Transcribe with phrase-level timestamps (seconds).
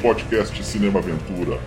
[0.00, 1.58] podcast Cinema Aventura.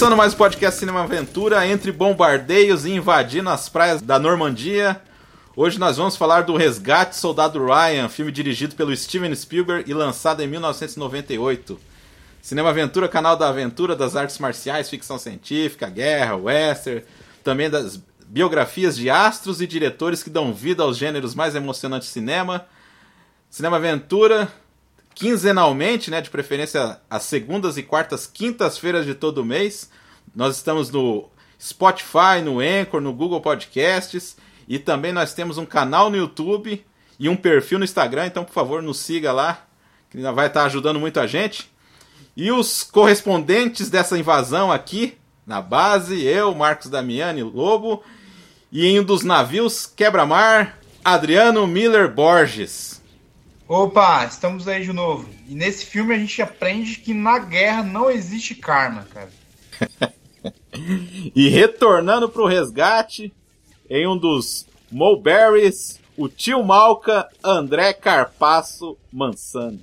[0.00, 4.98] Começando mais o podcast Cinema Aventura, entre bombardeios e invadindo as praias da Normandia.
[5.54, 10.42] Hoje nós vamos falar do Resgate Soldado Ryan, filme dirigido pelo Steven Spielberg e lançado
[10.42, 11.78] em 1998.
[12.40, 17.04] Cinema Aventura, canal da aventura, das artes marciais, ficção científica, guerra, western,
[17.44, 22.14] também das biografias de astros e diretores que dão vida aos gêneros mais emocionantes de
[22.14, 22.64] cinema.
[23.50, 24.50] Cinema Aventura,
[25.14, 29.90] quinzenalmente, né, de preferência às segundas e quartas, quintas-feiras de todo mês.
[30.34, 31.28] Nós estamos no
[31.60, 34.36] Spotify, no Anchor, no Google Podcasts
[34.68, 36.84] e também nós temos um canal no YouTube
[37.18, 39.66] e um perfil no Instagram, então por favor nos siga lá,
[40.08, 41.70] que ainda vai estar ajudando muito a gente.
[42.36, 48.02] E os correspondentes dessa invasão aqui na base, eu, Marcos Damiani Lobo,
[48.70, 52.99] e em um dos navios quebra-mar, Adriano Miller Borges.
[53.72, 55.28] Opa, estamos aí de novo.
[55.46, 59.30] E nesse filme a gente aprende que na guerra não existe karma, cara.
[61.36, 63.32] E retornando pro resgate,
[63.88, 69.82] em um dos Mulberries, o tio Malca, André Carpasso Mansani.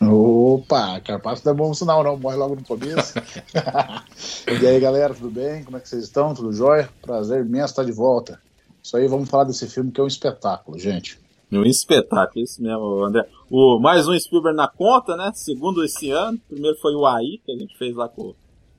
[0.00, 2.18] Opa, Carpasso não é bom sinal, não.
[2.18, 3.14] Morre logo no começo.
[4.60, 5.62] e aí, galera, tudo bem?
[5.64, 6.34] Como é que vocês estão?
[6.34, 6.90] Tudo jóia?
[7.00, 8.40] Prazer imenso estar de volta.
[8.82, 11.21] Isso aí, vamos falar desse filme que é um espetáculo, gente.
[11.52, 13.28] Um espetáculo, isso mesmo, André.
[13.50, 15.30] O, mais um Spielberg na conta, né?
[15.34, 16.40] Segundo esse ano.
[16.48, 18.34] Primeiro foi o AI, que a gente fez lá com,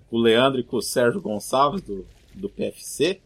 [0.10, 2.04] o Leandro e com o Sérgio Gonçalves, do,
[2.34, 3.22] do PFC.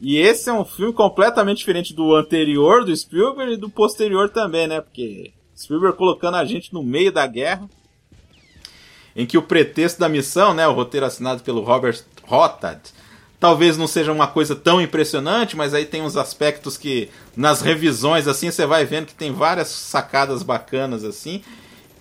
[0.00, 4.66] E esse é um filme completamente diferente do anterior do Spielberg e do posterior também,
[4.66, 4.82] né?
[4.82, 7.66] Porque Spielberg colocando a gente no meio da guerra,
[9.16, 12.80] em que o pretexto da missão, né, o roteiro assinado pelo Robert Rothad,
[13.44, 18.26] talvez não seja uma coisa tão impressionante, mas aí tem uns aspectos que nas revisões
[18.26, 21.44] assim você vai vendo que tem várias sacadas bacanas assim.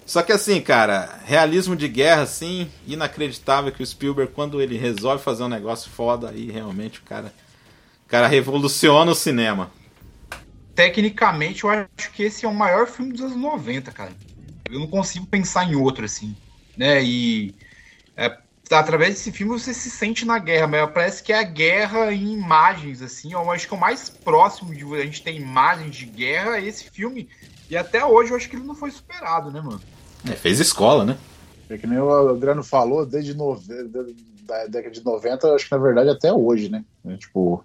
[0.06, 5.22] Só que assim, cara, realismo de guerra assim, inacreditável que o Spielberg quando ele resolve
[5.22, 7.34] fazer um negócio foda aí realmente o cara
[8.06, 9.70] o cara revoluciona o cinema.
[10.74, 14.14] Tecnicamente, eu acho que esse é o maior filme dos anos 90, cara.
[14.72, 16.38] Eu não consigo pensar em outro, assim.
[16.78, 17.04] Né?
[17.04, 17.54] E
[18.16, 18.38] é,
[18.79, 22.34] através desse filme você se sente na guerra, mas parece que é a guerra em
[22.34, 23.34] imagens, assim.
[23.34, 26.66] Eu acho que é o mais próximo de a gente ter imagens de guerra é
[26.66, 27.29] esse filme.
[27.69, 29.81] E até hoje eu acho que ele não foi superado, né, mano?
[30.25, 31.17] É, fez escola, né?
[31.69, 33.66] É que nem o Adriano falou, desde nove...
[34.45, 36.83] da década de 90, acho que na verdade até hoje, né?
[37.06, 37.63] É, tipo,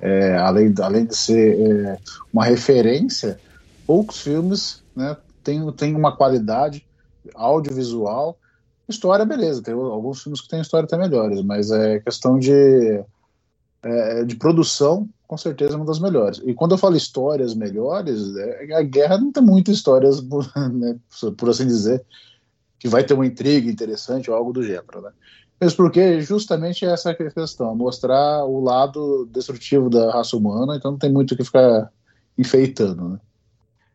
[0.00, 1.98] é, além, além de ser é,
[2.32, 3.40] uma referência,
[3.86, 6.86] poucos filmes né, têm tem uma qualidade
[7.34, 8.38] audiovisual.
[8.88, 13.04] História, beleza, tem alguns filmes que têm história até melhores, mas é questão de,
[13.82, 16.40] é, de produção, com certeza é uma das melhores.
[16.44, 20.22] E quando eu falo histórias melhores, é, a guerra não tem muitas histórias,
[20.72, 20.98] né,
[21.36, 22.02] por assim dizer,
[22.78, 25.10] que vai ter uma intriga interessante ou algo do gênero, né?
[25.60, 30.92] Mesmo porque justamente essa é a questão, mostrar o lado destrutivo da raça humana, então
[30.92, 31.90] não tem muito o que ficar
[32.38, 33.20] enfeitando, né?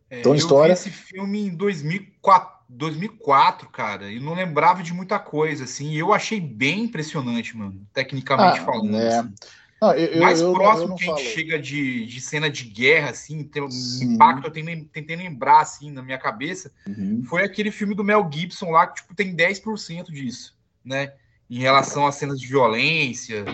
[0.10, 0.74] É, então, história...
[0.74, 5.92] Eu vi esse filme em 2004, 2004, cara, e não lembrava de muita coisa, assim,
[5.92, 8.96] e eu achei bem impressionante, mano, tecnicamente ah, falando.
[8.98, 9.20] É.
[9.20, 9.34] Assim.
[9.82, 11.36] Não, eu, Mais eu, próximo eu que a gente falo.
[11.36, 14.14] chega de, de cena de guerra, assim, tem um Sim.
[14.14, 17.24] impacto, eu tentei, lembrar, assim, na minha cabeça, Uhum.
[17.26, 21.14] foi aquele filme do Mel Gibson lá, que, tipo, tem 10% disso, né?
[21.50, 23.46] Em relação às cenas de violência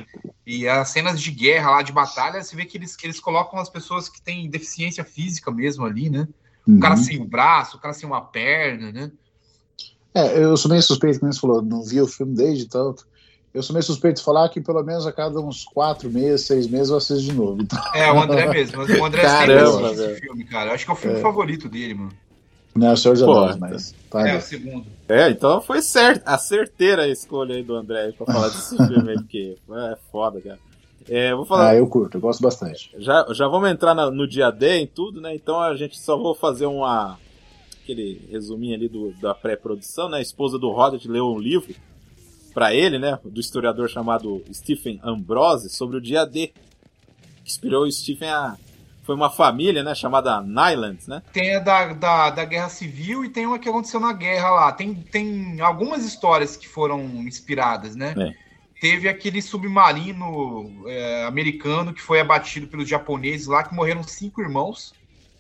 [0.45, 3.59] e as cenas de guerra lá, de batalha, você vê que eles, que eles colocam
[3.59, 6.27] as pessoas que têm deficiência física mesmo ali, né?
[6.67, 7.03] O cara Uhum.
[7.03, 9.11] sem o braço, o cara sem uma perna, né?
[10.13, 13.07] É, eu sou meio suspeito, como você falou, não vi o filme desde tanto.
[13.53, 16.67] Eu sou meio suspeito de falar que pelo menos a cada uns quatro meses, seis
[16.67, 17.61] meses eu assisto de novo.
[17.61, 18.79] Então, É, o André mesmo.
[18.81, 20.69] O André Caramba, sempre esse filme, cara.
[20.69, 21.21] Eu acho que é o filme É.
[21.21, 22.11] favorito dele, mano.
[22.75, 23.95] Não é o Senhor dos Anéis, mas.
[24.09, 24.37] Tá É, ali.
[24.37, 24.85] o segundo.
[25.07, 29.09] É, então foi certo, a certeira a escolha aí do André pra falar desse filme
[29.09, 30.59] aí, porque é foda, cara.
[31.09, 31.71] É, vou falar.
[31.71, 32.91] Ah, eu curto, eu gosto bastante.
[32.97, 35.33] Já, já vamos entrar na- no dia D em tudo, né?
[35.35, 37.17] Então a gente só vou fazer uma.
[37.83, 40.17] aquele resuminho ali do, da pré-produção, né?
[40.17, 41.73] A esposa do Roderick leu um livro
[42.53, 43.17] pra ele, né?
[43.25, 46.47] Do historiador chamado Stephen Ambrose sobre o dia D.
[47.43, 48.55] Que inspirou o Stephen a.
[49.03, 49.95] Foi uma família, né?
[49.95, 51.23] Chamada Nyland, né?
[51.33, 54.71] Tem a da, da, da Guerra Civil e tem uma que aconteceu na guerra lá.
[54.71, 58.13] Tem, tem algumas histórias que foram inspiradas, né?
[58.15, 58.48] É.
[58.79, 64.93] Teve aquele submarino é, americano que foi abatido pelos japoneses lá, que morreram cinco irmãos.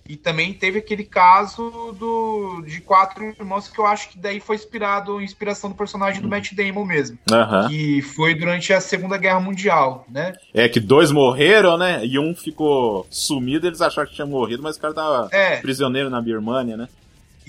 [0.07, 4.55] E também teve aquele caso do, de quatro irmãos que eu acho que daí foi
[4.55, 7.19] inspirado, inspiração do personagem do Matt Damon mesmo.
[7.31, 7.67] Aham.
[7.67, 10.33] Que foi durante a Segunda Guerra Mundial, né?
[10.51, 12.03] É que dois morreram, né?
[12.03, 15.57] E um ficou sumido, eles acharam que tinha morrido, mas o cara tava É.
[15.57, 16.89] prisioneiro na Birmania, né?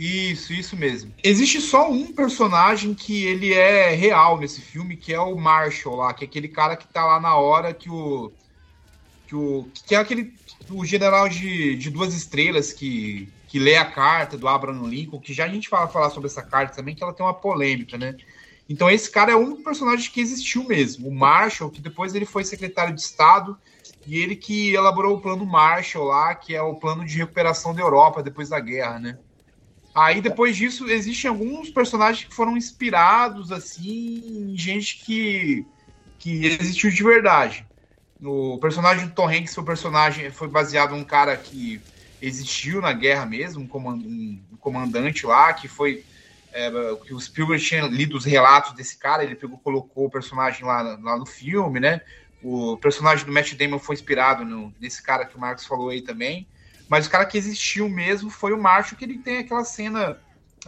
[0.00, 1.12] Isso, isso mesmo.
[1.22, 6.14] Existe só um personagem que ele é real nesse filme, que é o Marshall lá,
[6.14, 8.32] que é aquele cara que tá lá na hora que o.
[9.26, 10.32] que, o, que é aquele.
[10.70, 15.34] o general de, de duas estrelas que, que lê a carta do Abraham Lincoln, que
[15.34, 18.16] já a gente fala falar sobre essa carta também, que ela tem uma polêmica, né?
[18.70, 21.08] Então esse cara é único personagem que existiu mesmo.
[21.08, 23.54] O Marshall, que depois ele foi secretário de Estado,
[24.06, 27.82] e ele que elaborou o plano Marshall lá, que é o plano de recuperação da
[27.82, 29.18] Europa depois da guerra, né?
[30.00, 35.68] Aí depois disso existem alguns personagens que foram inspirados assim em gente que
[36.18, 37.66] que existiu de verdade.
[38.22, 41.84] O personagem do Tom Hanks foi, um personagem, foi baseado num cara que
[42.20, 46.04] existiu na guerra mesmo, um, um comandante lá, que foi.
[46.52, 46.70] é,
[47.04, 50.82] que o Spielberg tinha lido os relatos desse cara, ele pegou, colocou o personagem lá,
[51.00, 52.00] lá no filme, né?
[52.40, 56.02] O personagem do Matt Damon foi inspirado no- nesse cara que o Marcos falou aí
[56.02, 56.48] também.
[56.90, 60.18] Mas o cara que existiu mesmo foi o Marshall, que ele tem aquela cena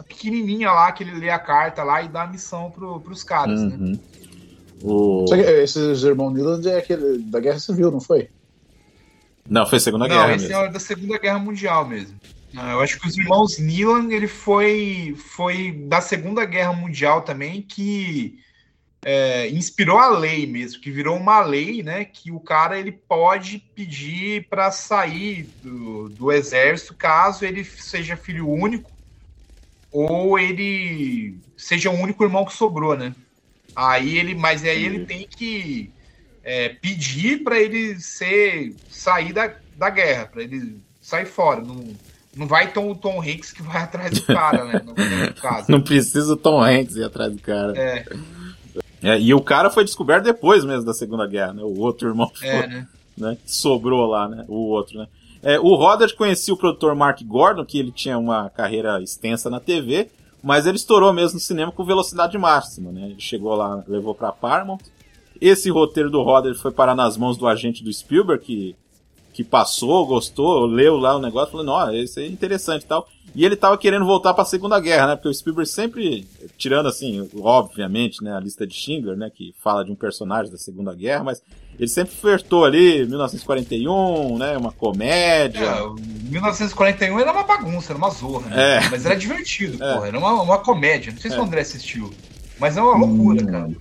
[0.07, 3.61] pequenininha lá, que ele lê a carta lá e dá a missão pro, pros caras,
[3.61, 3.75] né?
[3.75, 3.99] Uhum.
[4.81, 5.27] O...
[5.27, 8.29] Só que esses irmãos Neeland é aquele da Guerra Civil, não foi?
[9.49, 10.63] Não, foi Segunda Não, Guerra esse mesmo.
[10.63, 12.17] é da Segunda Guerra Mundial mesmo.
[12.55, 17.61] Ah, eu acho que os irmãos Neelan, ele foi, foi da Segunda Guerra Mundial também
[17.61, 18.39] que
[19.03, 23.59] é, inspirou a lei mesmo, que virou uma lei, né, que o cara ele pode
[23.75, 28.91] pedir para sair do, do exército caso ele seja filho único
[29.91, 33.13] ou ele seja o único irmão que sobrou, né?
[33.75, 35.91] Aí ele, mas aí ele tem que
[36.43, 41.61] é, pedir para ele ser sair da, da guerra, para ele sair fora.
[41.61, 41.95] Não,
[42.35, 44.81] não vai Tom, o Tom Hanks que vai atrás do cara, né?
[44.83, 45.71] No, no caso.
[45.71, 47.77] Não precisa o Tom Hanks ir atrás do cara.
[47.77, 48.05] É,
[49.03, 51.61] É, e o cara foi descoberto depois mesmo da Segunda Guerra, né?
[51.61, 52.87] O outro irmão que é, foi, né?
[53.17, 53.37] né?
[53.45, 54.45] sobrou lá, né?
[54.47, 55.07] O outro, né?
[55.43, 59.59] É, o Roderick conhecia o produtor Mark Gordon, que ele tinha uma carreira extensa na
[59.59, 60.09] TV,
[60.41, 63.09] mas ele estourou mesmo no cinema com velocidade máxima, né?
[63.09, 64.79] Ele chegou lá, levou pra Paramount.
[65.41, 68.75] Esse roteiro do Roderick foi parar nas mãos do agente do Spielberg, que,
[69.33, 73.05] que passou, gostou, leu lá o negócio, falou, não, esse é interessante e tal.
[73.35, 75.15] E ele tava querendo voltar pra Segunda Guerra, né?
[75.15, 76.27] Porque o Spielberg sempre,
[76.57, 80.57] tirando assim, obviamente, né, a lista de Schindler, né, que fala de um personagem da
[80.57, 81.41] Segunda Guerra, mas
[81.79, 85.65] ele sempre flertou ali, 1941, né, uma comédia.
[85.65, 85.95] É, o
[86.29, 88.77] 1941 era uma bagunça, era uma zorra, né?
[88.77, 88.89] É.
[88.89, 89.93] Mas era divertido, É.
[89.93, 90.07] porra.
[90.07, 91.11] Era uma, uma comédia.
[91.11, 92.11] Não sei se o André assistiu.
[92.59, 93.71] Mas é uma loucura, cara.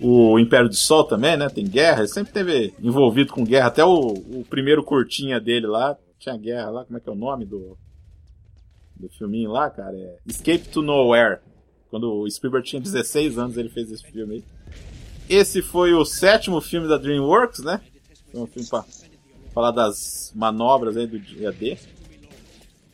[0.00, 3.84] O Império do Sol também, né, tem guerra, ele sempre teve envolvido com guerra, até
[3.84, 7.44] o, o primeiro curtinha dele lá, tinha guerra lá, como é que é o nome
[7.44, 7.76] do,
[9.00, 9.96] do filminho lá, cara?
[9.96, 11.40] É Escape to Nowhere.
[11.90, 14.44] Quando o Spielberg tinha 16 anos, ele fez esse filme aí.
[15.28, 17.80] Esse foi o sétimo filme da DreamWorks, né?
[18.30, 18.84] Foi um filme pra
[19.52, 21.76] falar das manobras aí do dia D.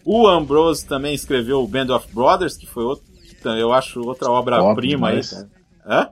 [0.05, 3.05] O Ambrose também escreveu o Band of Brothers, que foi outro,
[3.59, 5.51] eu acho outra obra-prima aí, cara.
[5.85, 6.11] Hã?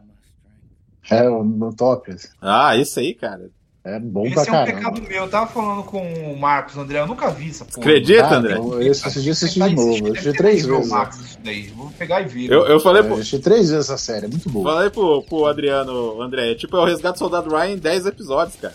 [1.11, 2.15] É, no top.
[2.41, 3.51] Ah, esse aí, cara.
[3.87, 4.73] É bom Esse pra é um caramba.
[4.79, 5.23] pecado meu.
[5.25, 6.01] Eu tava falando com
[6.33, 7.01] o Marcos, André.
[7.01, 7.81] Eu nunca vi essa porra.
[7.87, 8.57] Acredita, Ah, André?
[8.57, 10.07] eu- esse, esse dia eu assisti de novo.
[10.07, 10.91] Eu assisti três vezes.
[11.21, 11.63] isso daí.
[11.77, 12.51] Vou pegar e ver.
[12.51, 14.73] Eu, eu falei, Eu pro, assisti três vezes essa série, é muito boa.
[14.73, 18.07] falei pro, pro Adriano, André, é tipo, é o Resgate do Soldado Ryan em 10
[18.07, 18.75] episódios, cara.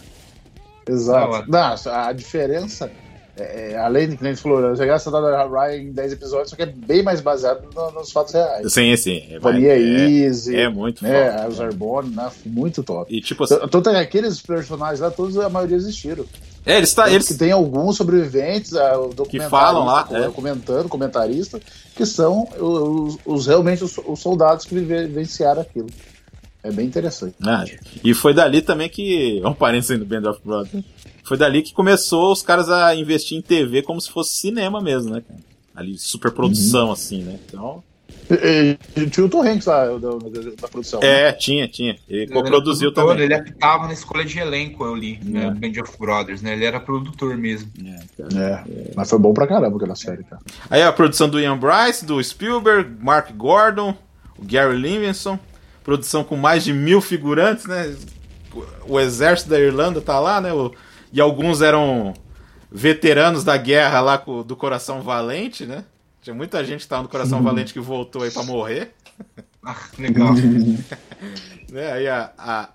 [0.88, 1.50] Exato.
[1.50, 2.92] Não, a diferença,
[3.40, 6.56] é, é, além de que gente falou, a Gasta da Ryan em 10 episódios, só
[6.56, 8.72] que é bem mais baseado no- nos fatos reais.
[8.74, 9.24] Sim, sim.
[9.30, 11.48] É, Companhia é, Easy, é muito né, foda.
[11.50, 13.16] os Arbonne, né, muito top.
[13.16, 16.26] E tipo assim, Tanto é que aqueles personagens lá, todos a maioria existiram.
[16.66, 20.30] é, eles, tá, eles que tem alguns sobreviventes, o documentarista, falam lá, é.
[20.30, 21.60] comentando, comentarista,
[21.96, 25.88] que são os, os- realmente os, os soldados que vive- vivenciaram aquilo.
[26.64, 27.36] É bem interessante.
[27.42, 27.66] Ah,
[28.04, 29.42] e foi dali também que.
[29.46, 30.84] Um parênteses aí no Band of Brothers.
[31.24, 35.12] Foi dali que começou os caras a investir em TV como se fosse cinema mesmo,
[35.12, 35.40] né, cara?
[35.80, 36.92] ali superprodução, uhum.
[36.92, 37.40] assim, né?
[37.46, 37.84] Então.
[38.30, 40.10] E, e, tinha o Tom Hanks lá da,
[40.62, 41.00] da, produção.
[41.02, 41.32] É, né?
[41.32, 41.98] tinha, tinha.
[42.08, 43.20] Ele, ele coproduziu também.
[43.22, 45.46] Ele apitava na escolha de elenco, eu li, né?
[45.46, 45.52] é.
[45.52, 45.52] né?
[45.52, 46.54] Band of Brothers, né?
[46.54, 47.72] Ele era produtor mesmo.
[47.84, 48.64] É, é,
[48.96, 50.42] mas foi bom pra caramba aquela série, cara.
[50.70, 53.96] Aí a produção do Ian Bryce, do Spielberg, Mark Gordon,
[54.38, 55.40] o Gary Livingston.
[55.90, 57.96] Produção com mais de mil figurantes, né?
[58.88, 60.54] O exército da Irlanda tá lá, né?
[60.54, 60.72] O,
[61.12, 62.14] e alguns eram
[62.72, 65.84] veteranos da guerra lá do Coração Valente, né?
[66.22, 68.94] Tinha muita gente que tava no Coração Valente que voltou aí pra morrer.
[69.66, 70.32] Ah, legal.
[71.72, 71.92] né?
[71.92, 72.70] Aí a, a,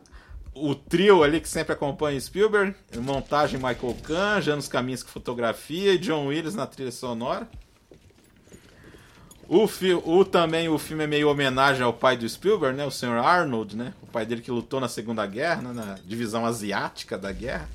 [0.53, 5.99] o trio ali que sempre acompanha Spielberg, montagem Michael Kahn, Janos Caminhos com fotografia e
[5.99, 7.49] John Williams na trilha sonora.
[9.49, 12.85] O, fi, o também o filme é meio homenagem ao pai do Spielberg, né?
[12.85, 13.19] O Sr.
[13.23, 13.93] Arnold, né?
[14.03, 15.73] O pai dele que lutou na Segunda Guerra, né?
[15.73, 17.69] na divisão asiática da guerra.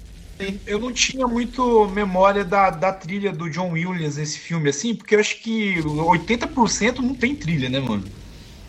[0.65, 5.15] Eu não tinha muito memória da, da trilha do John Williams nesse filme, assim, porque
[5.15, 8.05] eu acho que 80% não tem trilha, né, mano?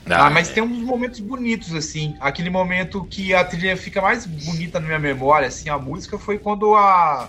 [0.06, 0.54] Ah, ah, mas é.
[0.54, 2.16] tem uns momentos bonitos, assim.
[2.18, 6.38] Aquele momento que a trilha fica mais bonita na minha memória, assim, a música foi
[6.38, 7.28] quando a,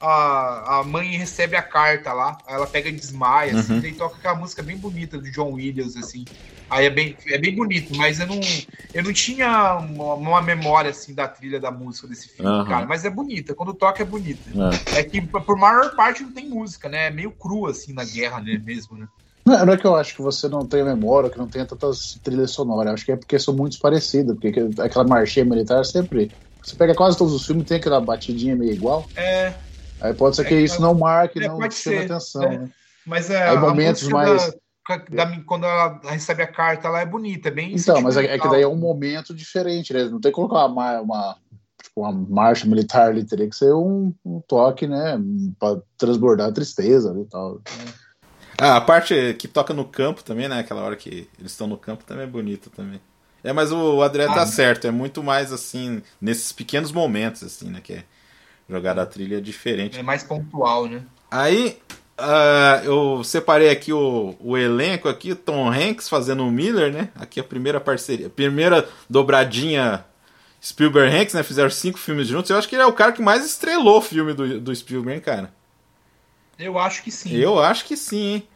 [0.00, 3.78] a, a mãe recebe a carta lá, ela pega e desmaia, assim, uhum.
[3.78, 6.24] assim, e toca aquela música bem bonita do John Williams, assim.
[6.70, 8.40] Aí é bem, é bem bonito, mas eu não,
[8.92, 12.64] eu não tinha uma, uma memória assim da trilha da música desse filme, uhum.
[12.66, 12.86] cara.
[12.86, 14.50] Mas é bonita, quando toca é bonita.
[14.94, 15.00] É.
[15.00, 15.02] é.
[15.02, 17.06] que por maior parte não tem música, né?
[17.06, 18.60] É meio cru assim na guerra, né?
[18.62, 19.08] Mesmo, né?
[19.46, 22.20] Não, não é que eu acho que você não tem memória, que não tem tantas
[22.22, 22.92] trilhas sonoras.
[22.92, 26.30] Acho que é porque são muito parecidas, porque aquela marchinha militar sempre.
[26.62, 29.08] Você pega quase todos os filmes tem aquela batidinha meio igual.
[29.16, 29.54] É.
[30.00, 32.58] Aí pode ser que é, isso não marque, é, não chame atenção, é.
[32.58, 32.70] né?
[33.06, 33.48] Mas é.
[33.48, 34.46] Aí momentos mais.
[34.46, 34.52] Da
[35.10, 38.38] da, quando ela recebe a carta, ela é bonita, é bem Então, mas é, é,
[38.38, 40.04] que daí é um momento diferente, né?
[40.04, 41.36] Não tem que colocar uma, uma,
[41.82, 45.20] tipo, uma marcha militar ali, teria que ser um, um toque, né?
[45.58, 47.60] Pra transbordar a tristeza e tal.
[48.56, 50.60] Ah, a parte que toca no campo também, né?
[50.60, 53.00] Aquela hora que eles estão no campo também é bonita também.
[53.44, 57.42] É, mas o André tá ah, tá certo, é muito mais assim, nesses pequenos momentos,
[57.42, 57.80] assim, né?
[57.82, 58.04] Que é
[58.68, 59.98] jogar a trilha diferente.
[59.98, 61.02] É mais pontual, né?
[61.30, 61.78] Aí,
[62.20, 67.10] Uh, eu separei aqui o, o elenco aqui, Tom Hanks fazendo o Miller, né?
[67.14, 70.04] Aqui a primeira parceria, primeira dobradinha
[70.60, 71.44] Spielberg Hanks, né?
[71.44, 72.50] Fizeram cinco filmes juntos.
[72.50, 75.20] Eu acho que ele é o cara que mais estrelou o filme do, do Spielberg,
[75.20, 75.54] cara.
[76.58, 77.32] Eu acho que sim.
[77.36, 78.48] Eu acho que sim, hein?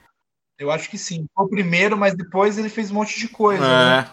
[0.58, 1.26] Eu acho que sim.
[1.32, 3.68] Foi o primeiro, mas depois ele fez um monte de coisa, é.
[3.68, 4.10] né?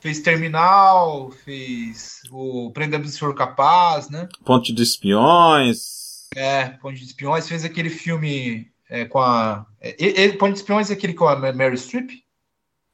[0.00, 4.28] Fez Terminal, fez o Prenda-me se for capaz, né?
[4.44, 6.26] Ponte de Espiões.
[6.34, 9.66] É, Ponte de Espiões fez aquele filme é, com a.
[9.80, 12.10] É, Ponte de Espiões é aquele com a Mary Streep?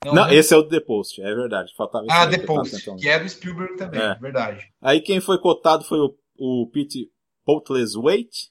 [0.04, 0.34] Não, Não né?
[0.34, 1.74] esse é o The Post, é verdade.
[1.76, 4.14] Faltava ah, The Post, que, que é do Spielberg também, é.
[4.16, 4.72] verdade.
[4.80, 7.10] Aí quem foi cotado foi o, o Pete
[7.46, 8.50] Waite.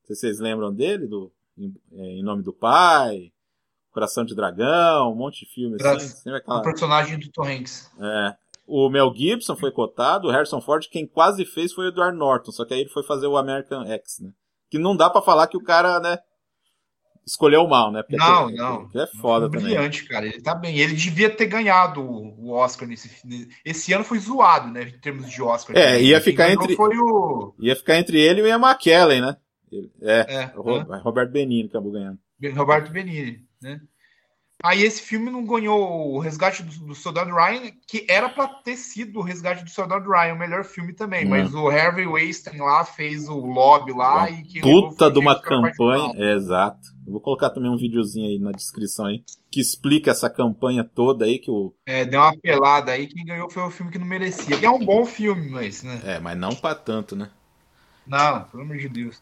[0.00, 3.32] Não sei se vocês lembram dele, do Em, é, em Nome do Pai,
[3.94, 6.30] Coração de Dragão, um monte de filmes assim.
[6.30, 6.58] Aquela...
[6.58, 7.90] O personagem do Tom Hanks.
[7.98, 8.36] É.
[8.66, 12.50] O Mel Gibson foi cotado, o Harrison Ford, quem quase fez foi o Edward Norton,
[12.50, 14.30] só que aí ele foi fazer o American X, né?
[14.70, 16.18] Que não dá para falar que o cara, né,
[17.26, 18.02] escolheu mal, né?
[18.02, 18.90] Porque não, é, não.
[18.94, 19.74] é foda também.
[19.74, 20.26] Brilhante, cara.
[20.26, 20.78] Ele tá bem.
[20.78, 23.10] Ele devia ter ganhado o Oscar nesse
[23.64, 24.82] Esse ano foi zoado, né?
[24.82, 25.76] Em termos de Oscar.
[25.76, 26.76] É, ia ficar entre.
[26.78, 27.54] O...
[27.58, 29.36] Ia ficar entre ele e o Ian McKellen, né?
[30.02, 30.98] É, é, o é.
[30.98, 32.18] Roberto Benini acabou ganhando.
[32.54, 33.80] Roberto Benini, né?
[34.62, 38.76] Aí esse filme não ganhou o Resgate do, do Soldado Ryan, que era para ter
[38.76, 42.84] sido o Resgate do Soldado Ryan, o melhor filme também, mas o Harvey Weinstein lá
[42.84, 46.94] fez o lobby lá uma e que puta de uma campanha, é, exato.
[47.06, 51.26] Eu vou colocar também um videozinho aí na descrição aí que explica essa campanha toda
[51.26, 54.06] aí que o É, deu uma pelada aí, quem ganhou foi o filme que não
[54.06, 54.58] merecia.
[54.58, 56.00] Que é um bom filme, mas, né?
[56.04, 57.30] É, mas não para tanto, né?
[58.06, 59.20] Não, pelo amor de Deus.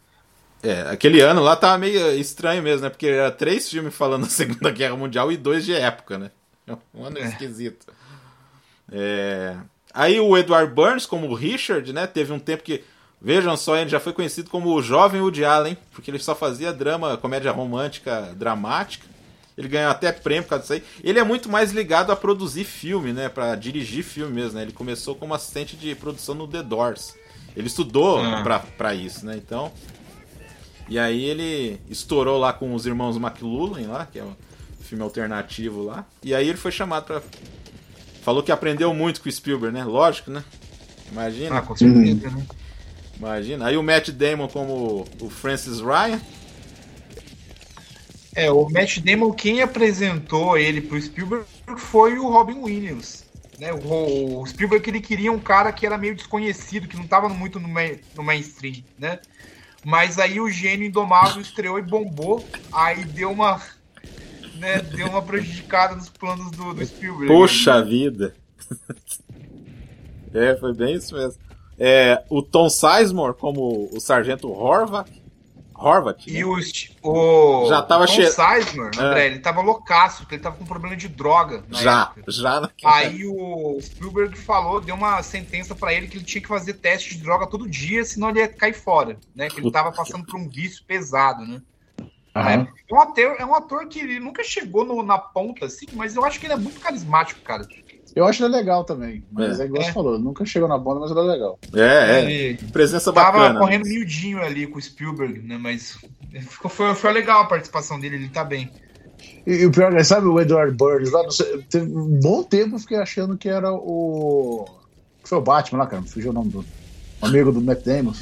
[0.62, 2.90] É, aquele ano lá tava meio estranho mesmo, né?
[2.90, 6.30] Porque era três filmes falando da Segunda Guerra Mundial e dois de época, né?
[6.94, 7.22] Um ano é.
[7.22, 7.86] esquisito.
[8.90, 9.56] É...
[9.92, 12.06] Aí o Edward Burns, como o Richard, né?
[12.06, 12.84] Teve um tempo que,
[13.20, 16.72] vejam só, ele já foi conhecido como o jovem Woody Allen, porque ele só fazia
[16.72, 19.06] drama, comédia romântica, dramática.
[19.58, 20.82] Ele ganhou até prêmio por causa disso aí.
[21.04, 23.28] Ele é muito mais ligado a produzir filme, né?
[23.28, 24.62] Pra dirigir filme mesmo, né?
[24.62, 27.14] Ele começou como assistente de produção no The Doors.
[27.54, 28.42] Ele estudou ah.
[28.42, 29.36] pra, pra isso, né?
[29.36, 29.70] Então,
[30.92, 34.34] e aí ele estourou lá com os irmãos McLuhan lá, que é um
[34.82, 36.06] filme alternativo lá.
[36.22, 37.22] E aí ele foi chamado para
[38.20, 39.84] Falou que aprendeu muito com o Spielberg, né?
[39.84, 40.44] Lógico, né?
[41.10, 41.58] Imagina.
[41.58, 42.46] Ah, com certeza, né?
[43.18, 43.68] Imagina.
[43.68, 46.20] Aí o Matt Damon como o Francis Ryan.
[48.34, 51.46] É, o Matt Damon, quem apresentou ele pro Spielberg
[51.78, 53.24] foi o Robin Williams.
[53.58, 53.72] Né?
[53.72, 57.58] O, o Spielberg ele queria um cara que era meio desconhecido, que não estava muito
[57.58, 59.20] no, main, no mainstream, né?
[59.84, 62.44] Mas aí o Gênio Indomável estreou e bombou.
[62.72, 63.60] Aí deu uma.
[64.56, 67.26] Né, deu uma prejudicada nos planos do, do Spielberg.
[67.26, 68.34] Poxa vida.
[70.32, 71.40] é, foi bem isso mesmo.
[71.78, 75.21] É, o Tom Sizemore como o Sargento Horvath.
[75.82, 76.26] Horvath.
[76.26, 76.44] E né?
[76.44, 76.56] o,
[77.64, 79.26] o Já tava Tom che- Sizemore, André, É.
[79.26, 81.64] ele tava loucaço, porque ele tava com problema de droga.
[81.68, 82.30] na Já, época.
[82.32, 86.48] já naquela- Aí o Spielberg falou, deu uma sentença pra ele que ele tinha que
[86.48, 89.48] fazer teste de droga todo dia, senão ele ia cair fora, né?
[89.48, 91.60] Que ele tava passando por um vício pesado, né?
[92.34, 92.66] Aham.
[92.88, 96.16] É um ator, é um ator que ele nunca chegou no- na ponta, assim, mas
[96.16, 97.66] eu acho que ele é muito carismático, cara.
[98.14, 99.24] Eu acho ele legal também.
[99.32, 99.86] Mas é, igual É.
[99.86, 101.58] você falou, nunca chegou na banda, mas ele é legal.
[101.74, 101.80] É,
[102.20, 102.30] é.
[102.32, 103.58] Ele Presença tava bacana.
[103.58, 105.56] correndo miudinho ali com o Spielberg, né?
[105.58, 105.96] Mas
[106.48, 108.70] ficou, foi, foi legal a participação dele, ele tá bem.
[109.46, 111.22] E, e o pior, é, sabe o Edward Burns lá?
[111.22, 114.66] Não sei, teve um bom tempo eu fiquei achando que era o.
[115.22, 116.02] que Foi o Batman lá, cara.
[116.02, 116.58] Fugiu o nome do.
[117.20, 118.12] o amigo do Matt Damon.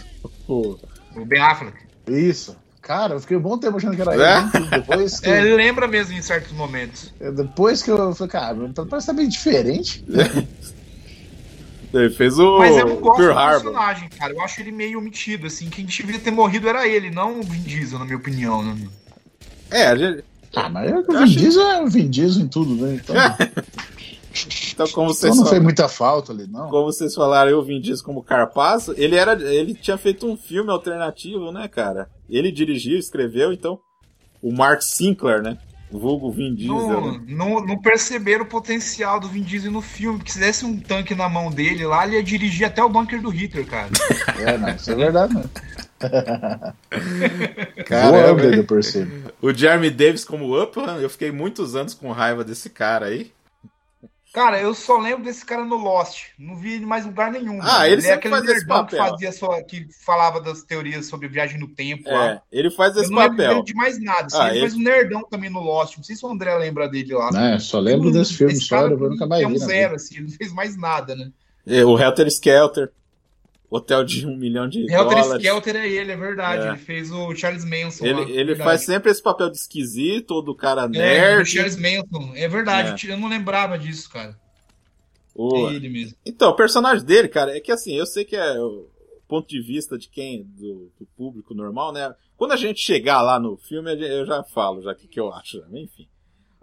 [0.47, 0.79] Pô,
[1.17, 1.77] O Ben Affleck.
[2.07, 2.57] Isso.
[2.91, 4.39] Cara, eu fiquei um bom tempo achando que era É?
[4.41, 4.67] ele.
[4.67, 7.15] Depois que, É, ele lembra mesmo em certos momentos.
[7.21, 10.05] depois que eu falei, cara, parece estar bem diferente.
[11.95, 13.61] Ele fez o Mas eu não gosto Pearl do Harbor.
[13.73, 14.33] personagem, cara.
[14.33, 15.69] Eu acho ele meio omitido, assim.
[15.69, 18.61] Quem devia ter morrido era ele, não o Vin Diesel, na minha opinião.
[18.63, 18.77] Né?
[19.71, 20.25] É, a gente-
[20.57, 22.95] Ah, mas o Vin Diesel é o Vin Diesel em tudo, né?
[23.01, 23.15] Então,
[24.73, 26.69] então como então vocês, não fez muita falta ali, não.
[26.69, 30.71] como vocês falaram, eu vim disso como Carpasso, ele era, ele tinha feito um filme
[30.71, 32.09] alternativo, né, cara?
[32.29, 33.79] Ele dirigiu, escreveu, então
[34.43, 35.59] o Mark Sinclair, né?
[35.91, 36.77] O vulgo Vin Diesel.
[36.77, 37.21] Não, né?
[37.27, 40.19] não, não perceberam o potencial do Vin Diesel no filme.
[40.19, 43.21] Porque se desse um tanque na mão dele lá, ele ia dirigir até o bunker
[43.21, 43.91] do Hitler, cara.
[44.41, 45.43] É, não, isso é verdade, né?
[47.85, 48.43] Caramba.
[48.43, 49.11] Ele por cima.
[49.43, 53.33] O Jeremy Davis como Upham, eu fiquei muitos anos com raiva desse cara aí.
[54.33, 56.27] Cara, eu só lembro desse cara no Lost.
[56.39, 57.61] Não vi ele em mais lugar nenhum.
[57.61, 57.87] Ah, mano.
[57.87, 59.11] ele é sempre aquele faz esse nerdão que papel.
[59.13, 62.27] fazia só, que falava das teorias sobre viagem no tempo lá.
[62.29, 63.63] É, ele faz Eu esse não lembro papel.
[63.65, 64.27] de mais nada.
[64.27, 65.97] Assim, Ah, ele, ele- fez um nerdão também no Lost.
[65.97, 67.31] Não sei se o André lembra dele lá.
[67.55, 69.59] É, só lembro desse filme só, cara depois nunca mais é um vi.
[69.59, 71.31] zero, assim, ele não fez mais nada, né?
[71.67, 72.93] É, O Helter Skelter.
[73.71, 75.45] Hotel de um milhão de Helter dólares.
[75.45, 76.67] Skelter é ele, é verdade.
[76.67, 76.69] É.
[76.71, 78.05] Ele fez o Charles Manson.
[78.05, 78.63] lá, Ele, ele verdade.
[78.65, 81.49] faz sempre esse papel de esquisito, ou do cara É, o nerd.
[81.49, 82.33] Charles Manson.
[82.35, 84.37] É verdade, eu não lembrava disso, cara.
[85.35, 86.17] o- É ele mesmo.
[86.27, 88.89] Então, o personagem dele, cara, é que assim, eu sei que é o
[89.29, 92.13] ponto de vista de quem, do, do público normal, né?
[92.37, 95.33] Quando a gente chegar lá no filme, eu já falo já o que, que eu
[95.33, 95.81] acho, né?
[95.83, 96.09] enfim.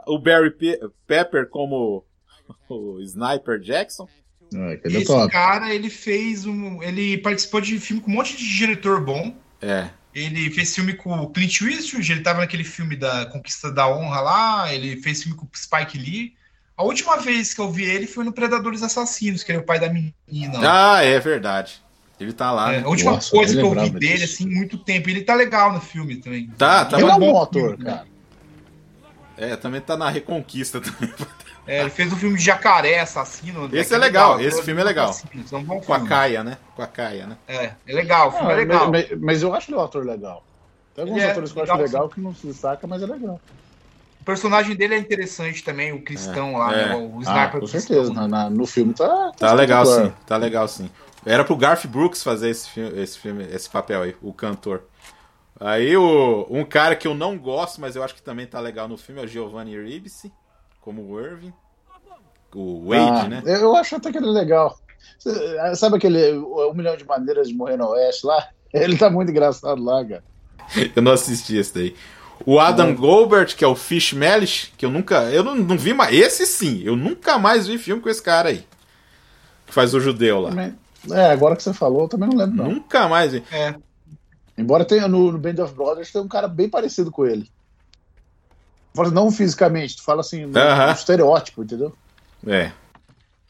[0.06, 2.04] O Barry Pe- Pepper como
[2.70, 4.08] o Sniper Jackson.
[4.54, 5.32] É, aquele é Esse top.
[5.32, 6.82] cara, ele fez um.
[6.82, 9.36] Ele participou de filme com um monte de diretor bom.
[9.62, 9.90] É.
[10.14, 14.22] Ele fez filme com o Clint Eastwood, ele tava naquele filme da Conquista da Honra
[14.22, 16.34] lá, ele fez filme com o Spike Lee.
[16.76, 19.66] A última vez que eu vi ele foi no Predadores Assassinos, que ele é o
[19.66, 20.60] pai da menina.
[20.60, 20.96] lá.
[20.98, 21.82] Ah, é verdade.
[22.20, 22.74] Ele tá lá.
[22.74, 22.86] É, né?
[22.86, 24.44] a última Nossa, coisa eu que eu vi lembrava dele, disso.
[24.44, 25.10] assim, muito tempo.
[25.10, 26.48] Ele tá legal no filme também.
[26.58, 27.92] Tá, tá Ele é um bom ator, filme, né?
[27.92, 28.08] cara.
[29.38, 31.14] É, também tá na Reconquista também.
[31.68, 33.68] É, ele fez o filme de Jacaré, Assassino.
[33.68, 35.10] né, Esse é legal, esse Todos filme é legal.
[35.10, 36.10] Assassinos, É um bom Com a filme.
[36.10, 36.58] Caia, né?
[36.76, 37.38] Com a Caia, né?
[37.48, 38.92] É, é legal, o filme Ah, é legal.
[38.92, 40.44] Mas, mas eu acho ele um ator legal.
[40.96, 43.04] Tem alguns Ele é atores que eu legal, acho legal que não se destaca, mas
[43.04, 43.40] é legal.
[44.22, 46.90] O personagem dele é interessante também, o cristão lá, é.
[46.90, 47.82] né, o Ah, sniper com cristão.
[47.82, 48.14] certeza.
[48.14, 49.32] Na, na- no filme tá.
[49.38, 50.18] Tá legal espetacular.
[50.18, 50.90] sim, tá legal sim.
[51.26, 54.84] Era pro Garth Brooks fazer esse filme, esse filme, esse papel aí, o cantor.
[55.60, 58.88] Aí o, um cara que eu não gosto, mas eu acho que também tá legal
[58.88, 60.32] no filme é o Giovanni Ribisi,
[60.88, 61.52] como o Irving.
[62.56, 63.44] O Wade, Ah, né?
[63.46, 64.80] Eu acho até que ele é legal.
[65.20, 68.48] Cê- Sabe aquele Um Milhão de Maneiras de Morrer no Oeste lá?
[68.74, 70.24] Ele tá muito engraçado lá, cara.
[70.96, 71.96] Eu não assisti esse daí.
[72.46, 75.24] O Adam Goldberg, que é o Fish Mellish, que eu nunca.
[75.32, 76.16] Eu não, não vi mais.
[76.16, 78.64] Esse sim, eu nunca mais vi filme com esse cara aí.
[79.66, 80.52] Que faz o judeu lá.
[81.12, 82.72] É, agora que você falou, eu também não lembro, não.
[82.72, 83.44] Nunca mais vi.
[83.52, 83.76] É,
[84.58, 87.50] Embora tenha no, no Band of Brothers, tem um cara bem parecido com ele.
[88.94, 90.88] Fala, Não fisicamente, tu fala assim, no, Aham.
[90.88, 91.94] no estereótipo, entendeu?
[92.48, 92.72] É.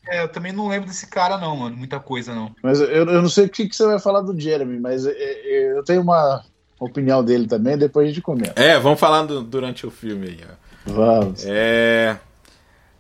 [0.08, 2.54] é, eu também não lembro desse cara não, mano, muita coisa não.
[2.64, 5.12] Mas eu, eu não sei o que, que você vai falar do Jeremy, mas é,
[5.12, 6.44] é, eu tenho uma
[6.80, 8.54] opinião dele também, depois a gente comenta.
[8.62, 10.92] É, vamos falar do- durante o filme aí, ó.
[10.92, 11.44] Vamos.
[11.46, 12.18] É.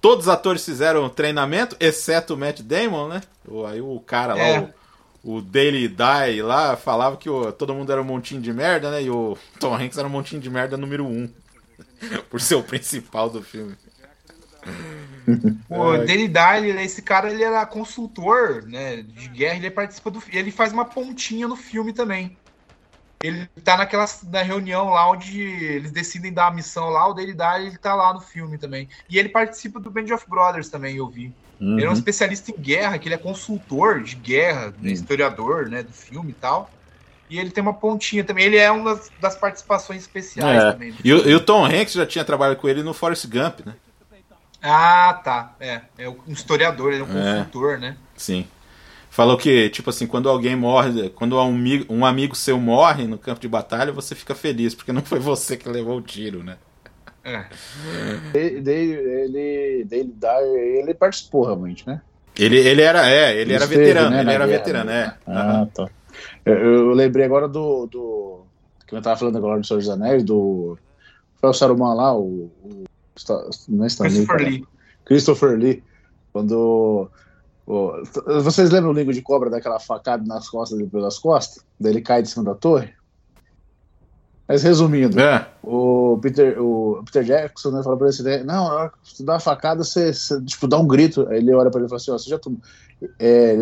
[0.01, 3.21] Todos os atores fizeram treinamento, exceto o Matt Damon, né?
[3.47, 4.69] O, aí o cara lá, É.
[5.23, 8.91] o, o Daily Die lá, falava que o- todo mundo era um montinho de merda,
[8.91, 9.03] né?
[9.03, 11.29] E o Tom Hanks era um montinho de merda número um.
[12.29, 13.75] Por ser o principal do filme.
[15.69, 16.05] O É.
[16.05, 20.71] Danny Dyer, esse cara, ele era consultor, né, de guerra, ele participa do ele faz
[20.73, 22.41] uma pontinha no filme também.
[23.23, 27.33] Ele tá naquela na reunião lá onde eles decidem dar a missão lá, o Danny
[27.35, 28.89] Dyer, ele tá lá no filme também.
[29.09, 31.37] E ele participa do Band of Brothers também, eu vi.
[31.75, 31.93] Ele é um Uhum.
[31.93, 34.91] especialista em guerra, que ele é consultor de guerra, né, Hum.
[34.91, 36.76] historiador, né, do filme e tal.
[37.29, 38.45] E ele tem uma pontinha também.
[38.45, 40.71] Ele é uma das, das participações especiais É.
[40.71, 40.93] também.
[41.03, 43.73] E, o- e o Tom Hanks já tinha trabalhado com ele no Forrest Gump, né?
[44.61, 45.55] Ah, tá.
[45.59, 47.35] É, é um historiador, ele é um É.
[47.37, 47.95] consultor, né?
[48.15, 48.47] Sim.
[49.09, 53.17] Falou que, tipo assim, quando alguém morre, quando um amigo, um amigo seu morre no
[53.17, 56.57] campo de batalha, você fica feliz, porque não foi você que levou o tiro, né?
[57.23, 57.45] É.
[58.33, 62.01] Ele, ele, ele, dá- ele participou realmente, né?
[62.37, 65.13] Ele, ele era, é, ele era Esteve, veterano, né, ele era guerra, veterano, né?
[65.27, 65.31] é.
[65.31, 65.65] Ah, Aham.
[65.73, 65.89] tá.
[66.47, 68.41] Eu, eu lembrei agora do, do.
[68.87, 70.77] Que eu tava falando agora do Senhor dos Anéis, do.
[71.39, 72.49] Foi o Saruman lá, o.
[72.63, 72.83] o
[73.69, 74.47] não é Stan Lee, Christopher.
[74.47, 74.65] Lee.
[75.05, 75.83] Christopher Lee.
[76.33, 77.09] Quando.
[77.65, 77.93] o-
[78.43, 81.63] vocês lembram o Língua de Cobra daquela facada nas costas pelas costas?
[81.79, 82.93] Daí ele cai de cima da torre?
[84.47, 85.45] Mas resumindo, É.
[85.61, 89.15] o Peter, o Peter Jackson né, fala pra ele assim, né, não, na hora que
[89.17, 91.27] tu dá a facada, você, você, tipo, dá um grito.
[91.29, 92.59] Aí ele olha pra ele e fala assim, ó, você já tomou.
[93.19, 93.55] É,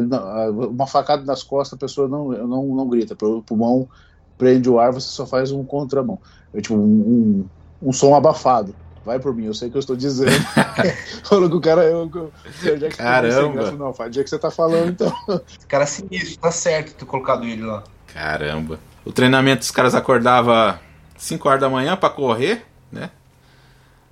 [0.53, 3.15] uma facada nas costas, a pessoa não, não, não grita.
[3.25, 3.89] O pulmão
[4.37, 6.19] prende o ar, você só faz um contramão.
[6.53, 6.77] É, tipo, um,
[7.81, 8.75] um, um som abafado.
[9.03, 10.31] Vai por mim, eu sei o que eu estou dizendo.
[11.25, 11.83] Falou que o cara.
[11.83, 12.31] Eu, eu,
[12.95, 13.53] Caramba.
[13.53, 13.71] graça.
[13.73, 15.13] Não, faz o dia que você tá falando, então.
[15.47, 17.83] Esse cara é sinistro, tá certo ter colocado ele lá.
[18.07, 18.79] Caramba.
[19.05, 20.77] O treinamento os caras acordavam
[21.17, 23.09] 5 horas da manhã pra correr, né?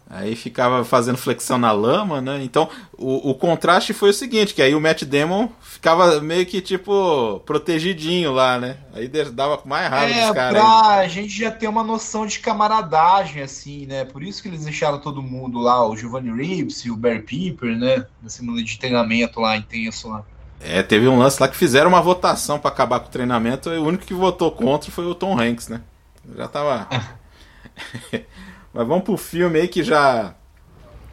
[0.09, 2.43] Aí ficava fazendo flexão na lama, né?
[2.43, 6.61] Então, o, o contraste foi o seguinte, que aí o Matt Damon ficava meio que,
[6.61, 8.77] tipo, protegidinho lá, né?
[8.93, 10.61] Aí dava mais raiva É, dos caras.
[10.61, 14.05] pra a gente já ter uma noção de camaradagem, assim, né?
[14.05, 17.75] Por isso que eles deixaram todo mundo lá, o Giovanni Reeves e o Barry Piper,
[17.75, 18.05] né?
[18.21, 20.23] Na semana de treinamento lá, intenso lá.
[20.65, 23.77] É, teve um lance lá que fizeram uma votação pra acabar com o treinamento e
[23.77, 25.81] o único que votou contra foi o Tom Hanks, né?
[26.35, 26.87] Já tava...
[28.73, 30.33] Mas vamos pro filme aí que já...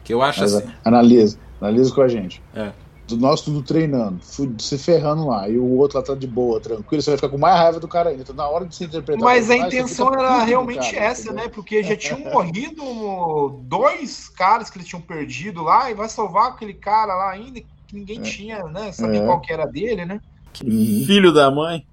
[0.03, 0.71] Que eu acho Mas, assim...
[0.83, 2.41] analisa, analisa com a gente.
[2.55, 2.71] É.
[3.07, 7.01] Do nós tudo treinando, se ferrando lá, e o outro lá tá de boa, tranquilo,
[7.01, 8.21] você vai ficar com mais raiva do cara ainda.
[8.21, 9.21] Então, na hora de se interpretar.
[9.21, 11.43] Mas a intenção era realmente cara, essa, entendeu?
[11.43, 11.49] né?
[11.53, 16.73] Porque já tinham morrido dois caras que eles tinham perdido lá e vai salvar aquele
[16.73, 17.61] cara lá ainda
[17.91, 18.91] que ninguém tinha, né?
[18.93, 19.25] Sabia É.
[19.25, 20.21] qual que era dele, né?
[20.63, 21.03] Uhum.
[21.05, 21.85] filho da mãe.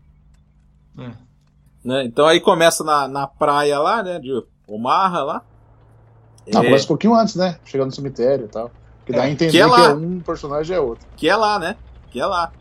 [0.98, 1.10] É.
[1.84, 2.04] Né?
[2.04, 4.18] Então aí começa na, na praia lá, né?
[4.18, 4.30] De
[4.66, 5.42] Omaha lá.
[6.46, 7.58] Não, É, começa um pouquinho antes, né?
[7.64, 8.70] Chegando no cemitério e tal.
[9.04, 9.94] Que dá É, a entender que que é é, lá.
[9.94, 11.06] um personagem é outro.
[11.16, 11.76] que é lá, né?
[12.10, 12.52] Que é lá.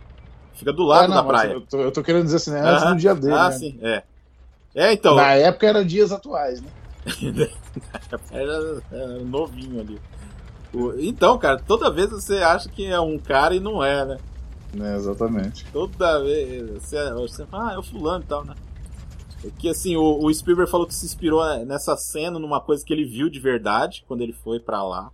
[0.54, 1.52] Fica do lado Ah, não, da praia.
[1.54, 2.62] Eu tô, eu tô querendo dizer assim, né?
[2.62, 2.94] Antes Aham.
[2.96, 3.34] do dia dele.
[3.34, 3.52] ah, né?
[3.52, 4.04] sim, é.
[4.76, 5.16] É, então.
[5.16, 6.70] Na época era dias atuais, né?
[8.32, 10.00] Era, era novinho ali.
[11.00, 14.18] Então, cara, toda vez você acha que é um cara e não é, né?
[14.80, 15.66] É, exatamente.
[15.72, 18.56] Toda vez você, você fala, ah, é o fulano e tal, né?
[19.44, 22.92] É que assim, o, o Spielberg falou que se inspirou nessa cena numa coisa que
[22.92, 25.12] ele viu de verdade quando ele foi pra lá.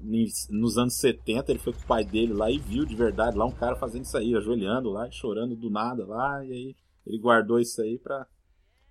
[0.00, 3.46] Nos anos 70, ele foi com o pai dele lá e viu de verdade lá
[3.46, 7.18] um cara fazendo isso aí, ajoelhando lá, e chorando do nada lá, e aí ele
[7.18, 8.26] guardou isso aí pra,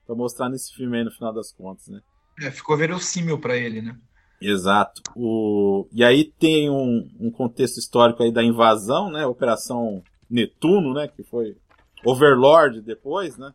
[0.07, 2.01] pra mostrar nesse filme aí no final das contas, né?
[2.39, 3.95] É, ficou verossímil pra ele, né?
[4.43, 5.01] Exato.
[5.15, 5.87] O...
[5.91, 9.25] E aí tem um, um contexto histórico aí da invasão, né?
[9.25, 11.07] Operação Netuno, né?
[11.07, 11.55] Que foi
[12.03, 13.53] Overlord depois, né?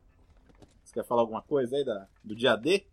[0.83, 2.87] Você quer falar alguma coisa aí da, do dia D?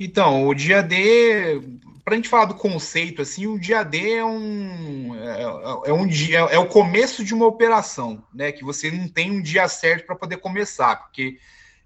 [0.00, 1.60] Então, o dia D,
[2.02, 5.42] pra gente falar do conceito, assim, o dia D é um é,
[5.90, 8.50] é um dia, é o começo de uma operação, né?
[8.52, 11.38] Que você não tem um dia certo para poder começar, porque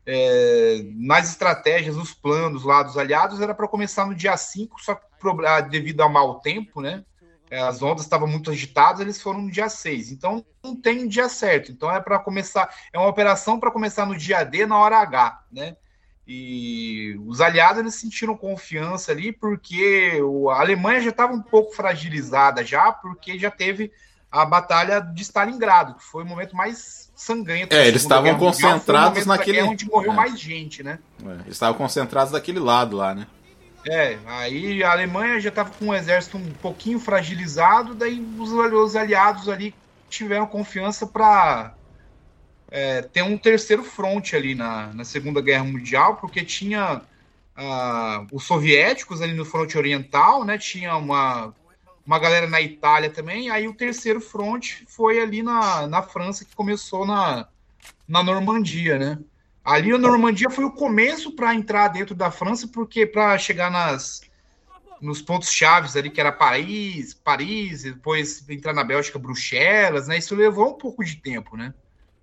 [0.06, 4.94] é, nas estratégias, nos planos lá dos aliados, era para começar no dia 5, só
[4.94, 5.04] que
[5.46, 7.04] ah, devido ao mau tempo, né?
[7.50, 10.10] é, As ondas estavam muito agitadas, eles foram no dia 6.
[10.10, 11.72] Então não tem um dia certo.
[11.72, 15.44] Então é para começar, é uma operação para começar no dia D na hora H,
[15.50, 15.76] né?
[16.28, 22.64] E os aliados eles sentiram confiança ali porque a Alemanha já estava um pouco fragilizada
[22.64, 23.92] já, porque já teve
[24.42, 27.74] a batalha de Stalingrado, que foi o momento mais sangrento.
[27.74, 30.14] É, eles estavam Mundial, concentrados naquele- guerra onde morreu É.
[30.14, 30.98] mais gente, né?
[31.20, 33.26] Eles estavam concentrados daquele lado lá, né?
[33.88, 38.96] É, aí a Alemanha já estava com um exército um pouquinho fragilizado, daí os, os
[38.96, 39.74] aliados ali
[40.10, 41.72] tiveram confiança para
[43.12, 47.00] ter um terceiro fronte ali na, na Segunda Guerra Mundial, porque tinha
[47.56, 50.58] ah, os soviéticos ali no fronte oriental, né?
[50.58, 51.54] Tinha uma,
[52.06, 56.54] uma galera na Itália também, aí o terceiro fronte foi ali na, na França, que
[56.54, 57.48] começou na,
[58.06, 59.18] na Normandia, né?
[59.64, 64.22] Ali a Normandia foi o começo para entrar dentro da França, porque para chegar nas
[64.98, 70.16] nos pontos chaves ali que era Paris, Paris, depois entrar na Bélgica, Bruxelas, né?
[70.16, 71.74] Isso levou um pouco de tempo, né?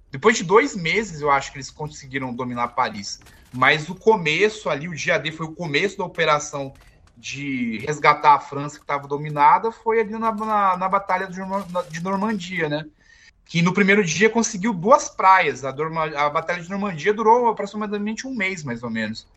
[0.09, 3.19] Depois de dois meses, eu acho que eles conseguiram dominar Paris.
[3.51, 6.73] Mas o começo ali, o dia D foi o começo da operação
[7.15, 11.83] de resgatar a França que estava dominada, foi ali na, na, na Batalha de Norma-
[11.89, 12.85] de Normandia, né?
[13.45, 15.63] que no primeiro dia conseguiu duas praias.
[15.63, 19.27] A, Dorma, a Batalha de Normandia durou aproximadamente um mês, mais ou menos.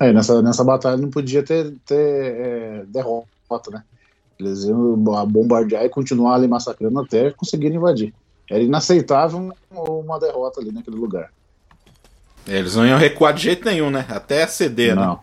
[0.00, 3.84] É, nessa, nessa batalha não podia ter, ter é, derrota, né?
[4.38, 8.14] Eles iam bombardear e continuar ali massacrando até conseguirem invadir.
[8.50, 11.30] Era inaceitável uma derrota ali naquele lugar.
[12.50, 14.04] Eles não iam recuar de jeito nenhum, né?
[14.08, 15.14] Até ceder, não.
[15.14, 15.18] né?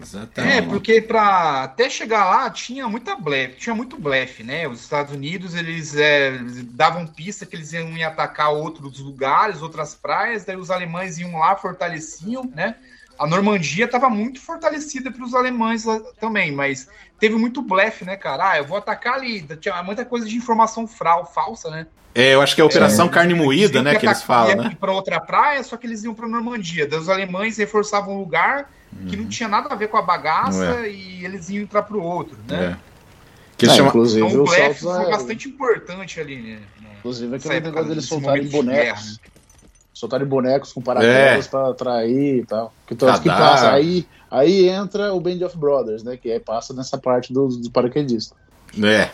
[0.00, 0.56] Exatamente.
[0.56, 4.68] É, porque para até chegar lá tinha muita blefe, tinha muito blefe, né?
[4.68, 6.38] Os Estados Unidos eles é,
[6.70, 11.56] davam pista que eles iam atacar outros lugares, outras praias, daí os alemães iam lá,
[11.56, 12.76] fortaleciam, né?
[13.18, 15.84] A Normandia estava muito fortalecida para os alemães
[16.20, 18.50] também, mas teve muito blefe, né, cara?
[18.50, 19.42] Ah, eu vou atacar ali.
[19.60, 21.86] Tinha muita coisa de informação fral, falsa, né?
[22.14, 24.56] É, eu acho que é a Operação é, Carne Moída, né, que, que eles falam,
[24.56, 24.76] né?
[24.80, 26.86] para outra praia, só que eles iam para Normandia.
[26.86, 28.70] Daí os alemães reforçavam um lugar
[29.06, 29.28] que não uhum.
[29.28, 30.90] tinha nada a ver com a bagaça é.
[30.90, 32.78] e eles iam entrar para o outro, né?
[32.82, 32.96] É.
[33.58, 33.88] Que é, chama...
[33.88, 35.10] Inclusive, então o blefe foi é...
[35.10, 36.58] bastante importante ali, né?
[36.98, 39.20] Inclusive aquele negócio deles soltarem bonecos.
[39.22, 39.30] Né?
[39.96, 41.48] Soltarem bonecos com paraquedas é.
[41.48, 42.70] para atrair e tal.
[42.86, 43.72] Que todos que passa.
[43.72, 46.18] Aí, aí entra o Band of Brothers, né?
[46.18, 48.36] Que é, passa nessa parte dos do paraquedistas.
[48.78, 49.06] É.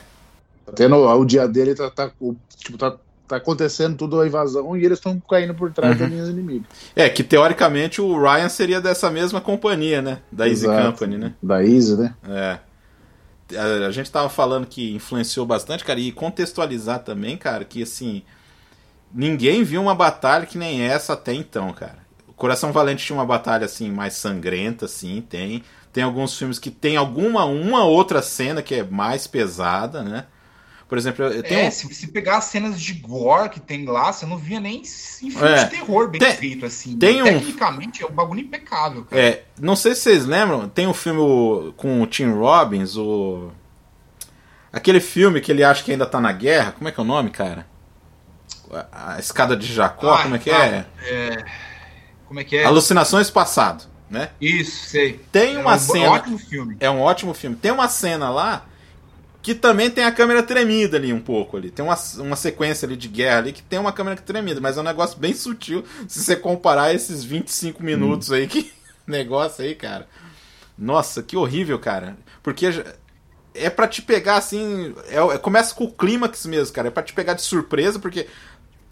[0.67, 2.11] Tá tendo o dia dele, tá, tá,
[2.57, 2.97] tipo, tá,
[3.29, 5.99] tá acontecendo tudo a invasão e eles estão caindo por trás uhum.
[6.01, 6.67] das linhas inimigas.
[6.97, 10.19] É, que teoricamente o Ryan seria dessa mesma companhia, né?
[10.33, 11.35] Da Easy Company, né?
[11.41, 12.13] Da Easy, né?
[12.29, 12.59] É.
[13.57, 18.25] A, a gente tava falando que influenciou bastante, cara, e contextualizar também, cara, que assim
[19.15, 21.99] ninguém viu uma batalha que nem essa até então, cara.
[22.27, 25.63] O Coração Valente tinha uma batalha assim mais sangrenta, assim, tem.
[25.93, 30.27] Tem alguns filmes que tem alguma uma outra cena que é mais pesada, né?
[30.93, 31.61] Por exemplo, eu tenho...
[31.61, 34.83] É, se você pegar as cenas de gore que tem lá, você não via nem
[34.83, 36.99] em filme é, de terror bem tem, feito, assim.
[36.99, 38.09] Tem Tecnicamente um...
[38.09, 39.23] é um bagulho impecável, cara.
[39.23, 43.51] É, não sei se vocês lembram, tem um filme com o Tim Robbins, o...
[44.71, 47.07] Aquele filme que ele acha que ainda tá na guerra, como é que é o
[47.07, 47.67] nome, cara?
[48.93, 50.67] A escada de Jacó, ah, como é que tá.
[50.67, 50.87] é?
[51.03, 51.45] é?
[52.27, 52.65] Como é que é?
[52.65, 54.31] Alucinações passado, né?
[54.41, 55.21] Isso, sei.
[55.31, 56.11] Tem uma é um cena.
[56.11, 56.77] ótimo filme.
[56.81, 57.57] É um ótimo filme.
[57.57, 58.67] Tem uma cena lá
[59.43, 61.71] que também tem a câmera tremida ali um pouco ali.
[61.71, 64.81] Tem uma, uma sequência ali de guerra ali que tem uma câmera tremida, mas é
[64.81, 68.35] um negócio bem sutil se você comparar esses 25 minutos hum.
[68.35, 68.73] aí que
[69.07, 70.09] negócio aí, cara.
[70.79, 72.17] Nossa, que horrível, cara.
[72.43, 72.67] Porque
[73.55, 76.89] é para te pegar assim, é, é, começa com o clímax mesmo, cara.
[76.89, 78.27] É para te pegar de surpresa porque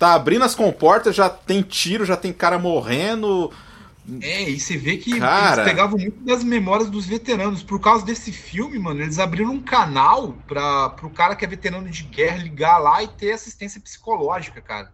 [0.00, 3.52] tá abrindo as comportas, já tem tiro, já tem cara morrendo.
[4.22, 5.60] É, e você vê que cara...
[5.60, 7.62] eles pegavam muito das memórias dos veteranos.
[7.62, 11.86] Por causa desse filme, mano, eles abriram um canal para pro cara que é veterano
[11.90, 14.90] de guerra ligar lá e ter assistência psicológica, cara.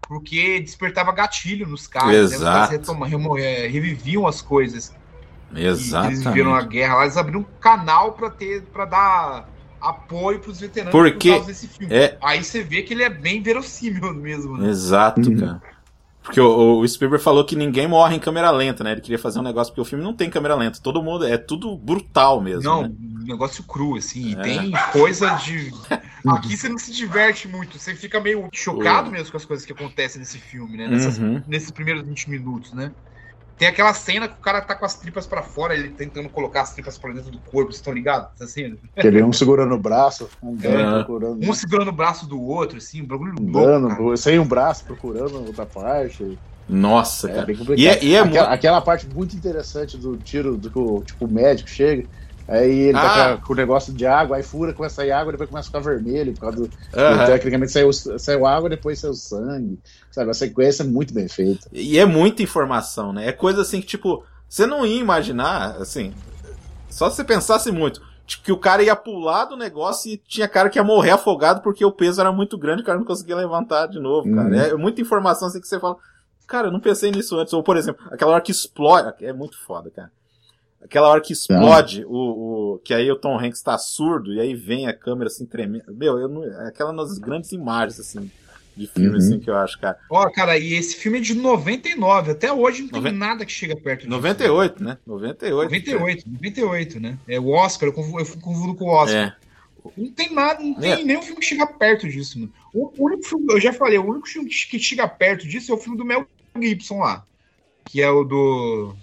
[0.00, 2.72] Porque despertava gatilho nos caras, Exato.
[2.72, 3.08] né?
[3.12, 4.94] Eles é, reviviam as coisas.
[5.54, 6.22] Exatamente.
[6.22, 9.48] Eles viram a guerra lá, eles abriram um canal para ter para dar
[9.80, 11.94] apoio para os veteranos Porque por causa desse filme.
[11.94, 12.16] É...
[12.20, 14.56] Aí você vê que ele é bem verossímil mesmo.
[14.56, 14.68] Né?
[14.68, 15.38] Exato, uhum.
[15.38, 15.62] cara.
[16.28, 18.92] Porque o, o Spielberg falou que ninguém morre em câmera lenta, né?
[18.92, 20.78] Ele queria fazer um negócio, porque o filme não tem câmera lenta.
[20.82, 21.26] Todo mundo.
[21.26, 22.64] É tudo brutal mesmo.
[22.64, 22.92] Não, né?
[23.24, 24.34] negócio cru, assim.
[24.38, 24.42] É.
[24.42, 25.72] Tem coisa de.
[26.28, 27.78] Aqui você não se diverte muito.
[27.78, 30.86] Você fica meio chocado mesmo com as coisas que acontecem nesse filme, né?
[30.86, 31.42] Nessas, uhum.
[31.46, 32.92] Nesses primeiros 20 minutos, né?
[33.58, 36.62] Tem aquela cena que o cara tá com as tripas para fora, ele tentando colocar
[36.62, 38.40] as tripas pra dentro do corpo, vocês estão ligados?
[38.40, 41.02] Assim, ele um segurando o braço, um é.
[41.02, 41.44] procurando.
[41.44, 44.16] Um segurando o braço do outro, assim, um bagulho louco.
[44.16, 46.38] sem um braço procurando outra parte.
[46.68, 47.52] Nossa, é, cara.
[47.76, 51.24] E é, e é aquela, aquela, parte muito interessante do tiro do que o, tipo,
[51.24, 52.06] o médico chega.
[52.48, 53.36] Aí ele tá ah.
[53.36, 55.70] tá com o negócio de água, aí fura, começa a sair água, depois começa a
[55.70, 56.62] ficar vermelho, por causa do.
[56.62, 57.26] Uhum.
[57.26, 59.78] Tecnicamente saiu, saiu água, depois saiu sangue.
[60.10, 60.30] Sabe?
[60.30, 61.68] A sequência é muito bem feita.
[61.70, 63.28] E é muita informação, né?
[63.28, 66.14] É coisa assim que, tipo, você não ia imaginar, assim.
[66.88, 68.00] Só se você pensasse muito.
[68.26, 71.60] Tipo, que o cara ia pular do negócio e tinha cara que ia morrer afogado
[71.60, 74.48] porque o peso era muito grande, o cara não conseguia levantar de novo, cara.
[74.48, 74.54] Uhum.
[74.54, 75.96] É muita informação assim que você fala.
[76.46, 77.52] Cara, eu não pensei nisso antes.
[77.52, 79.22] Ou, por exemplo, aquela hora que explode.
[79.22, 80.10] É muito foda, cara
[80.82, 84.54] Aquela hora que explode, o, o, que aí o Tom Hanks tá surdo, e aí
[84.54, 85.92] vem a câmera assim tremendo.
[85.92, 88.30] Meu, eu não, é aquela das grandes imagens, assim,
[88.76, 89.16] de filme, uhum.
[89.16, 89.98] assim, que eu acho, cara.
[90.08, 93.18] Ó, cara, e esse filme é de 99, até hoje não tem Noven...
[93.18, 94.10] nada que chega perto disso.
[94.10, 94.98] 98, né?
[95.04, 95.64] 98.
[95.64, 96.32] 98, cara.
[96.32, 97.18] 98, né?
[97.26, 99.36] É o Oscar, eu confundo, eu confundo com o Oscar.
[99.36, 99.48] É.
[99.96, 101.04] Não tem nada, não tem é.
[101.04, 102.52] nenhum filme que chega perto disso, mano.
[102.72, 105.78] O único filme, eu já falei, o único filme que chega perto disso é o
[105.78, 106.26] filme do Mel
[106.60, 107.24] Gibson lá.
[107.84, 108.94] Que é o do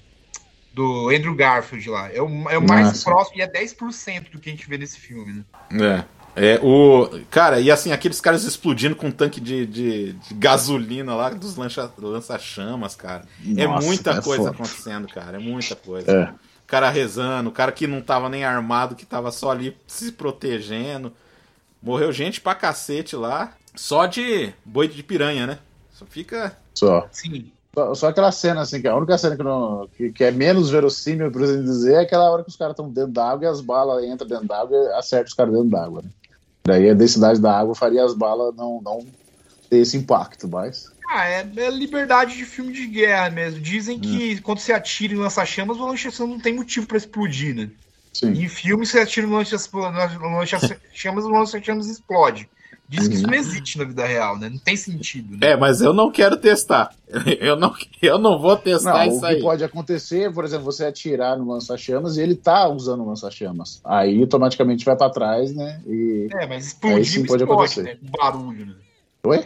[0.75, 2.11] do Andrew Garfield lá.
[2.11, 3.05] É o, é o mais Nossa.
[3.05, 6.05] próximo e é 10% do que a gente vê nesse filme, né?
[6.11, 6.15] É.
[6.37, 7.09] É, o.
[7.31, 11.55] Cara, e assim, aqueles caras explodindo com um tanque de, de, de gasolina lá dos
[11.55, 13.23] lança-chamas, cara.
[13.55, 14.49] É Nossa, é muita é coisa foda.
[14.49, 15.37] acontecendo, cara.
[15.37, 16.11] É muita coisa.
[16.11, 16.23] É.
[16.25, 20.11] O cara rezando, o cara que não tava nem armado, que tava só ali se
[20.11, 21.13] protegendo.
[21.81, 23.53] Morreu gente pra cacete lá.
[23.73, 25.59] Só de boi de piranha, né?
[25.93, 26.57] Só fica.
[26.73, 27.07] Só.
[27.13, 27.49] Sim.
[27.75, 30.69] Só, só aquela cena, assim, que a única cena que, não, que, que é menos
[30.69, 33.59] verossímil, por assim dizer, é aquela hora que os caras estão dentro d'água e as
[33.59, 36.09] balas entram dentro d'água e acertam os caras dentro d'água, né?
[36.65, 39.05] Daí a densidade da água faria as balas não, não
[39.69, 40.85] ter esse impacto, mas.
[41.09, 43.59] Ah, é, é liberdade de filme de guerra mesmo.
[43.59, 47.69] Dizem que quando você atira em lança-chamas, o lança-chamas não tem motivo pra explodir, né?
[48.13, 48.29] Sim.
[48.29, 52.49] Em filme, você atira no lança-chamas, o lança-chamas explode.
[52.87, 54.47] Diz que isso não existe na vida real, né?
[54.47, 55.51] Não tem sentido, né?
[55.51, 56.93] É, mas eu não quero testar.
[57.39, 59.41] Eu não, eu não vou testar Não, o isso que aí.
[59.41, 63.79] pode acontecer, por exemplo, você atirar no lança-chamas e ele tá usando o lança-chamas.
[63.85, 65.79] Aí automaticamente vai pra trás, né?
[65.87, 66.27] E.
[66.33, 66.51] É, mas
[66.83, 67.83] Aí explodir sim não pode explode, acontecer.
[67.83, 67.95] né?
[67.95, 68.73] Com barulho, né?
[69.23, 69.45] Oi?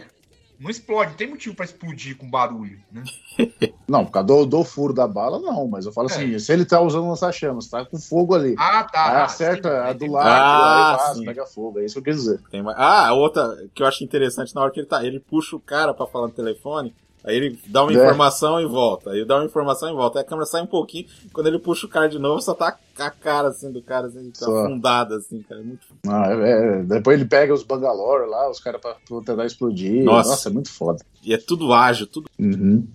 [0.60, 3.02] Não explode, não tem motivo pra explodir com barulho, né?
[3.88, 5.66] Não, por causa do, do furo da bala, não.
[5.66, 8.54] Mas eu falo assim, se ele tá usando lança-chamas, tá com fogo ali.
[8.56, 9.04] Ah, tá.
[9.06, 9.94] aí ah, acerta sim, a né?
[9.94, 11.24] do lado, Ah, sim.
[11.24, 11.80] pega fogo.
[11.80, 12.40] É isso que eu quis dizer.
[12.52, 15.04] Tem mais- Ah, a outra que eu acho interessante na hora que ele tá.
[15.04, 16.94] Ele puxa o cara pra falar no telefone.
[17.24, 17.94] Aí ele dá uma É.
[17.96, 19.10] informação e volta.
[19.10, 20.18] Aí dá uma informação e volta.
[20.18, 21.06] Aí a câmera sai um pouquinho.
[21.32, 24.30] Quando ele puxa o cara de novo, só tá a cara assim do cara, assim,
[24.30, 24.64] tá Só.
[24.64, 25.60] afundada, assim, cara.
[25.62, 29.44] Muito Ah, é- é, depois ele pega os Bangalore lá, os caras pra, pra tentar
[29.46, 30.02] explodir.
[30.02, 30.30] Nossa.
[30.30, 30.48] Nossa.
[30.48, 31.04] é muito foda.
[31.22, 32.28] E é tudo ágil, tudo.
[32.38, 32.86] Uhum.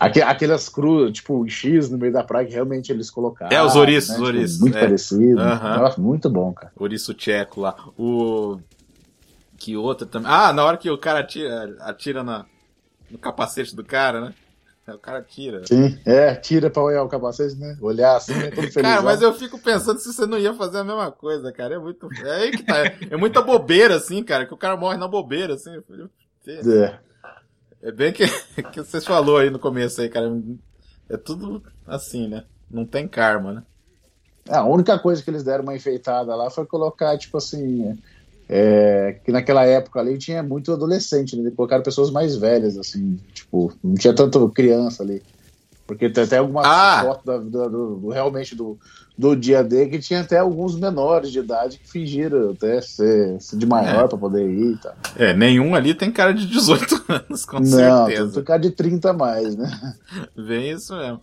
[0.00, 3.56] Aque- Aquelas cruzes, tipo, X no meio da praia que realmente eles colocaram.
[3.56, 4.14] É, os ouriços, né?
[4.16, 4.80] os Tipo, ouriços, muito é.
[4.80, 5.40] parecido.
[5.40, 5.76] Aham.
[5.78, 6.72] Nossa, muito bom, cara.
[6.76, 7.76] Ouriço tcheco lá.
[7.96, 8.58] O.
[9.56, 10.28] Que outra também.
[10.28, 12.44] Ah, na hora que o cara atira, atira na...
[13.12, 14.34] no capacete do cara, né?
[14.88, 15.64] O cara atira.
[15.64, 17.78] Sim, é, tira pra olhar o capacete, né?
[17.80, 18.50] Olhar assim, né?
[18.50, 18.74] Todo feliz.
[18.82, 21.76] Cara, mas eu fico pensando se você não ia fazer a mesma coisa, cara.
[21.76, 22.08] É muito.
[22.24, 22.74] É aí que tá.
[23.08, 25.70] É muita bobeira, assim, cara, que o cara morre na bobeira, assim.
[26.48, 26.98] É.
[27.80, 28.26] É bem que,
[28.72, 30.32] que vocês falou aí no começo aí, cara.
[31.08, 32.44] É tudo assim, né?
[32.68, 33.62] Não tem karma, né?
[34.48, 37.96] A única coisa que eles deram uma enfeitada lá foi colocar, tipo assim.
[38.54, 41.50] É, que naquela época ali tinha muito adolescente, né?
[41.56, 43.18] Colocaram pessoas mais velhas, assim.
[43.32, 45.22] Tipo, não tinha tanto criança ali.
[45.86, 47.02] Porque tem até algumas Ah!
[47.02, 48.78] fotos da- do, do- do- realmente do,
[49.18, 53.56] do dia D que tinha até alguns menores de idade que fingiram até ser, ser
[53.56, 54.08] de maior É.
[54.08, 54.94] pra poder ir e tal.
[55.16, 57.70] É, nenhum ali tem cara de 18 anos, com não, tem
[58.16, 58.28] certeza.
[58.28, 59.94] que ficar de 30 a mais, né?
[60.36, 61.20] Vem isso mesmo.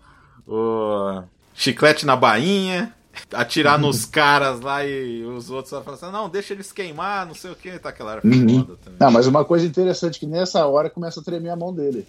[0.47, 1.21] O
[1.55, 2.93] chiclete na bainha,
[3.34, 7.51] atirar nos caras lá e os outros falam assim, não, deixa eles queimar, não sei
[7.51, 8.60] o que, tá aquela hora Uhum.
[8.65, 8.97] foda também.
[8.99, 12.05] Não, mas uma coisa interessante é que nessa hora começa a tremer a mão dele.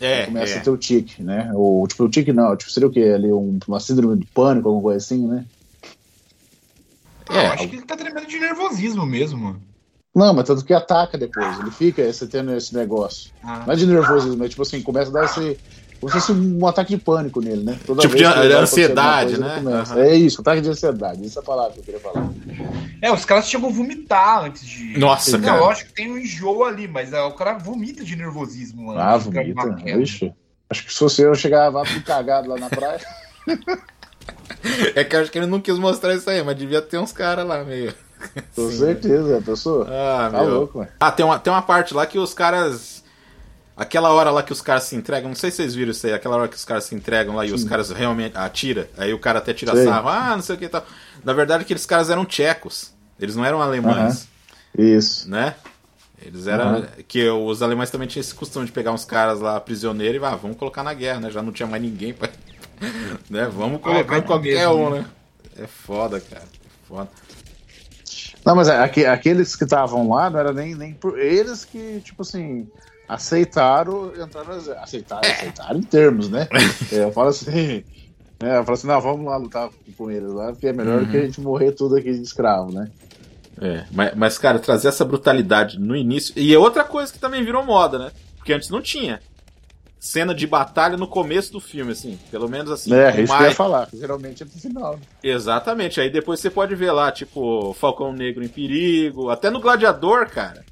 [0.00, 0.58] É, começa é.
[0.58, 1.50] a ter o tique, né?
[1.54, 3.12] Ou, tipo, o tique não, tipo, seria o quê?
[3.14, 5.44] Ali, um, uma síndrome de pânico, alguma coisa assim, né?
[7.28, 7.46] Ah, É.
[7.46, 9.56] eu acho que ele tá tremendo de nervosismo mesmo.
[10.14, 13.30] Não, mas tanto que ataca depois, ele fica esse, tendo esse negócio.
[13.42, 13.62] Ah.
[13.66, 15.58] Não é de nervosismo, mas tipo assim, começa a dar esse.
[16.02, 17.78] Como se fosse um ataque de pânico nele, né?
[17.86, 19.54] Toda Tipo vez de ansiedade, né?
[19.58, 19.94] ele começa.
[19.94, 20.02] Aham.
[20.02, 22.28] É isso, ataque de ansiedade, essa é a palavra que eu queria falar.
[23.00, 24.98] É, os caras chegam a vomitar antes de.
[24.98, 25.60] Nossa, Não, cara.
[25.60, 28.98] lógico que tem um enjoo ali, mas é, o cara vomita de nervosismo, mano.
[28.98, 29.76] Ah, vomita.
[29.88, 30.32] Ixi.
[30.68, 33.00] Acho que se fosse eu, chegava tudo cagado lá na praia.
[34.94, 37.10] É que eu acho que ele não quis mostrar isso aí, mas devia ter uns
[37.12, 37.92] caras lá meio.
[38.54, 38.78] Com Sim.
[38.78, 39.86] certeza, a pessoa.
[39.90, 40.54] Ah, tá meu.
[40.54, 40.88] louco, ué.
[41.00, 43.01] Ah, tem uma, tem uma parte lá que os caras.
[43.82, 46.12] Aquela hora lá que os caras se entregam, não sei se vocês viram isso aí,
[46.12, 49.18] aquela hora que os caras se entregam lá e os caras realmente atiram, aí o
[49.18, 49.84] cara até tira Sei.
[49.84, 50.86] sarro, ah, não sei o que e tal.
[51.24, 54.28] Na verdade, aqueles caras eram tchecos, eles não eram alemães,
[54.78, 55.28] Isso.
[55.28, 55.56] né?
[56.24, 56.86] Eles eram.
[57.08, 60.36] Que os alemães também tinham esse costume de pegar uns caras lá prisioneiros e ah,
[60.36, 61.30] vamos colocar na guerra, né?
[61.32, 62.28] Já não tinha mais ninguém pra.
[63.28, 63.50] né?
[63.52, 64.98] Vamos colocar em qualquer mesmo, um, né?
[65.00, 65.06] né?
[65.64, 66.44] É foda, cara.
[66.44, 67.08] É foda.
[68.44, 72.00] Não, mas é, aque- aqueles que estavam lá não era nem, nem por eles que,
[72.04, 72.68] tipo assim,
[73.14, 74.82] aceitaram entrar no exército.
[74.82, 76.48] Aceitaram, aceitaram em termos, né?
[76.92, 77.84] É, eu falo assim.
[78.42, 81.10] né, eu falo assim, não, vamos lá lutar com eles lá, porque é melhor Uhum.
[81.10, 82.90] que a gente morrer tudo aqui de escravo, né?
[83.60, 86.32] É, mas, mas, cara, trazer essa brutalidade no início.
[86.36, 88.10] E é outra coisa que também virou moda, né?
[88.38, 89.20] Porque antes não tinha.
[90.00, 92.18] Cena de batalha no começo do filme, assim.
[92.28, 92.92] Pelo menos assim.
[92.92, 93.88] é, com isso que eu mais- ia falar.
[93.94, 94.94] Geralmente é pro final.
[94.94, 95.00] Né?
[95.22, 96.00] Exatamente.
[96.00, 99.30] Aí depois você pode ver lá, tipo, Falcão Negro em Perigo.
[99.30, 100.64] Até no Gladiador, cara.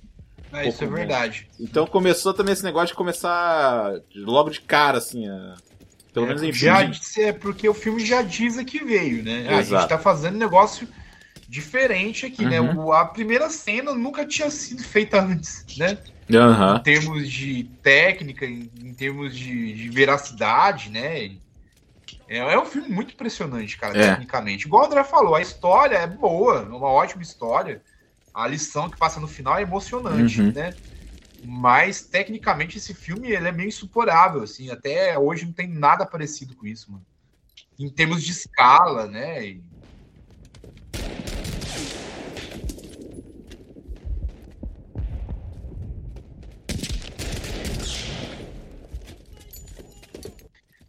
[0.52, 1.48] É, isso é verdade.
[1.60, 5.28] Então começou também esse negócio de começar logo de cara, assim.
[5.28, 5.54] a-
[6.12, 6.92] Pelo É, menos em já filme.
[6.94, 9.46] disse- é porque o filme já diz a que veio, né?
[9.48, 9.82] Ah, A Exato.
[9.82, 10.88] gente tá fazendo negócio
[11.48, 12.60] diferente aqui, né?
[12.60, 12.86] Uhum.
[12.86, 15.98] O- a primeira cena nunca tinha sido feita antes, né?
[16.32, 16.76] Aham.
[16.78, 21.32] Em termos de técnica, em, em termos de, de veracidade, né?
[22.28, 24.10] É, é um filme muito impressionante, cara, É.
[24.10, 24.66] tecnicamente.
[24.66, 27.82] Igual o André falou, a história é boa, é uma ótima história
[28.32, 30.52] a lição que passa no final é emocionante, uhum.
[30.52, 30.74] né?
[31.44, 34.70] Mas, tecnicamente, esse filme ele é meio insuporável, assim.
[34.70, 37.04] Até hoje não tem nada parecido com isso, mano.
[37.78, 39.46] Em termos de escala, né?
[39.46, 39.62] E...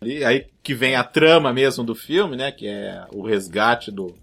[0.03, 2.51] E aí que vem a trama mesmo do filme, né?
[2.51, 4.15] Que é o resgate do,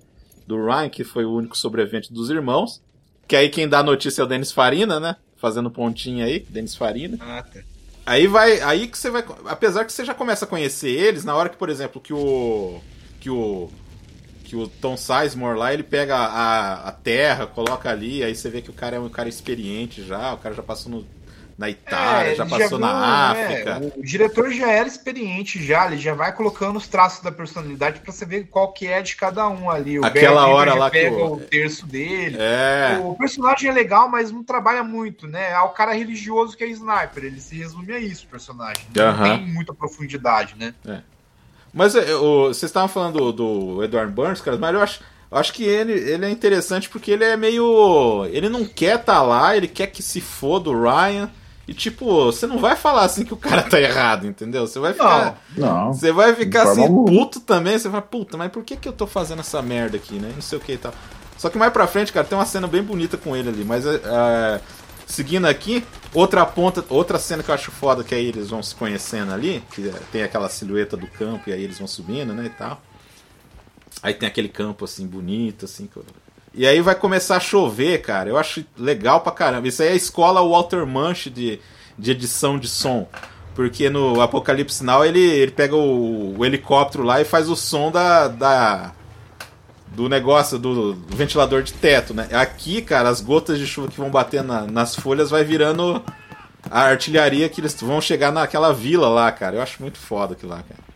[0.47, 2.83] do Ryan, que foi o único sobrevivente dos irmãos.
[3.29, 5.17] Que aí quem dá a notícia é o Denis Farina, né?
[5.37, 7.19] Fazendo pontinho aí, Denis Farina.
[7.21, 7.61] Ah, tá.
[8.07, 8.61] Aí vai.
[8.63, 9.23] Aí que você vai.
[9.45, 12.81] Apesar que você já começa a conhecer eles, na hora que, por exemplo, que o.
[13.21, 13.71] Que o.
[14.45, 18.63] Que o Tom Sizemore lá, ele pega a, a terra, coloca ali, aí você vê
[18.63, 21.07] que o cara é um cara experiente já, o cara já passou no,
[21.59, 23.93] na Itália, É, já passou viu, na né, África.
[23.97, 28.13] O diretor já era experiente já, ele já vai colocando os traços da personalidade pra
[28.13, 29.99] você ver qual que é de cada um ali.
[29.99, 32.37] O Aquela Barry hora já lá que pega o- o terço dele.
[32.39, 33.01] É.
[33.03, 35.51] O personagem é legal, mas não trabalha muito, né?
[35.51, 37.25] É o cara religioso que é sniper.
[37.25, 38.85] Ele se resume a isso, o personagem.
[38.95, 39.39] Não Aham.
[39.39, 40.73] tem muita profundidade, né?
[41.75, 43.33] Mas é, o- vocês estavam falando do,
[43.75, 47.11] do Edward Burns, cara, mas eu acho, eu acho que ele, ele é interessante porque
[47.11, 48.25] ele é meio.
[48.27, 51.29] Ele não quer estar lá, ele quer que se foda o Ryan.
[51.69, 54.67] E tipo, você não vai falar assim que o cara tá errado, entendeu?
[54.67, 55.39] Você vai ficar.
[55.55, 55.93] Não.
[55.93, 57.05] Você vai ficar assim, alguma.
[57.07, 57.79] puto também.
[57.79, 60.33] Você vai, puta, mas por que, que eu tô fazendo essa merda aqui, né?
[60.35, 60.95] Não sei o que e tal.
[61.37, 63.65] Só que mais pra frente, cara, tem uma cena bem bonita com ele ali.
[63.67, 64.61] Mas é,
[65.07, 68.75] seguindo aqui, outra ponta, outra cena que eu acho foda, que aí eles vão se
[68.75, 69.63] conhecendo ali.
[69.71, 72.47] Que é- tem aquela silhueta do campo e aí eles vão subindo, né?
[72.47, 72.81] E tal.
[74.03, 75.87] Aí tem aquele campo assim, bonito, assim.
[75.87, 76.05] que eu-
[76.55, 78.29] E aí vai começar a chover, cara.
[78.29, 79.69] Eu acho legal pra caramba.
[79.69, 81.61] Isso aí é a escola Walter Manch de,
[81.99, 83.09] de edição de som.
[83.55, 87.91] Porque no Apocalipse Now ele, ele pega o, o helicóptero lá e faz o som
[87.91, 88.93] da, da
[89.89, 92.29] do negócio do, do ventilador de teto, né?
[92.33, 96.01] Aqui, cara, as gotas de chuva que vão bater na- nas folhas vai virando
[96.71, 99.57] a artilharia que eles vão chegar naquela vila lá, cara.
[99.57, 100.88] Eu acho muito foda aquilo lá, cara.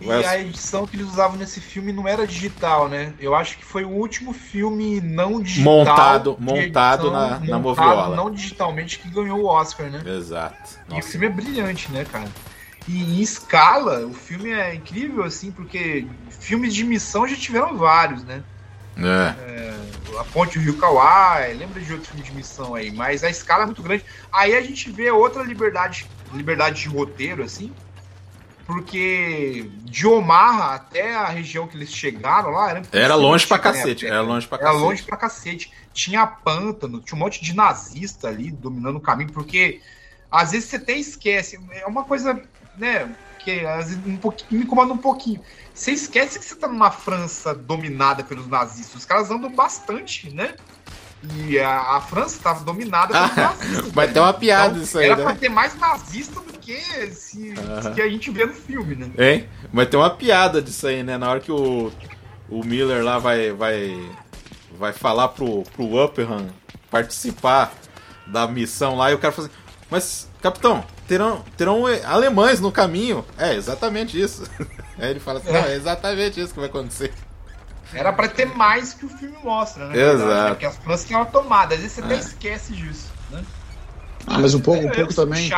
[0.00, 3.14] E a edição que eles usavam nesse filme não era digital, né?
[3.20, 5.72] Eu acho que foi o último filme não digital.
[5.72, 8.16] Montado- montado na- na moviola.
[8.16, 10.02] Não digitalmente que ganhou o Oscar, né?
[10.04, 10.78] Exato.
[10.88, 11.08] E o Nossa.
[11.08, 12.28] filme é brilhante, né, cara?
[12.88, 18.24] E em escala, o filme é incrível, assim, porque filmes de missão já tiveram vários,
[18.24, 18.42] né?
[18.98, 19.74] É.
[20.18, 23.62] A Ponte do Rio Kauai, lembra de outro filme de missão aí, mas a escala
[23.62, 24.04] é muito grande.
[24.32, 27.72] Aí a gente vê outra liberdade, liberdade de roteiro, assim,
[28.66, 34.06] porque de Omaha até a região que eles chegaram lá era, Era longe pra cacete.
[34.06, 34.82] Era longe pra era cacete.
[34.82, 35.72] longe pra cacete.
[35.92, 39.80] Tinha pântano, tinha um monte de nazista ali dominando o caminho, porque
[40.30, 41.60] às vezes você até esquece.
[41.72, 42.40] É uma coisa,
[42.76, 45.40] né, que às vezes um pouquinho, me incomoda um pouquinho.
[45.72, 49.00] Você esquece que você tá numa França dominada pelos nazistas.
[49.00, 50.54] Os caras andam bastante, né?
[51.46, 53.92] E a, a França estava dominada pelos nazistas.
[53.92, 54.12] Vai né?
[54.12, 55.22] ter uma piada Então, isso aí, Era né?
[55.24, 57.94] pra ter mais nazista do que esse Aham.
[57.94, 59.10] que a gente vê no filme, né?
[59.18, 59.48] Hein?
[59.72, 61.16] Vai ter uma piada disso aí, né?
[61.16, 61.90] Na hora que o,
[62.48, 64.10] o Miller lá vai, vai,
[64.78, 66.48] vai falar pro, pro Upperham
[66.90, 67.72] participar
[68.26, 69.56] da missão lá e o cara fala assim,
[69.90, 73.24] mas, capitão, terão, terão alemães no caminho.
[73.38, 74.44] É, exatamente isso.
[74.98, 77.12] Aí ele fala assim, não, é exatamente isso que vai acontecer.
[77.92, 79.94] Era pra ter mais que o filme mostra, né?
[79.94, 80.18] Exato.
[80.18, 80.50] Verdade, né?
[80.50, 81.74] Porque as França tinham uma tomada.
[81.74, 82.04] Às vezes você É.
[82.04, 83.44] até esquece disso, né?
[84.26, 85.50] Ah, mas um pouco, um É, pouco sou também.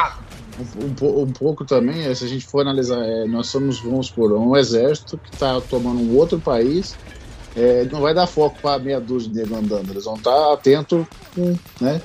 [0.59, 4.11] Um, um um pouco também, é, se a gente for analisar, é, nós somos, vamos
[4.11, 6.99] por um exército que está tomando um outro país,
[7.55, 11.07] é, não vai dar foco para meia dúzia de negros andando, eles vão estar atentos
[11.35, 12.03] com, né,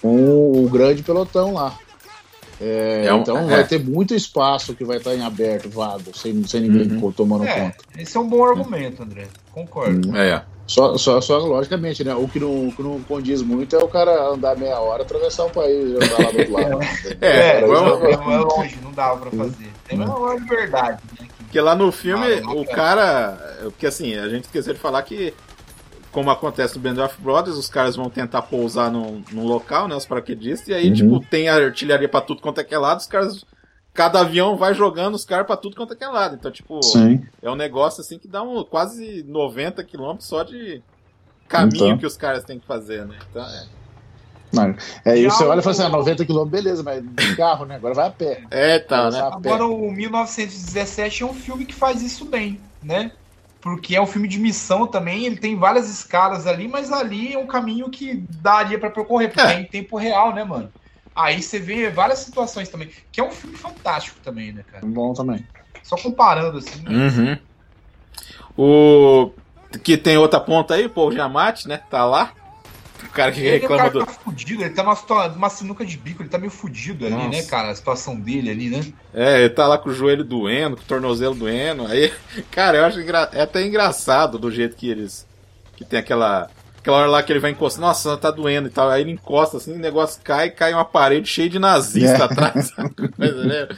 [0.00, 1.78] com o grande pelotão lá.
[2.62, 3.46] É, É um- então é.
[3.56, 7.10] vai ter muito espaço que vai estar em aberto, vago, sem, sem ninguém Uhum.
[7.12, 7.76] tomando É, conta.
[7.98, 9.26] esse é um bom argumento, André.
[9.52, 10.16] Concordo.
[10.16, 10.42] É.
[10.66, 12.14] Só, só, só logicamente, né?
[12.14, 15.44] O que, não, o que não condiz muito é o cara andar meia hora, atravessar
[15.46, 16.78] o país e andar lá do outro lado.
[17.20, 19.68] É, vamos- isso que eu- não é longe, não dava pra fazer.
[19.88, 21.26] Tem uma liberdade, né?
[21.38, 23.36] Porque lá no filme, Ah, não, o cara.
[23.36, 23.58] cara.
[23.64, 25.34] Porque assim, a gente esqueceu de falar que,
[26.12, 29.96] como acontece no Band of Brothers, os caras vão tentar pousar num, num local, né?
[29.96, 30.94] Os paraquedistas, e aí, Uhum.
[30.94, 33.44] tipo, tem artilharia pra tudo quanto é que é lado, os caras.
[33.94, 36.34] Cada avião vai jogando os caras pra tudo quanto é que é lado.
[36.34, 37.22] Então, tipo, Sim.
[37.42, 40.82] é um negócio assim que dá um, quase 90 quilômetros só de
[41.48, 41.98] caminho Então.
[41.98, 43.16] que os caras têm que fazer, né?
[43.30, 43.64] Então, é.
[44.50, 47.36] Não, é isso, você olha e fala assim, o- ah, 90 km, beleza, mas de
[47.36, 47.76] carro, né?
[47.76, 48.44] Agora vai a pé.
[48.50, 49.18] É, tá, né?
[49.20, 53.12] Agora, o 1917 é um filme que faz isso bem, né?
[53.62, 57.38] Porque é um filme de missão também, ele tem várias escalas ali, mas ali é
[57.38, 59.54] um caminho que daria pra percorrer, porque É.
[59.54, 60.70] é em tempo real, né, mano?
[61.14, 64.84] Aí você vê várias situações também, que é um filme fantástico também, né, cara?
[64.84, 65.46] Bom também.
[65.82, 66.90] Só comparando, assim, né?
[66.90, 67.38] Uhum.
[68.56, 69.30] O.
[69.82, 71.80] Que tem outra ponta aí, o Paul Giamatti, né?
[71.88, 72.32] Tá lá.
[73.04, 74.06] O cara que Ele é reclama cara do.
[74.06, 77.28] tá fudido, ele tá numa, numa sinuca de bico, ele tá meio fudido ali, Nossa.
[77.28, 77.70] né, cara?
[77.70, 78.92] A situação dele ali, né?
[79.12, 81.86] É, ele tá lá com o joelho doendo, com o tornozelo doendo.
[81.86, 82.12] Aí,
[82.50, 83.28] cara, eu acho engra...
[83.32, 85.26] é até engraçado do jeito que eles.
[85.76, 86.48] Que tem aquela.
[86.78, 88.90] Aquela hora lá que ele vai encostar, nossa, tá doendo e tal.
[88.90, 92.22] Aí ele encosta assim, o negócio cai, cai uma parede cheia de nazista É.
[92.22, 92.72] atrás.
[93.18, 93.68] Né?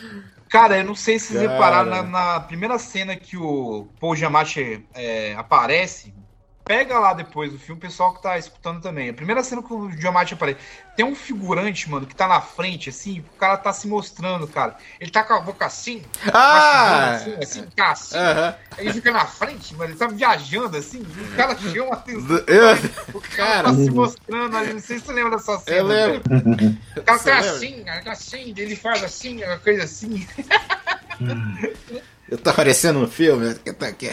[0.48, 4.84] Cara, eu não sei se vocês repararam na, na primeira cena que o Paul Giamatti
[4.94, 6.14] é, aparece.
[6.64, 9.10] Pega lá depois do filme, o pessoal que tá escutando também.
[9.10, 10.58] A primeira cena que o Giamatti aparece.
[10.96, 14.76] Tem um figurante, mano, que tá na frente, assim, o cara tá se mostrando, cara.
[14.98, 16.02] Ele tá com a boca assim,
[16.32, 17.16] Ah!
[17.16, 18.16] assim, assim, tá assim.
[18.78, 22.36] Ele fica na frente, mano, ele tá viajando assim, o cara chama atenção.
[22.46, 25.76] Eu, O cara tá se mostrando ali, não sei se você lembra dessa cena.
[25.76, 26.22] eu lembro.
[26.96, 30.26] O cara tá assim, tá assim, ele faz assim, uma coisa assim.
[32.28, 33.54] Eu tô aparecendo no filme.
[33.56, 34.10] que tá aqui.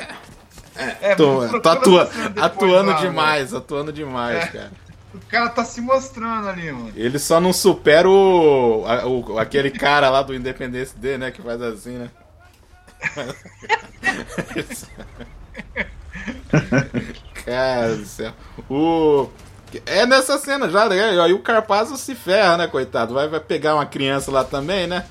[0.76, 4.48] É, Tô, procura tô atua- essa cena depois atuando lá, demais, atuando demais, É.
[4.48, 4.72] cara.
[5.14, 6.94] O cara tá se mostrando ali, mano.
[6.96, 11.32] Ele só não supera o, a- o- aquele cara lá do Independence D, né?
[11.32, 12.10] Que faz assim, né?
[17.46, 18.34] cara do céu.
[18.70, 19.30] O...
[19.86, 21.20] É nessa cena já, né?
[21.22, 23.14] Aí o Carpazzo se ferra, né, coitado?
[23.14, 25.06] Vai, vai pegar uma criança lá também, né?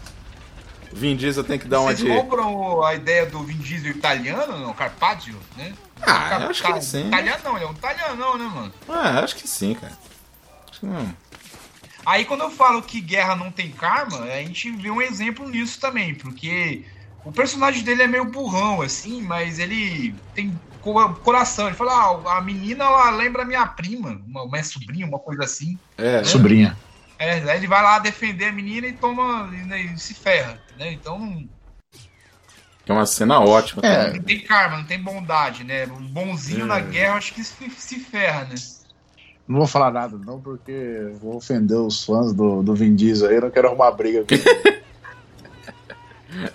[0.92, 2.20] Vin Diesel tem que dar uma Vocês de.
[2.20, 4.72] compram a ideia do Vin Diesel italiano, não?
[4.74, 5.72] Carpaccio, né?
[6.02, 7.06] Ah, Car- eu acho que sim.
[7.06, 8.72] Italiano não, ele é um italianão, né, mano?
[8.88, 9.92] Ah, acho que sim, cara.
[10.70, 11.14] Acho que não.
[12.04, 15.78] Aí quando eu falo que guerra não tem karma, a gente vê um exemplo nisso
[15.78, 16.84] também, porque
[17.24, 21.66] o personagem dele é meio burrão, assim, mas ele tem co- coração.
[21.66, 25.78] Ele fala, ah, a menina ela lembra minha prima, uma, uma sobrinha, uma coisa assim.
[25.98, 26.76] É, Sobrinha.
[27.18, 29.50] É, aí ele vai lá defender a menina e toma.
[29.52, 30.92] e, né, e se ferra, né?
[30.92, 31.46] Então
[32.88, 33.82] é uma cena ótima.
[33.84, 34.14] É.
[34.14, 35.84] não tem karma, não tem bondade, né?
[35.84, 36.66] O bonzinho É.
[36.66, 38.54] na guerra, acho que se, se ferra, né?
[39.46, 43.36] Não vou falar nada, não, porque vou ofender os fãs do, do Vin Diesel aí.
[43.36, 44.80] Eu não quero arrumar briga ele.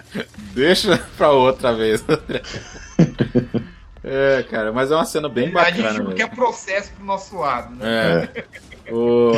[0.54, 2.04] Deixa pra outra vez.
[4.04, 6.04] é, cara, mas é uma cena bem a gente bacana.
[6.04, 8.30] não quer processo pro nosso lado, né?
[8.36, 8.46] É.
[8.92, 9.32] O...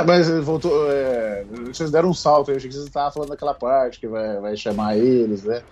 [0.00, 0.90] Ah, mas ele voltou.
[0.90, 4.38] é, vocês deram um salto, eu achei que vocês estavam falando daquela parte que vai,
[4.40, 5.62] vai chamar eles, né?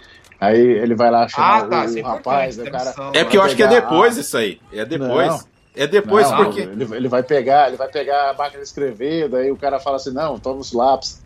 [0.41, 2.95] Aí ele vai lá chamar Ah, tá, o, isso é o rapaz, né, cara.
[3.13, 4.61] É porque eu acho que é depois a- isso aí.
[4.73, 5.29] É depois.
[5.29, 5.41] Não.
[5.75, 6.61] É depois Não, porque.
[6.61, 9.97] Ele, ele vai pegar, ele vai pegar a máquina de escrever, daí o cara fala
[9.97, 11.22] assim, não, toma os lápis.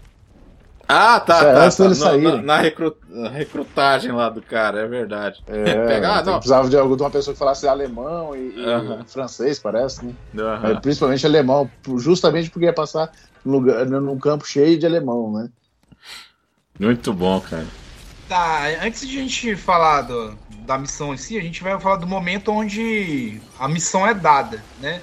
[0.88, 1.64] Ah, tá, é tá.
[1.64, 1.82] antes tá.
[1.84, 2.42] deles saírem.
[2.42, 5.42] na recru- na recrutagem lá do cara, é verdade.
[5.48, 6.34] É, Pegar, não.
[6.34, 9.04] precisava de, algo- de uma pessoa que falasse alemão e, e Aham.
[9.06, 10.14] francês, parece, né?
[10.38, 10.62] Aham.
[10.62, 13.10] Mas principalmente alemão, justamente porque ia passar
[13.44, 15.48] num, lugar, num campo cheio de alemão, né?
[16.78, 17.66] Muito bom, cara.
[18.28, 21.96] Tá, antes de a gente falar do- da missão em si, a gente vai falar
[21.96, 25.00] do momento onde a missão é dada, né?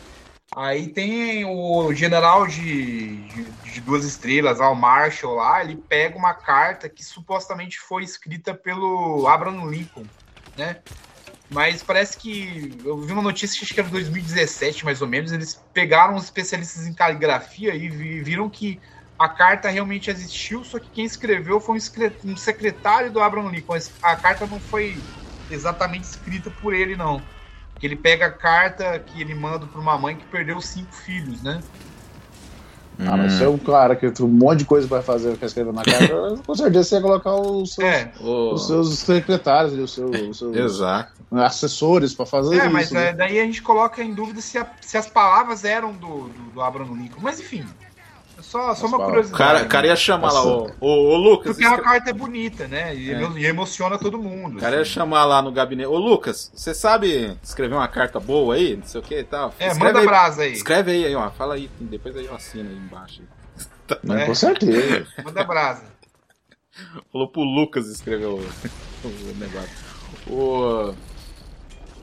[0.55, 6.17] Aí tem o general de, de, de duas estrelas, lá, o Marshall lá, ele pega
[6.17, 10.05] uma carta que supostamente foi escrita pelo Abraham Lincoln,
[10.57, 10.77] né?
[11.49, 12.79] Mas parece que.
[12.83, 15.31] Eu vi uma notícia que acho que era 2017, mais ou menos.
[15.31, 18.79] Eles pegaram os especialistas em caligrafia e vi- viram que
[19.19, 21.77] a carta realmente existiu, só que quem escreveu foi
[22.23, 23.77] um secretário do Abraham Lincoln.
[24.01, 24.97] A carta não foi
[25.51, 27.21] exatamente escrita por ele, não.
[27.79, 31.43] Que ele pega a carta que ele manda para uma mãe que perdeu cinco filhos,
[31.43, 31.61] né?
[32.99, 35.45] Ah, mas se é um cara que tem um monte de coisa pra fazer que
[35.45, 36.07] escrever na carta,
[36.45, 40.15] com certeza você ia colocar os seus, É, O- os seus secretários, ali, os seus,
[40.15, 41.11] os seus Exato.
[41.31, 42.69] assessores pra fazer é isso.
[42.69, 43.09] mas né?
[43.09, 46.51] é, daí a gente coloca em dúvida se, a- se as palavras eram do, do,
[46.51, 47.21] do Abraham Lincoln.
[47.21, 47.65] Mas enfim,
[48.53, 49.27] só, só uma palavras.
[49.29, 49.37] O curiosidade.
[49.37, 51.51] cara, o cara ia chamar lá, ô, ô, ô, Lucas.
[51.53, 52.95] Porque a escre- carta é bonita, né?
[52.95, 53.21] E, É.
[53.21, 54.57] emo- e emociona todo mundo.
[54.57, 54.91] O cara ia assim.
[54.91, 55.87] chamar lá no gabinete.
[55.87, 58.77] Ô, Lucas, você sabe escrever uma carta boa aí?
[58.77, 59.53] Não sei o que e tal?
[59.59, 60.53] É, Escreve manda aí, brasa aí.
[60.53, 61.29] Escreve aí, aí, ó.
[61.31, 61.69] Fala aí.
[61.79, 63.21] Depois aí eu assino aí embaixo.
[64.03, 64.25] Mas É.
[64.25, 65.07] Com certeza.
[65.23, 65.83] Manda brasa.
[67.11, 69.69] Falou pro Lucas escrever o, o negócio.
[70.27, 70.93] O...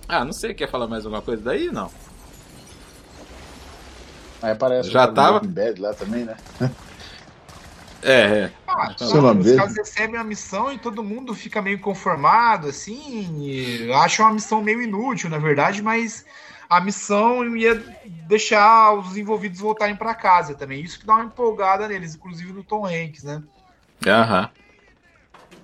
[0.08, 1.70] Ah, não sei, quer falar mais alguma coisa daí?
[1.70, 1.90] Não.
[4.42, 5.40] Aí aparece Já o tava?
[5.40, 6.36] Bad lá também, né?
[8.02, 8.52] É, é.
[8.66, 13.90] Ah, é nome os caras recebem a missão e todo mundo fica meio conformado, assim.
[13.92, 16.24] Acha uma missão meio inútil, na verdade, mas
[16.68, 17.84] a missão ia
[18.26, 20.82] deixar os envolvidos voltarem pra casa também.
[20.82, 23.42] Isso que dá uma empolgada neles, inclusive do Tom Hanks, né?
[24.06, 24.48] Aham.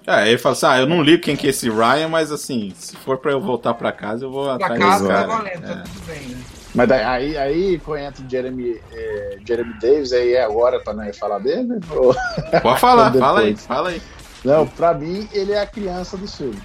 [0.06, 2.30] É, aí ele fala assim: ah, eu não ligo quem que é esse Ryan, mas
[2.30, 5.14] assim, se for pra eu voltar pra casa, eu vou Pra atrás casa desse tá
[5.14, 5.26] cara.
[5.26, 5.74] valendo, É.
[5.74, 6.38] tá tudo bem, né?
[6.76, 10.92] Mas daí, aí, aí quando entra o Jeremy, eh, Jeremy Davis, aí é agora pra
[10.92, 11.80] nós falar dele?
[11.90, 12.14] Ou-
[12.62, 14.02] Pode falar, fala aí, fala aí.
[14.44, 16.60] Não, pra mim ele é a criança do filme.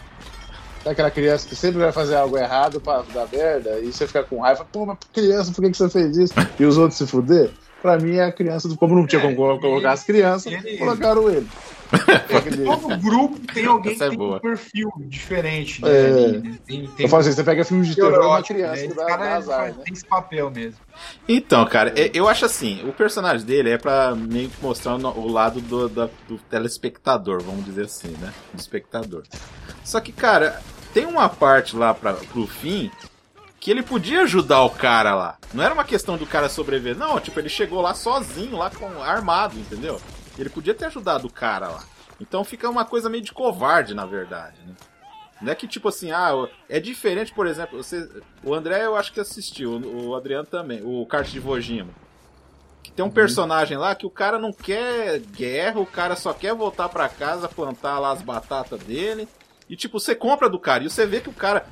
[0.84, 4.24] Sabe aquela criança que sempre vai fazer algo errado pra dar merda e você fica
[4.24, 6.34] com raiva, pô, mas criança, por que, que você fez isso?
[6.60, 7.52] E os outros se fuder?
[7.82, 8.78] Pra mim é a criança do.
[8.78, 11.48] Como não tinha como colocar as crianças, ele- colocaram ele.
[12.66, 14.38] Todo grupo tem alguém Essa é que tem boa.
[14.38, 15.90] um perfil diferente, né?
[15.92, 16.06] É.
[16.06, 16.58] ali, né?
[16.66, 18.88] Tem, tem Eu falo assim, você pega filme de terror, é uma criança né?
[18.88, 19.84] que cara azar, faz- né?
[19.84, 20.80] tem esse papel mesmo.
[21.28, 25.60] Então, cara, eu acho assim, o personagem dele é pra meio que mostrar o lado
[25.60, 28.32] do, da- do telespectador, vamos dizer assim, né?
[28.54, 29.24] Do espectador.
[29.84, 30.62] Só que, cara,
[30.94, 32.90] tem uma parte lá pra, pro fim
[33.62, 35.38] que ele podia ajudar o cara lá.
[35.54, 38.88] Não era uma questão do cara sobreviver, não, tipo, ele chegou lá sozinho, lá com
[39.04, 40.02] armado, entendeu?
[40.36, 41.84] Ele podia ter ajudado o cara lá.
[42.20, 44.74] Então fica uma coisa meio de covarde, na verdade, né?
[45.40, 46.32] Não é que tipo assim, ah,
[46.68, 48.10] é diferente, por exemplo, você,
[48.44, 51.90] o André eu acho que assistiu, o Adriano também, o Kart de Vojima.
[52.82, 56.56] Que tem um personagem lá que o cara não quer guerra, o cara só quer
[56.56, 59.28] voltar pra casa, plantar lá as batatas dele.
[59.70, 61.66] E tipo, você compra do cara e você vê que o cara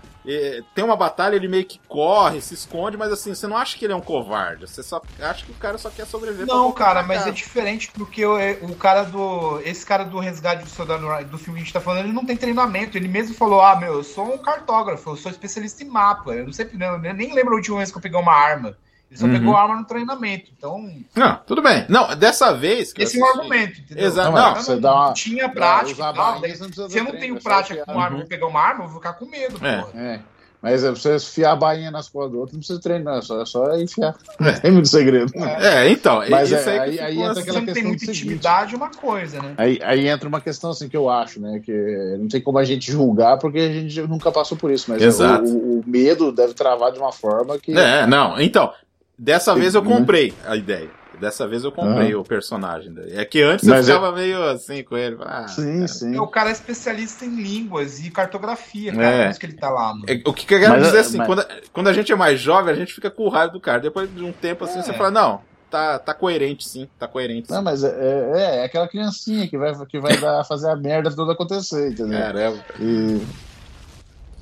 [0.76, 3.86] tem uma batalha, ele meio que corre, se esconde, mas assim, você não acha que
[3.86, 4.68] ele é um covarde.
[4.68, 6.46] Você só acha que o cara só quer sobreviver.
[6.46, 7.30] Não, cara, mas casa.
[7.30, 9.60] é diferente porque o, é- o cara do.
[9.62, 12.26] Esse cara do resgate do soldado do filme que a gente tá falando, ele não
[12.26, 12.98] tem treinamento.
[12.98, 16.34] Ele mesmo falou: ah, meu, eu sou um cartógrafo, eu sou especialista em mapa.
[16.34, 18.78] Eu não sei, eu nem lembro a última vez que eu peguei uma arma.
[19.10, 19.34] Ele só Uhum.
[19.34, 20.52] pegou arma no treinamento.
[20.56, 21.84] Então, Não, tudo bem.
[21.90, 24.06] Não, dessa vez esse é o argumento, entendeu?
[24.06, 27.04] Exato, O não, cara você dá uma- tinha prática e tal, daí, não se eu
[27.04, 29.58] não tenho é prática com arma, vou pegar uma arma, eu vou ficar com medo,
[29.66, 29.78] É.
[29.82, 29.92] porra.
[30.00, 30.20] É.
[30.62, 33.22] Mas é, pra você enfiar a bainha nas costas do outro, não precisa treinar, é
[33.22, 34.14] só, é só enfiar.
[34.38, 35.32] Não tem muito segredo.
[35.38, 37.34] É, então, Mas isso é, aí, que aí- aí entra.
[37.36, 38.20] Se aquela você não tem questão muita seguinte.
[38.20, 39.54] intimidade, é uma coisa, né?
[39.58, 41.62] Aí, aí entra uma questão assim que eu acho, né?
[41.64, 45.02] Que não tem como a gente julgar porque a gente nunca passou por isso, mas
[45.02, 45.46] Exato.
[45.46, 47.72] o, o medo deve travar de uma forma que.
[47.76, 48.74] É, não, então,
[49.20, 49.96] dessa vez eu Né?
[49.96, 50.90] comprei a ideia.
[51.20, 52.94] Dessa vez eu comprei o personagem.
[52.94, 53.18] dele.
[53.18, 55.18] É que antes Mas eu é- ficava meio assim com ele.
[55.20, 56.18] Ah, Sim, sim.
[56.18, 59.06] O cara é especialista em línguas e cartografia, cara.
[59.06, 59.24] É.
[59.26, 59.94] Por isso que ele tá lá.
[59.94, 60.06] Mano.
[60.08, 62.16] É, O que que eu quero Mas, dizer é, assim, quando, quando a gente é
[62.16, 63.82] mais jovem, a gente fica com raiva do cara.
[63.82, 64.82] Depois de um tempo assim, É.
[64.82, 67.54] você fala, não, tá, tá coerente sim, tá coerente sim.
[67.54, 67.90] Não, mas é,
[68.34, 72.18] é, é aquela criancinha que vai, que vai dar, fazer a merda toda acontecer, entendeu?
[72.18, 72.60] Caramba.
[72.80, 73.22] E.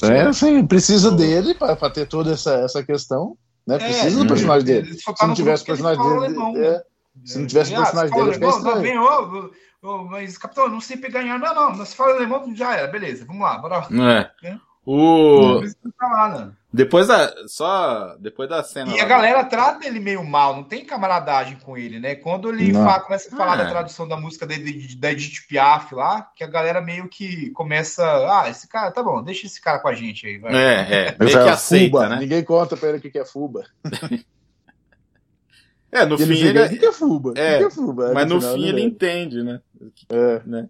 [0.04, 3.36] É, assim, precisa dele pra, pra ter toda essa, essa questão.
[3.68, 3.78] Né?
[3.78, 4.98] Precisa É, do personagem dele.
[5.04, 6.26] tá Se não tivesse o que personagem ele dele.
[6.26, 6.84] alemão, é,
[7.26, 8.78] se não tivesse o Ah, personagem dele, fica alemão?
[8.78, 9.52] Estranho.
[9.84, 11.54] ô, ô, mas, capitão, eu não sei pegar em arma.
[11.54, 13.86] Não, não, você fala alemão, já era, beleza, vamos lá, bora.
[14.42, 14.58] É.
[14.88, 14.92] É.
[14.92, 15.62] O...
[16.00, 16.52] Tá lá, né?
[16.72, 17.34] Depois da.
[17.48, 18.16] Só.
[18.20, 18.94] Depois da cena.
[18.94, 22.16] E lá a galera trata ele meio mal, não tem camaradagem com ele, né?
[22.16, 22.86] Quando ele Não.
[22.86, 23.64] fa- começa a falar É.
[23.64, 28.04] da tradução da música de- da Edith Piaf lá, que a galera meio que começa.
[28.32, 30.54] Ah, esse cara, tá bom, deixa esse cara com a gente aí, vai.
[30.56, 30.80] É,
[31.10, 31.16] é.
[31.20, 32.10] Meio é que a aceita, fuba.
[32.10, 32.20] né?
[32.20, 33.64] Ninguém conta pra ele o que que é fuba.
[35.90, 36.62] É, no E ele fim ele.
[36.64, 37.34] o que é fuba?
[37.38, 38.12] É, que é fuba?
[38.14, 39.62] Mas no final fim ele entende, né?
[40.10, 40.42] É.
[40.46, 40.68] né?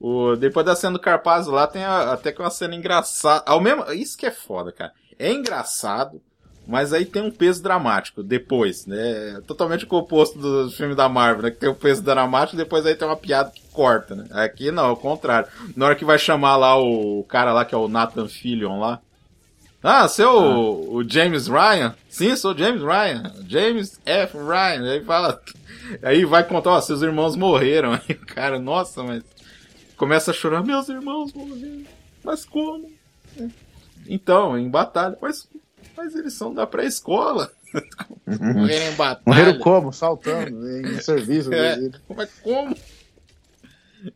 [0.00, 3.42] O, depois da cena do Carpazzo lá, tem a- até que uma cena engraçada.
[3.46, 4.92] Ao mesmo, isso que é foda, cara.
[5.18, 6.20] É engraçado,
[6.66, 9.40] mas aí tem um peso dramático depois, né?
[9.46, 11.50] Totalmente o oposto do filme da Marvel, né?
[11.50, 14.26] Que tem o peso dramático depois aí tem uma piada que corta, né?
[14.32, 15.48] Aqui não, é o contrário.
[15.74, 19.00] Na hora que vai chamar lá o cara lá que é o Nathan Fillion lá.
[19.82, 21.94] Ah, seu o James Ryan?
[22.08, 23.32] Sim, sou James Ryan.
[23.46, 24.36] James F.
[24.36, 24.90] Ryan.
[24.90, 25.40] Aí fala.
[26.02, 27.92] Aí vai contar, ó, seus irmãos morreram.
[28.08, 29.22] Aí o cara, nossa, mas.
[29.96, 31.84] Começa a chorar, meus irmãos morreram.
[32.24, 32.90] Mas como?
[34.08, 35.16] Então, em batalha.
[35.20, 35.48] Mas,
[35.96, 37.50] mas eles são da pré-escola.
[38.26, 39.22] Morreram em batalha.
[39.26, 39.92] Morreram como?
[39.92, 41.52] Saltando, em serviço.
[41.52, 41.72] É.
[41.72, 41.96] inclusive.
[42.14, 42.76] Mas como?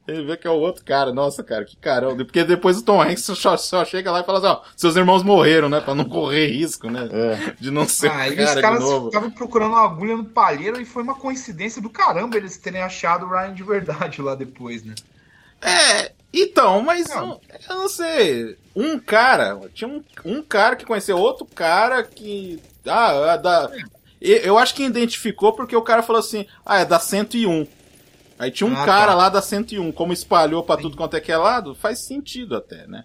[0.07, 1.13] Ele vê que é o outro cara.
[1.13, 2.25] Nossa, cara, que caramba.
[2.25, 5.23] Porque depois o Tom Hanks só, só chega lá e fala assim, ó, seus irmãos
[5.25, 5.81] morreram, né?
[5.81, 7.09] Pra não correr risco, né?
[7.11, 7.55] É.
[7.59, 9.07] De não ser Ah, e os cara de caras novo.
[9.09, 13.27] estavam procurando uma agulha no palheiro e foi uma coincidência do caramba eles terem achado
[13.27, 14.95] o Ryan de verdade lá depois, né?
[15.63, 17.41] É, então, mas Não.
[17.69, 18.57] eu, não sei.
[18.75, 22.61] Um cara, tinha um, um cara que conheceu outro cara que.
[22.87, 23.71] Ah, é da.
[24.21, 27.67] Eu acho que identificou porque o cara falou assim: ah, é da 101.
[28.39, 29.15] Aí tinha um Ah, cara tá.
[29.15, 32.87] lá da 101, como espalhou pra tudo quanto é que é lado, faz sentido até,
[32.87, 33.05] né?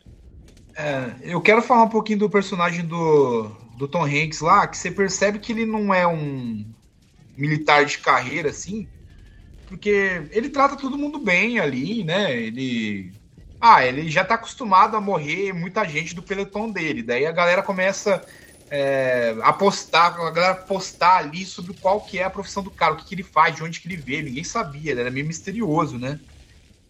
[0.78, 4.90] É, eu quero falar um pouquinho do personagem do, do Tom Hanks lá, que você
[4.92, 6.66] percebe que ele não é um
[7.38, 8.88] militar de carreira, assim,
[9.76, 9.90] porque
[10.32, 12.34] ele trata todo mundo bem ali, né?
[12.34, 13.14] Ele.
[13.60, 17.04] Ah, ele já tá acostumado a morrer muita gente do peloton dele.
[17.04, 18.24] Daí a galera começa
[18.70, 22.94] é, a postar, a galera postar ali sobre qual que é a profissão do cara,
[22.94, 24.22] o que, que ele faz, de onde que ele vê.
[24.22, 26.20] Ninguém sabia, ele era meio misterioso, né?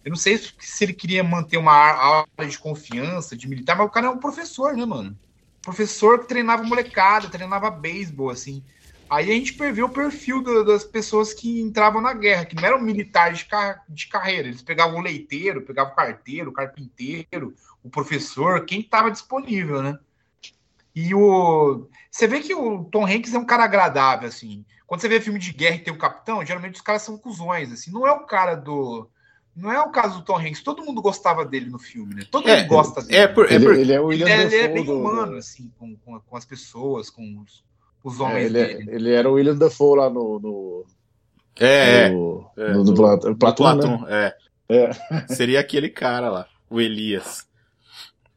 [0.04, 3.90] Eu não sei se ele queria manter uma aula de confiança, de militar, mas o
[3.90, 5.18] cara é um professor, né, mano?
[5.62, 8.64] Professor que treinava molecada, treinava beisebol, assim.
[9.08, 12.64] Aí a gente prevê o perfil do- das pessoas que entravam na guerra, que não
[12.64, 14.48] eram militares de, car- de carreira.
[14.48, 17.54] Eles pegavam o leiteiro, pegavam o carteiro, o carpinteiro,
[17.84, 19.98] o professor, quem estava disponível, né?
[20.94, 21.86] E o.
[22.10, 24.64] Você vê que o Tom Hanks é um cara agradável, assim.
[24.86, 27.70] Quando você vê filme de guerra e tem o capitão, geralmente os caras são cuzões,
[27.72, 27.90] assim.
[27.92, 29.08] Não é o cara do.
[29.54, 30.62] Não é o caso do Tom Hanks.
[30.62, 32.22] Todo mundo gostava dele no filme, né?
[32.30, 33.18] Todo É, mundo gosta dele.
[33.18, 35.36] É, por, é Ele, por- ele é o Ele, William é, ele é bem humano,
[35.36, 37.64] assim, com, com, com as pessoas, com os,
[38.06, 38.90] os É, homens ele, é- dele.
[38.94, 40.40] ele era o William Dafoe lá no.
[40.40, 40.86] no,
[41.60, 43.82] é, é, no, é, no, Plat- Platão, né?
[43.82, 44.36] Platão, é.
[44.68, 44.90] É.
[45.28, 47.46] Seria aquele cara lá, o Elias.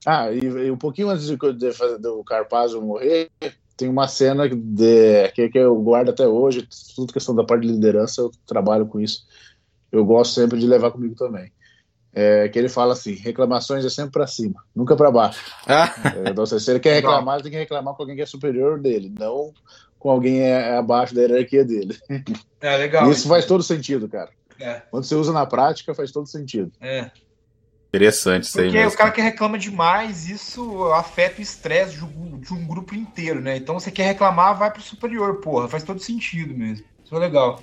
[0.05, 3.29] Ah, e, e um pouquinho antes de, de fazer do Carpazzo morrer,
[3.77, 7.73] tem uma cena de, que, que eu guardo até hoje, tudo questão da parte de
[7.73, 9.25] liderança, eu trabalho com isso.
[9.91, 11.51] Eu gosto sempre de levar comigo também.
[12.19, 15.39] É, que ele fala assim: reclamações é sempre pra cima, nunca pra baixo.
[15.65, 15.93] Ah,
[16.25, 18.79] É, então, se ele quer reclamar, ele tem que reclamar com alguém que é superior
[18.79, 19.53] dele, não
[19.99, 21.97] com alguém é, abaixo da hierarquia dele.
[22.61, 23.09] É legal.
[23.09, 24.31] Isso faz todo sentido, cara.
[24.59, 26.73] É, Quando você usa na prática, faz todo sentido.
[26.81, 27.09] é.
[27.87, 32.37] interessante isso aí Porque o cara que reclama demais, isso afeta o estresse de um,
[32.37, 33.55] de um grupo inteiro, né?
[33.55, 35.69] Então você quer reclamar, vai pro superior, porra.
[35.69, 36.83] Faz todo sentido mesmo.
[37.01, 37.61] Isso é legal.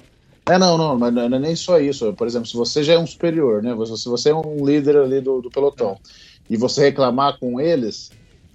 [0.49, 2.13] É, não, não, mas não é nem só isso.
[2.13, 3.75] Por exemplo, se você já é um superior, né?
[3.87, 5.99] Se se você é um líder ali do, do pelotão
[6.49, 8.13] e você reclamar com eles,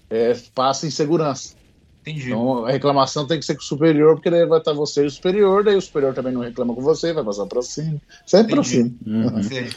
[0.09, 1.53] é, passa insegurança.
[2.01, 2.27] Entendi.
[2.27, 5.07] Então a reclamação tem que ser com o superior, porque daí vai estar você e
[5.07, 8.01] o superior, daí o superior também não reclama com você, vai passar pra cima.
[8.25, 8.95] Sempre pra Entendi.
[9.03, 9.31] cima.
[9.35, 9.43] Uhum.
[9.43, 9.69] Sei.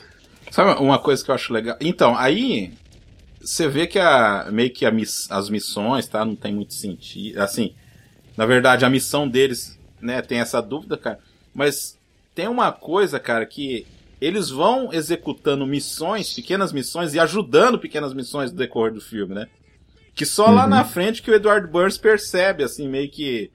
[0.53, 1.77] Sabe uma coisa que eu acho legal?
[1.81, 2.73] Então, aí
[3.41, 6.25] você vê que a, meio que a miss- as missões, tá?
[6.25, 7.41] Não tem muito sentido.
[7.41, 7.75] Assim,
[8.37, 11.19] na verdade, a missão deles, né, tem essa dúvida, cara.
[11.53, 11.99] Mas
[12.35, 13.87] tem uma coisa, cara, que
[14.21, 19.49] eles vão executando missões, pequenas missões, e ajudando pequenas missões no decorrer do filme, né?
[20.15, 20.71] Que só lá Uhum.
[20.71, 23.51] na frente que o Edward Burns percebe, assim, meio que.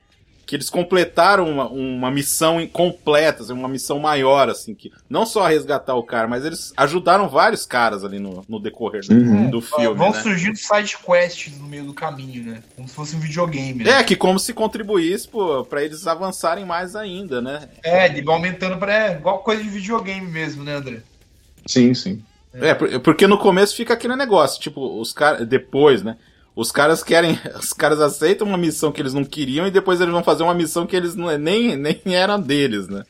[0.50, 5.46] Que eles completaram uma, uma missão completa, assim, uma missão maior, assim, que não só
[5.46, 9.50] resgatar o cara, mas eles ajudaram vários caras ali no, no decorrer do, Uhum.
[9.52, 9.96] do filme.
[9.96, 10.20] Vão né?
[10.24, 12.64] surgindo side quests no meio do caminho, né?
[12.76, 13.84] Como se fosse um videogame.
[13.84, 14.00] né?
[14.00, 17.70] É, que como se contribuísse pô, pra eles avançarem mais ainda, né?
[17.84, 18.92] É, de aumentando pra.
[18.92, 21.04] É, igual coisa de videogame mesmo, né, André?
[21.68, 22.24] Sim, sim.
[22.52, 25.48] É, por- porque no começo fica aquele negócio, tipo, os caras.
[25.48, 26.18] Depois, né?
[26.60, 27.40] Os caras querem.
[27.60, 30.54] Os caras aceitam uma missão que eles não queriam e depois eles vão fazer uma
[30.54, 33.04] missão que eles não, nem, nem eram deles, né?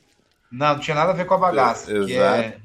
[0.52, 1.92] Não, não tinha nada a ver com a bagaça.
[1.92, 2.42] É, que exato.
[2.42, 2.58] é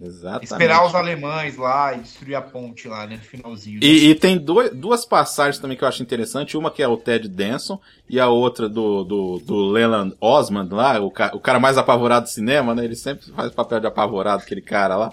[0.00, 0.44] Exatamente.
[0.44, 3.16] esperar os alemães lá e destruir a ponte lá, né?
[3.16, 3.80] No finalzinho.
[3.80, 3.86] né?
[3.86, 6.56] E, e tem dois- duas passagens também que eu acho interessante.
[6.56, 11.00] Uma que é o Ted Danson e a outra do, do, do Leland Osmond lá,
[11.00, 12.84] o, ca- o cara mais apavorado do cinema, né?
[12.84, 15.10] Ele sempre faz papel de apavorado, aquele cara lá.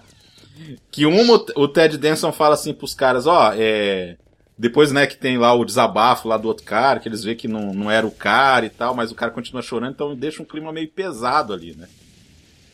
[0.91, 4.17] Que uma, o Ted Danson fala assim pros caras, ó, é.
[4.61, 7.47] Depois, né, que tem lá o desabafo lá do outro cara, que eles vê que
[7.47, 10.45] não, não era o cara e tal, mas o cara continua chorando, então deixa um
[10.45, 11.89] clima meio pesado ali, né?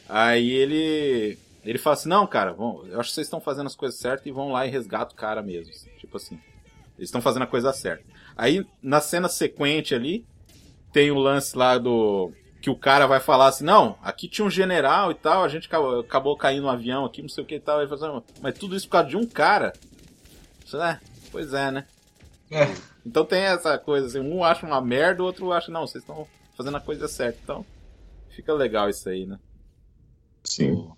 [0.09, 1.39] Aí ele.
[1.63, 4.25] Ele fala assim, não, cara, vão, eu acho que vocês estão fazendo as coisas certas
[4.25, 5.71] e vão lá e resgata o cara mesmo.
[5.71, 6.37] assim, tipo assim.
[6.97, 8.03] Eles estão fazendo a coisa certa.
[8.35, 10.25] Aí, na cena sequente ali,
[10.91, 12.33] tem o lance lá do.
[12.61, 15.67] Que o cara vai falar assim, não, aqui tinha um general e tal, a gente
[15.67, 17.87] acabou, acabou caindo no avião aqui, não sei o que e tal.
[17.87, 19.71] Fala assim, mas tudo isso por causa de um cara.
[20.65, 20.99] Isso, é,
[21.31, 21.85] pois é, né?
[22.49, 22.73] É.
[23.05, 26.27] Então tem essa coisa assim, um acha uma merda, o outro acha, não, vocês estão
[26.55, 27.39] fazendo a coisa certa.
[27.43, 27.65] Então,
[28.29, 29.37] fica legal isso aí, né?
[30.43, 30.89] Sim.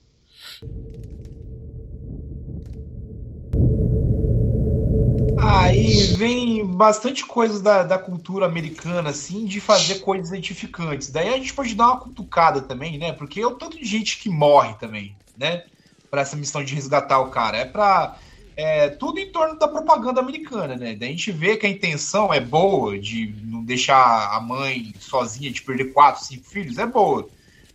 [5.42, 11.10] Aí vem bastante coisa da, da cultura americana, assim, de fazer coisas edificantes.
[11.10, 13.14] Daí a gente pode dar uma cutucada também, né?
[13.14, 15.64] Porque é o tanto de gente que morre também, né?
[16.12, 17.58] Pra essa missão de resgatar o cara.
[17.58, 18.18] É pra.
[18.62, 20.94] É, tudo em torno da propaganda americana, né?
[20.94, 25.50] Daí a gente vê que a intenção é boa de não deixar a mãe sozinha,
[25.50, 27.30] de perder quatro, cinco filhos, é boa.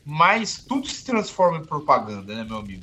[0.05, 2.83] Mas tudo se transforma em propaganda, né, meu amigo?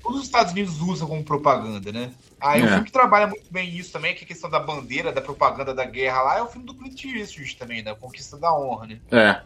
[0.00, 2.12] Todos os Estados Unidos usam como propaganda, né?
[2.40, 2.68] Aí o É.
[2.68, 5.74] filme que trabalha muito bem isso também, que é a questão da bandeira, da propaganda
[5.74, 9.00] da guerra lá, é o filme do Clint Eastwood também, da Conquista da Honra, né?
[9.10, 9.42] É.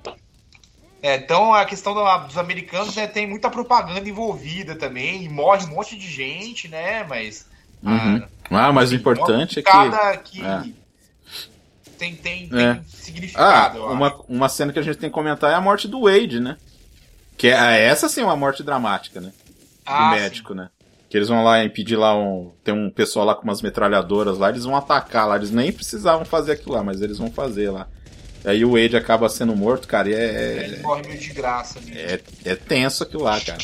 [1.06, 5.64] É, então a questão da- dos americanos né, tem muita propaganda envolvida também, e morre
[5.66, 7.04] um monte de gente, né?
[7.06, 7.46] Mas.
[7.82, 8.22] Uhum.
[8.50, 9.70] ah, Ah, mas o importante é que.
[9.70, 10.62] cada que é.
[11.98, 12.48] tem, tem, É.
[12.48, 13.84] tem Ah, significado.
[13.84, 13.92] acho.
[13.92, 16.56] uma, uma cena que a gente tem que comentar é a morte do Wade, né?
[17.36, 19.28] Que é essa sim é uma morte dramática, né?
[19.28, 20.20] Do Ah, sim.
[20.20, 20.70] médico, né?
[21.10, 22.50] Que eles vão lá impedir lá um.
[22.64, 25.36] Tem um pessoal lá com umas metralhadoras lá, eles vão atacar lá.
[25.36, 27.86] Eles nem precisavam fazer aquilo lá, mas eles vão fazer lá.
[28.44, 30.78] Aí o Wade acaba sendo morto, cara, e Ele é.
[30.80, 31.80] morre meio de graça.
[31.80, 31.92] Né?
[31.94, 33.58] É, é tenso aquilo lá, cara.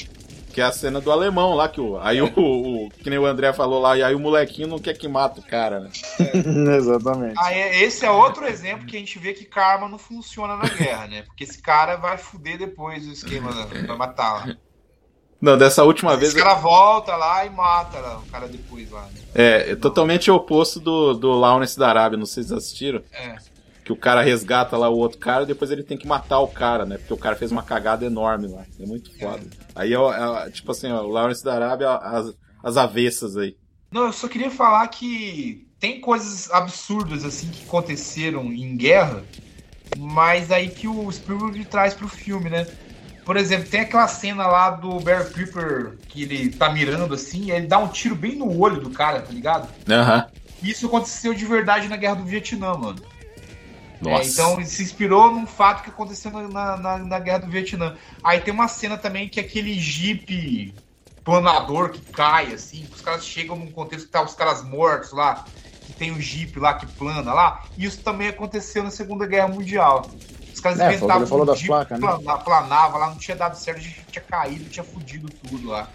[0.52, 1.96] Que é a cena do alemão lá, que o.
[2.00, 4.94] Aí o, o- Que nem o André falou lá, e aí o molequinho não quer
[4.98, 5.90] que mata o cara, né?
[6.76, 7.34] Exatamente.
[7.38, 10.64] Ah, é- esse é outro exemplo que a gente vê que karma não funciona na
[10.68, 11.22] guerra, né?
[11.22, 14.56] Porque esse cara vai fuder depois o esquema, vai matar lá.
[15.40, 16.34] Não, dessa última Esse vez.
[16.34, 19.02] cara volta lá e mata lá, o cara depois lá.
[19.02, 19.20] Né?
[19.34, 23.02] É, é totalmente oposto do, do Lawrence da Arábia, não sei se vocês assistiram.
[23.12, 23.36] É.
[23.90, 26.46] Que o cara resgata lá o outro cara e depois ele tem que matar o
[26.46, 26.96] cara, né?
[26.96, 28.64] Porque o cara fez uma cagada enorme lá.
[28.78, 29.44] É muito foda.
[29.74, 32.32] Aí, o- é, tipo assim, ó, o Lawrence da Arábia, as,
[32.62, 33.56] as avessas aí.
[33.90, 39.24] Não, eu só queria falar que tem coisas absurdas assim que aconteceram em guerra,
[39.92, 42.64] mas aí que o Spielberg traz pro filme, né?
[43.24, 47.50] Por exemplo, tem aquela cena lá do Barry Creeper que ele tá mirando assim, e
[47.50, 49.68] ele dá um tiro bem no olho do cara, tá ligado?
[49.90, 50.30] Aham.
[50.62, 53.09] Isso aconteceu de verdade na Guerra do Vietnã, mano.
[54.00, 54.20] Nossa.
[54.22, 57.96] É, então ele se inspirou num fato que aconteceu na, na, na Guerra do Vietnã.
[58.24, 60.80] Aí tem uma cena também que é aquele jeep
[61.22, 65.12] planador que cai, assim, que os caras chegam num contexto que tá os caras mortos
[65.12, 65.46] lá,
[65.84, 67.62] que tem o jeep lá que plana lá.
[67.76, 70.18] E isso também aconteceu na Segunda Guerra Mundial.
[70.52, 72.12] Os caras É, inventavam falou um das jeep placas, né?
[72.24, 75.92] plana- planava lá, não tinha dado certo, a gente tinha caído, tinha fudido tudo lá.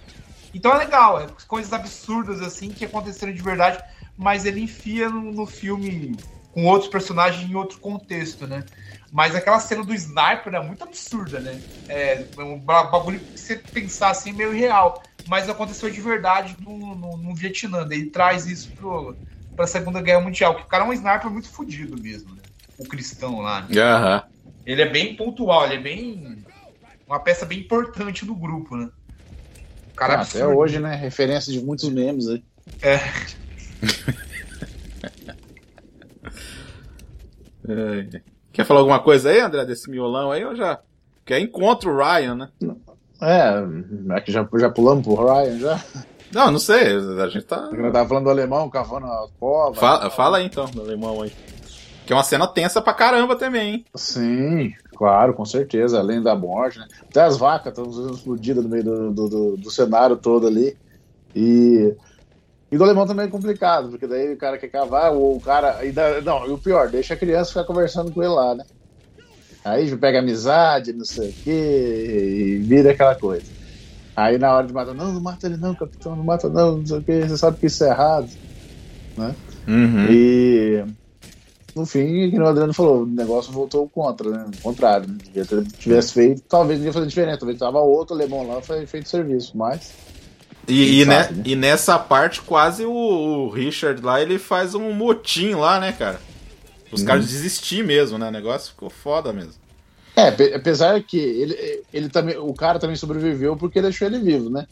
[0.53, 3.79] Então é legal, é coisas absurdas assim que aconteceram de verdade,
[4.15, 6.23] mas ele enfia no, no filme
[6.55, 8.65] com outros personagens em outro contexto, né?
[9.11, 11.63] Mas aquela cena do sniper é muito absurda, né?
[11.89, 16.95] É um ba- bagulho que você pensar assim meio real, mas aconteceu de verdade no,
[16.95, 17.85] no, no Vietnã.
[17.87, 19.19] Daí ele traz isso pro,
[19.55, 22.43] pra Segunda Guerra Mundial, que o cara é um sniper muito fodido mesmo, né?
[22.77, 23.63] O cristão lá.
[23.69, 23.75] né?
[23.77, 24.23] Aham.
[24.65, 26.47] Ele é bem pontual, ele é bem.
[27.07, 28.89] Uma peça bem importante do grupo, né?
[29.91, 30.57] O cara é Ah, até absurdo.
[30.57, 30.95] hoje, né?
[30.95, 32.43] Referência de muitos memes aí.
[32.83, 32.99] É.
[37.67, 38.21] É.
[38.51, 40.43] Quer falar alguma coisa aí, André, desse miolão aí?
[40.45, 40.79] Ou já.
[41.25, 42.49] Quer encontro o Ryan, né?
[43.21, 45.83] É, é que já, já pulamos pro Ryan já.
[46.33, 46.95] Não, não sei.
[47.21, 47.69] A gente tá.
[47.73, 49.75] Eu tava falando do alemão cavando a cova.
[49.75, 51.31] Fala, fala aí então, do alemão aí.
[52.05, 53.85] Que é uma cena tensa pra caramba também, hein?
[53.95, 55.97] Sim, claro, com certeza.
[55.99, 56.87] Além da morte, né?
[57.09, 60.77] Até as vacas estão explodidas no meio do, do, do- do cenário todo ali.
[61.35, 61.95] E.
[62.71, 65.85] E do alemão também é complicado, porque daí o cara quer cavar, ou o cara.
[65.85, 68.65] E dá- não, e o pior, deixa a criança ficar conversando com ele lá, né?
[69.63, 73.45] Aí pega amizade, não sei o quê, e vira aquela coisa.
[74.15, 76.85] Aí na hora de matar, não, não mata ele não, capitão, não mata não, não
[76.85, 78.29] sei o quê, você sabe que isso é errado.
[79.67, 80.05] Uhum.
[80.09, 80.83] E
[81.75, 84.45] no fim, que o Adriano falou, o negócio voltou contra, né?
[84.59, 85.17] O contrário, né?
[85.79, 89.57] Tivesse feito, talvez não ia fazer diferente, talvez tava outro alemão lá, foi feito serviço,
[89.57, 89.91] mas.
[90.67, 91.45] E, e, sabe, né?
[91.45, 96.25] e nessa parte, quase o, o Richard lá, ele faz um motim lá, né, cara?
[96.91, 97.03] Os Uhum.
[97.03, 98.29] caras desistir mesmo, né?
[98.29, 99.61] O negócio ficou foda mesmo.
[100.17, 104.49] É, pe- apesar que ele, ele também, o cara também sobreviveu porque deixou ele vivo,
[104.49, 104.65] né?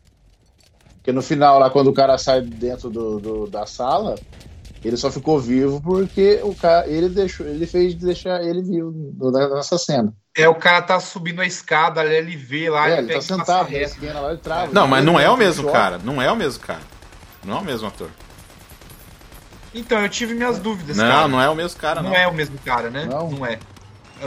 [0.98, 4.22] Porque no final, lá, quando o cara sai dentro do, do- da sala,
[4.84, 8.92] ele só ficou vivo porque o cara, ele deixou, ele fez deixar ele vivo
[9.56, 10.16] nessa cena.
[10.36, 13.20] É, o cara tá subindo a escada, ali, ele vê lá, É, ele ele pega
[13.20, 14.72] tá sentado esquina lá, ele trava.
[14.72, 16.00] Não, mas não é o Ele mesmo cara.
[16.00, 16.82] Não é o mesmo cara.
[17.44, 18.10] Não é o mesmo ator.
[19.76, 21.28] Então, eu tive minhas dúvidas, Não, cara.
[21.28, 22.10] não é o mesmo cara, não.
[22.10, 23.06] Não é o mesmo cara, né?
[23.06, 23.30] Não.
[23.30, 23.60] Não, é.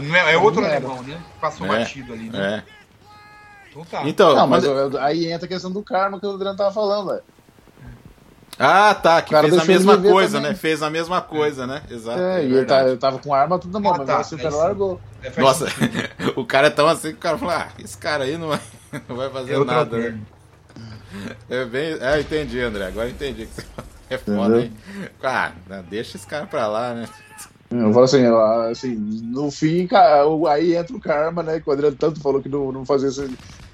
[0.00, 0.76] Não é, é outro Não era.
[0.76, 1.18] alemão, né?
[1.40, 1.78] Passou É.
[1.80, 2.62] batido ali, né?
[2.68, 2.72] É.
[3.70, 4.02] Então tá.
[4.04, 6.72] Então, Não, mas mas- eu- aí entra a questão do karma que o Adriano tava
[6.72, 7.22] falando, velho.
[8.58, 10.50] Ah, tá, que O cara fez a mesma coisa, também.
[10.52, 10.56] né?
[10.56, 11.82] Fez a mesma coisa, né?
[11.90, 12.18] Exato.
[12.18, 12.88] É, é e ele, tá, verdade.
[12.90, 15.00] ele tava com arma tudo na mão, Ah, mas tá, assim o cara largou.
[15.22, 15.66] É, Nossa,
[16.36, 18.60] o cara é tão assim que o cara fala, ah, esse cara aí não vai,
[19.08, 19.98] não vai fazer É nada.
[19.98, 20.20] né?
[21.50, 21.96] É bem.
[22.00, 22.86] É, entendi, André.
[22.86, 23.66] Agora entendi que você
[24.10, 24.72] é foda, hein?
[25.22, 25.52] Ah,
[25.88, 27.08] deixa esse cara pra lá, né?
[27.70, 28.40] Eu falo assim, eu,
[28.70, 29.88] assim, no fim,
[30.48, 31.60] aí entra o karma, né?
[31.60, 33.10] Que o Adriano tanto falou que não, não fazia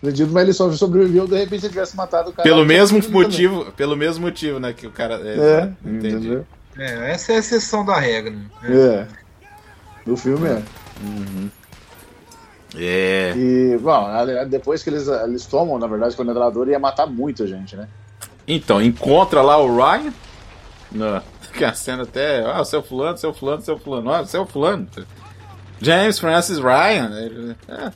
[0.03, 2.49] mas ele só sobreviveu, de repente, se ele tivesse matado o cara.
[2.49, 4.73] Pelo mesmo motivo, pelo mesmo motivo, né?
[4.73, 5.15] Que o cara.
[5.15, 5.77] É, também.
[5.85, 6.47] É, entendeu?
[6.77, 8.33] É, essa é a exceção da regra.
[8.33, 8.49] Né?
[8.65, 9.07] É.
[10.05, 10.63] No filme é.
[12.75, 13.33] É.
[13.37, 14.09] E, bom,
[14.49, 17.89] depois que eles, eles tomam, na verdade, que o Nedrador ia matar muita gente, né?
[18.49, 20.13] Então, encontra lá o Ryan.
[20.91, 21.23] Não,
[21.55, 22.45] que a cena até.
[22.45, 24.13] Ah, seu fulano, seu fulano, seu fulano.
[24.13, 24.89] Ah, seu fulano.
[25.81, 27.11] James Francis Ryan.
[27.21, 27.93] Ele, é.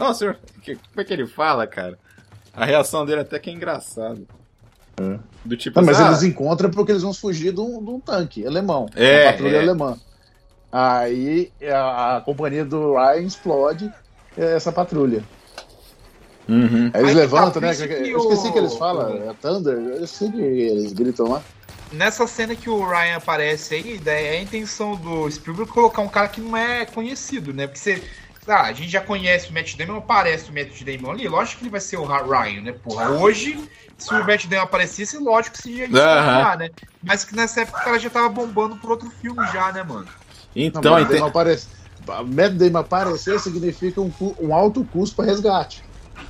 [0.00, 0.38] Ó, senhor.
[0.62, 1.98] que- como é que ele fala, cara?
[2.54, 4.26] A reação dele até que é engraçado.
[5.44, 7.90] Do tipo Não, mas assim, eles ah, encontram porque eles vão fugir de um, de
[7.90, 8.86] um tanque alemão.
[8.94, 9.60] É, uma patrulha é.
[9.60, 9.96] alemã.
[10.70, 13.92] Aí a, a companhia do Ryan explode
[14.36, 15.24] é, essa patrulha.
[16.48, 16.90] uhum.
[16.92, 17.74] Aí eles Aí que levantam, tá, né?
[17.74, 21.42] que Eu esqueci o- que eles falam, é Thunder, eu sei que eles gritam lá.
[21.92, 26.08] Nessa cena que o Ryan aparece aí, daí é a intenção do Spielberg colocar um
[26.08, 27.66] cara que não é conhecido, né?
[27.66, 28.02] Porque você.
[28.50, 31.64] Ah, a gente já conhece o Matt Damon, aparece o Matt Damon ali, lógico que
[31.64, 32.72] ele vai ser o Ryan, né?
[32.72, 33.58] Porra, hoje,
[33.96, 36.70] se o Matt Damon aparecesse, lógico que se ia desconfiar, né?
[37.02, 40.08] Mas que nessa época o cara já tava bombando por outro filme já, né, mano?
[40.54, 41.68] Então, Matt ente- Damon aparece.
[42.26, 45.84] Matt Damon aparecer significa um, um alto custo para resgate.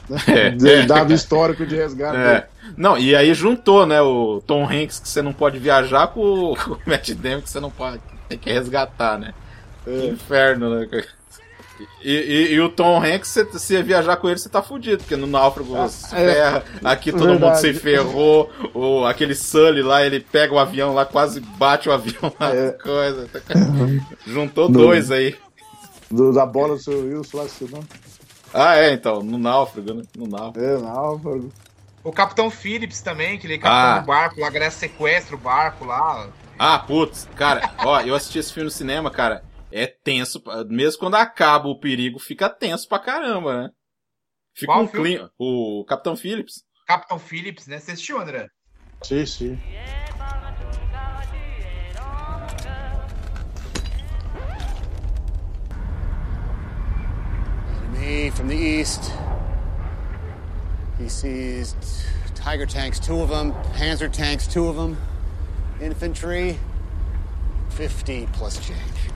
[0.27, 2.17] É, de, dado histórico de resgate.
[2.17, 2.47] É.
[2.77, 6.57] Não, e aí juntou, né, o Tom Hanks que você não pode viajar com o,
[6.57, 9.33] com o Matt Damon que você não pode, tem que resgatar, né?
[9.87, 10.01] É.
[10.01, 11.05] Que inferno, né?
[12.03, 15.17] E, e, e o Tom Hanks, se você viajar com ele, você tá fudido, porque
[15.17, 16.19] no náufrago você se é.
[16.35, 17.45] ferra, aqui todo Verdade.
[17.45, 21.93] mundo se ferrou, o, aquele Sully lá, ele pega o avião lá, quase bate o
[21.93, 22.71] avião lá, É.
[22.73, 23.29] coisa.
[24.27, 25.37] Juntou No- dois aí.
[26.11, 27.81] Do, da bola do seu Wilson lá, que não.
[28.53, 30.03] Ah, é, então, no náufrago, né?
[30.17, 30.67] No náufrago.
[30.67, 31.51] É, não,
[32.03, 33.99] O Capitão Phillips também, que ele é capitão Ah.
[34.01, 36.29] do barco lá, a galera sequestra o barco lá.
[36.59, 39.43] Ah, putz, cara, ó, eu assisti esse filme no cinema, cara.
[39.73, 43.71] É tenso, mesmo quando acaba o perigo, fica tenso pra caramba, né?
[44.55, 45.15] Fica Qual um filme?
[45.15, 45.33] clima.
[45.39, 46.65] O Capitão Phillips.
[46.87, 47.79] Capitão Phillips, né?
[47.79, 48.49] Você assistiu, André?
[49.03, 49.59] Sim, sim.
[57.93, 59.13] Me from the east.
[60.99, 61.75] He sees
[62.35, 63.53] Tiger tanks, two of them.
[63.75, 64.97] Panzer tanks, two of them.
[65.81, 66.59] Infantry,
[67.71, 69.10] 50 plus change.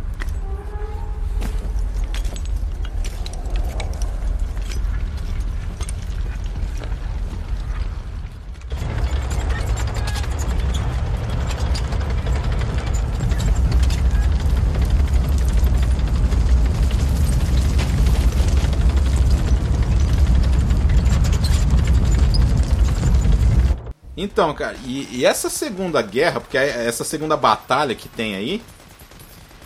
[24.35, 28.61] Então, cara, e, e essa segunda guerra, porque é- essa segunda batalha que tem aí,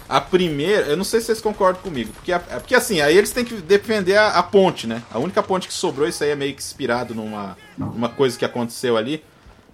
[0.07, 3.31] a primeira, eu não sei se vocês concordam comigo, porque, a- porque assim, aí eles
[3.33, 5.03] têm que defender a, a ponte, né?
[5.11, 8.45] A única ponte que sobrou, isso aí é meio que inspirado numa, numa coisa que
[8.45, 9.25] aconteceu ali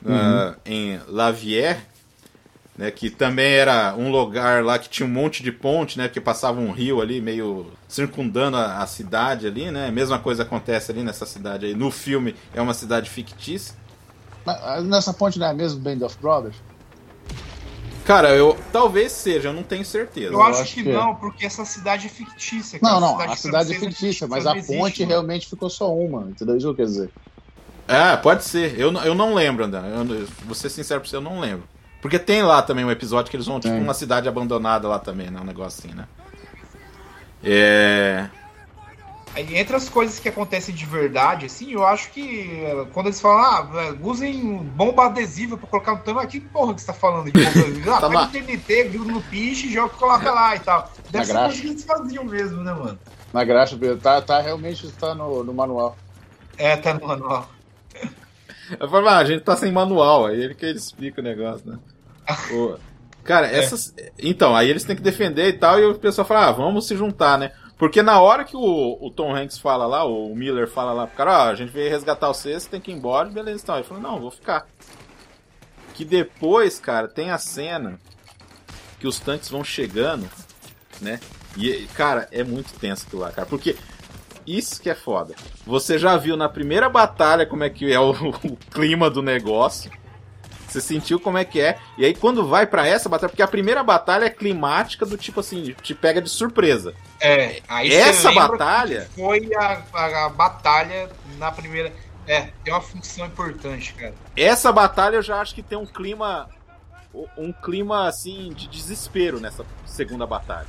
[0.06, 1.80] ah, em Lavier,
[2.78, 2.92] né?
[2.92, 6.06] Que também era um lugar lá que tinha um monte de ponte, né?
[6.06, 9.88] Porque passava um rio ali, meio circundando a, a cidade ali, né?
[9.88, 11.74] A mesma coisa acontece ali nessa cidade aí.
[11.74, 13.74] No filme é uma cidade fictícia.
[14.44, 16.56] Mas, Nessa ponte não é mesmo Band of Brothers?
[18.04, 20.32] Cara, eu talvez seja, eu não tenho certeza.
[20.34, 20.92] Eu, acho, acho que, que é.
[20.92, 22.78] não, porque essa cidade é fictícia.
[22.82, 23.00] Não, cara.
[23.00, 25.10] não, a de cidade é fictícia, mas a existe, ponte mano.
[25.10, 26.54] realmente ficou só uma, entendeu?
[26.56, 27.10] Isso que eu quero dizer.
[27.88, 28.78] É, pode ser.
[28.78, 29.80] Eu, não- eu não lembro, André.
[29.80, 31.64] Eu, eu- vou ser sincero pra você, eu não lembro.
[32.02, 35.30] Porque tem lá também um episódio que eles vão, tipo, uma cidade abandonada lá também,
[35.30, 35.40] né?
[35.40, 36.06] Um negócio assim, né?
[37.42, 38.28] É.
[39.36, 43.42] Entre as coisas que acontecem de verdade, assim, eu acho que eh, quando eles falam,
[43.42, 46.92] ah, eh, usem bomba adesiva pra colocar no tanque, ah, que porra que você tá
[46.92, 47.96] falando de bomba adesiva?
[47.96, 50.90] Ah, Tá pega o TNT, gruda no piche e joga coloca lá e tal.
[51.10, 52.98] Deve Na ser coisa que eles faziam mesmo, né, mano?
[53.32, 55.96] Na graxa, tá, tá realmente tá no, no manual.
[56.56, 57.50] É, tá no manual.
[58.78, 61.68] Eu falo, ah, a gente tá sem manual, aí ele que ele explica o negócio,
[61.68, 61.78] né?
[62.54, 62.76] O-
[63.24, 63.94] Cara, essas.
[64.18, 66.94] Então, aí eles têm que defender e tal, e o pessoal fala, ah, vamos se
[66.94, 67.52] juntar, né?
[67.76, 71.16] Porque na hora que o, o Tom Hanks fala lá, o Miller fala lá pro
[71.16, 73.74] cara, ó, a gente veio resgatar você, você tem que ir embora, beleza, então.
[73.74, 74.66] Ele falou, não, vou ficar.
[75.94, 77.98] Que depois, cara, tem a cena
[79.00, 80.28] que os tanques vão chegando,
[81.00, 81.20] né?
[81.56, 83.46] E, cara, é muito tenso aquilo lá, cara.
[83.46, 83.76] Porque
[84.46, 85.34] isso que é foda.
[85.66, 88.10] Você já viu na primeira batalha como é que é o,
[88.44, 89.90] o clima do negócio.
[90.68, 91.78] Você sentiu como é que é.
[91.96, 95.40] E aí quando vai pra essa batalha, porque a primeira batalha é climática do tipo
[95.40, 96.94] assim, te pega de surpresa.
[97.20, 101.08] É, Essa batalha- Foi a, a, a batalha
[101.38, 101.92] na primeira.
[102.26, 104.14] É, tem uma função importante, cara.
[104.36, 106.48] Essa batalha eu já acho que tem um clima
[107.38, 110.66] um clima assim de desespero nessa segunda batalha.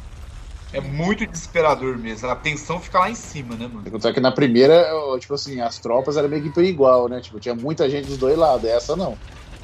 [0.74, 2.30] É muito desesperador mesmo.
[2.30, 4.02] A tensão fica lá em cima, né, mano?
[4.02, 4.86] Só que na primeira,
[5.20, 7.22] tipo assim, as tropas eram meio que igual, né?
[7.22, 8.66] Tipo, tinha muita gente dos dois lados.
[8.70, 9.18] Essa não.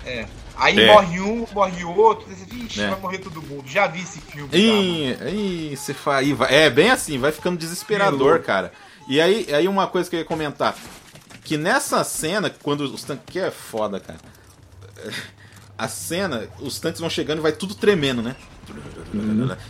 [0.05, 0.25] É.
[0.61, 0.87] Aí É.
[0.87, 2.27] morre um, morre outro.
[2.29, 2.87] Você Vixe, É.
[2.89, 3.67] vai morrer todo mundo.
[3.67, 4.49] Já vi esse filme.
[4.53, 5.17] Ih,
[5.71, 6.17] ih, você fa...
[6.17, 8.39] aí vai- É bem assim, vai ficando desesperador, Melou.
[8.39, 8.71] cara.
[9.07, 10.75] E aí, aí uma coisa que eu ia comentar.
[11.43, 13.23] Que nessa cena, quando os tanques.
[13.27, 14.19] Que é foda, cara.
[15.77, 18.35] A cena, os tanques vão chegando e vai tudo tremendo, né?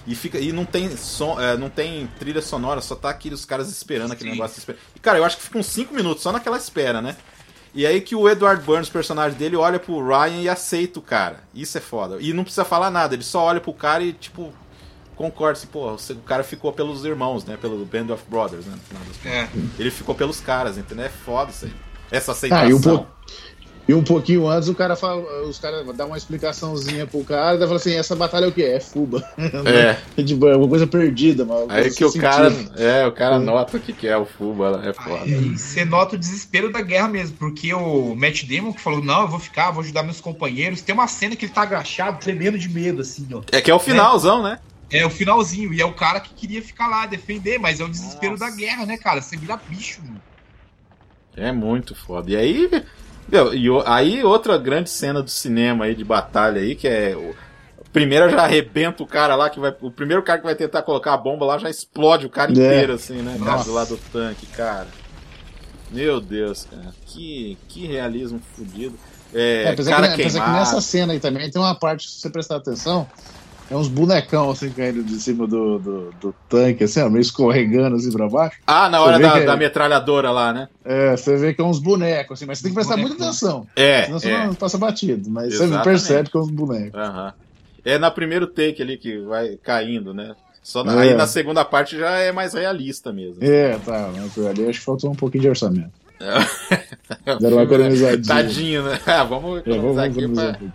[0.06, 3.46] E, fica, e não tem som, é, não tem trilha sonora, só tá aqui os
[3.46, 4.36] caras esperando aquele Sim.
[4.36, 4.76] negócio.
[4.96, 7.16] E, cara, eu acho que fica uns 5 minutos só naquela espera, né?
[7.74, 11.40] E aí que o Edward Burns, personagem dele, olha pro Ryan e aceita o cara.
[11.54, 12.18] Isso é foda.
[12.20, 14.52] E não precisa falar nada, ele só olha pro cara e, tipo,
[15.16, 15.54] concorda.
[15.54, 17.58] Assim, Pô, o cara ficou pelos irmãos, né?
[17.60, 18.74] Pelo Band of Brothers, né?
[18.74, 19.32] No final das contas.
[19.32, 19.50] É.
[19.82, 21.06] Ele ficou pelos caras, entendeu?
[21.06, 21.74] É foda isso aí.
[22.12, 22.66] Essa aceitação.
[22.66, 23.08] Ah, e um, po-
[23.92, 27.68] e um pouquinho antes o cara fala, os caras dão uma explicaçãozinha pro cara, daí
[27.68, 28.64] fala assim, essa batalha é o quê?
[28.64, 29.22] É Fuba.
[29.38, 29.98] É.
[30.24, 32.22] tipo, é uma coisa perdida, mas Aí que o sentiu.
[32.22, 32.54] cara.
[32.78, 35.24] É, o cara nota o que, que é o Fuba, é foda.
[35.26, 39.24] Aí você nota o desespero da guerra mesmo, porque o Matt Damon que falou, não,
[39.24, 40.82] eu vou ficar, vou ajudar meus companheiros.
[40.82, 43.42] Tem uma cena que ele tá agachado, tremendo de medo, assim, ó.
[43.52, 44.60] É que é o finalzão, né?
[44.90, 47.90] É o finalzinho, e é o cara que queria ficar lá, defender, mas é o
[47.90, 49.22] desespero da guerra, né, cara?
[49.22, 50.22] Você vira bicho, mano.
[51.36, 52.32] É muito foda.
[52.32, 52.70] E aí,
[53.54, 57.16] e o- aí outra grande cena do cinema aí de batalha aí, que é.
[57.16, 57.34] O,
[57.94, 59.74] primeiro já arrebenta o cara lá, que vai.
[59.82, 62.54] O primeiro cara que vai tentar colocar a bomba lá já explode o cara É.
[62.54, 63.38] inteiro, assim, né?
[63.44, 64.88] Cara, do lado do tanque, cara.
[65.92, 66.94] Meu Deus, cara.
[67.06, 68.98] Que, que realismo fodido.
[69.34, 72.20] É, É, apesar, cara que, apesar que nessa cena aí também tem uma parte, se
[72.20, 73.08] você prestar atenção,
[73.72, 77.96] é uns bonecão assim caindo de cima do, do, do tanque, assim, ó, meio escorregando
[77.96, 78.58] assim pra baixo.
[78.68, 80.68] Ah, na hora da, é- da metralhadora lá, né?
[80.84, 83.66] É, você vê que é uns bonecos, assim, mas você tem que prestar muita atenção.
[83.76, 84.46] É, Senão você é.
[84.46, 85.78] não passa batido, mas Exatamente.
[85.78, 87.00] você percebe que é uns bonecos.
[87.00, 87.34] Aham.
[87.84, 90.36] É na primeiro take ali que vai caindo, né?
[90.62, 91.10] Só na- É.
[91.10, 93.44] Aí na segunda parte já é mais realista mesmo.
[93.44, 95.92] É, tá, mas ali acho que faltou um pouquinho de orçamento.
[97.40, 98.36] Deram uma economizadinha.
[98.36, 99.00] Tadinho, né?
[99.08, 100.50] Ah, vamos É, vamos economizar aqui economizar pra...
[100.50, 100.74] um pouquinho.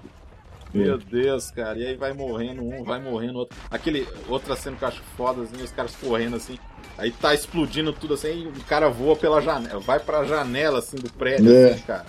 [0.76, 1.78] Meu Deus, cara.
[1.78, 3.56] E aí vai morrendo um, vai morrendo outro.
[3.70, 6.58] Aquele outra cena que eu acho foda, assim, os caras correndo assim.
[6.98, 10.96] Aí tá explodindo tudo assim, e o cara voa pela janela, vai pra janela assim
[10.96, 11.72] do prédio, É.
[11.72, 12.06] assim, cara.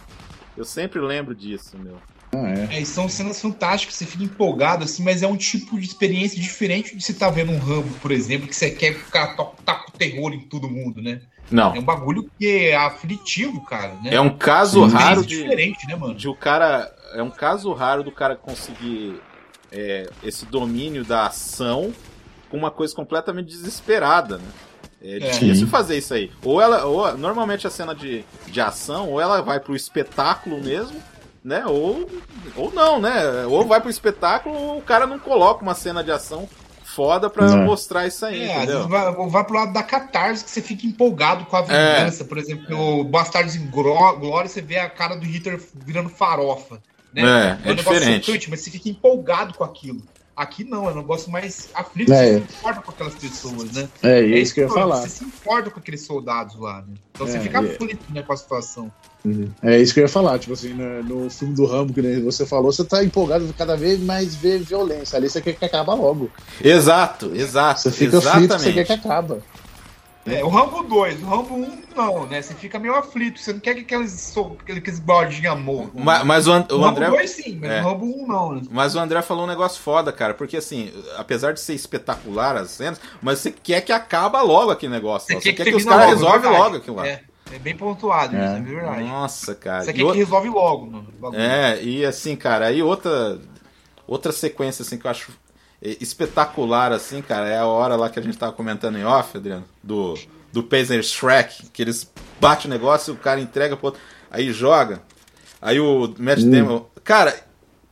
[0.56, 1.98] Eu sempre lembro disso, meu.
[2.34, 2.82] Ah, é.
[2.82, 6.96] É, são cenas fantásticas, você fica empolgado, assim, mas é um tipo de experiência diferente
[6.96, 9.54] de você tá vendo um Rambo, por exemplo, que você quer que o cara to-
[9.66, 11.22] taca o terror em todo mundo, né?
[11.50, 11.74] É Não.
[11.74, 14.14] um bagulho que é aflitivo, cara, né?
[14.14, 16.16] É um caso Uma raro de, diferente, né, mano?
[16.16, 16.94] de o cara.
[17.14, 19.22] É um caso raro do cara conseguir
[19.72, 21.94] é, esse domínio da ação
[22.50, 24.48] com uma coisa completamente desesperada, né?
[25.02, 25.20] É É.
[25.20, 25.72] difícil Sim.
[25.72, 26.32] fazer isso aí.
[26.44, 26.86] Ou ela.
[26.86, 31.02] Ou, normalmente a cena de, de ação, ou ela vai pro espetáculo mesmo,
[31.44, 31.66] né?
[31.66, 32.10] Ou,
[32.56, 33.46] ou não, né?
[33.46, 36.50] Ou vai pro espetáculo ou o cara não coloca uma cena de ação
[36.84, 37.64] foda pra Não.
[37.66, 38.88] mostrar isso aí, É, às entendeu?
[38.88, 41.64] vezes vai, vai pro lado da catarse que você fica empolgado com a É.
[42.00, 42.26] vingança.
[42.26, 46.82] Por exemplo, no Bastardos em Glória, você vê a cara do Hitler virando farofa.
[47.24, 47.60] Né?
[47.64, 48.26] É, é um negócio diferente.
[48.26, 50.02] chocante, mas você fica empolgado com aquilo.
[50.36, 52.34] Aqui não, é um negócio mais aflito, É.
[52.34, 53.90] você se importa com aquelas pessoas, né?
[54.04, 54.98] É, e é isso que eu ia falar.
[55.02, 56.94] Você se importa com aqueles soldados lá, né?
[57.12, 58.92] Então você É, fica e- aflito né, com a situação.
[59.64, 62.46] É isso que eu ia falar, tipo assim, no, no filme do Rambo, que você
[62.46, 65.18] falou, você tá empolgado cada vez mais ver violência.
[65.18, 66.30] Ali você quer que acabe logo.
[66.64, 67.82] Exato, exato.
[67.82, 68.64] Você fica aflito, exatamente.
[68.64, 69.40] você quer que acaba.
[70.28, 72.42] É, o Rambo 2, o Rambo 1 não, né?
[72.42, 74.36] Você fica meio aflito, você não quer que aqueles,
[74.68, 75.90] aqueles bordinhos morram.
[75.96, 77.10] Ma- Mas, o, An- o o Rambo André.
[77.10, 77.82] 2 sim, mas É.
[77.82, 78.62] o Rambo 1 não, né?
[78.70, 82.72] Mas o André falou um negócio foda, cara, porque assim, apesar de ser espetacular as
[82.72, 85.36] cenas, mas você quer que acaba logo aquele negócio.
[85.36, 85.40] ó.
[85.40, 87.08] Você, quer que, os termine caras logo, resolvem logo aquilo lá.
[87.08, 87.22] É,
[87.54, 88.58] é bem pontuado isso, É.
[88.58, 89.04] é verdade.
[89.04, 89.84] Nossa, cara.
[89.84, 91.08] Você E quer o- que resolve logo, mano.
[91.18, 91.42] o bagulho.
[91.42, 93.40] É, e assim, cara, aí outra
[94.06, 95.32] outra sequência assim que eu acho
[95.82, 99.66] espetacular assim, cara, é a hora lá que a gente tava comentando em off, Adriano,
[99.84, 100.16] do
[100.52, 104.02] do Pacer Shrek, que eles bate o negócio, o cara entrega pro outro,
[104.32, 105.04] aí joga.
[105.62, 106.50] Aí o Matt Hum.
[106.50, 107.38] Damon, cara,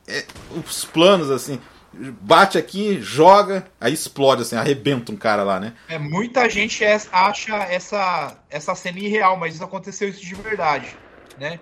[0.08, 0.24] é,
[0.66, 1.60] os planos assim,
[1.92, 5.74] bate aqui, joga, aí explode assim, arrebenta um cara lá, né?
[5.86, 10.96] É, muita gente é- acha essa, essa cena irreal, mas isso aconteceu isso de verdade,
[11.38, 11.60] né?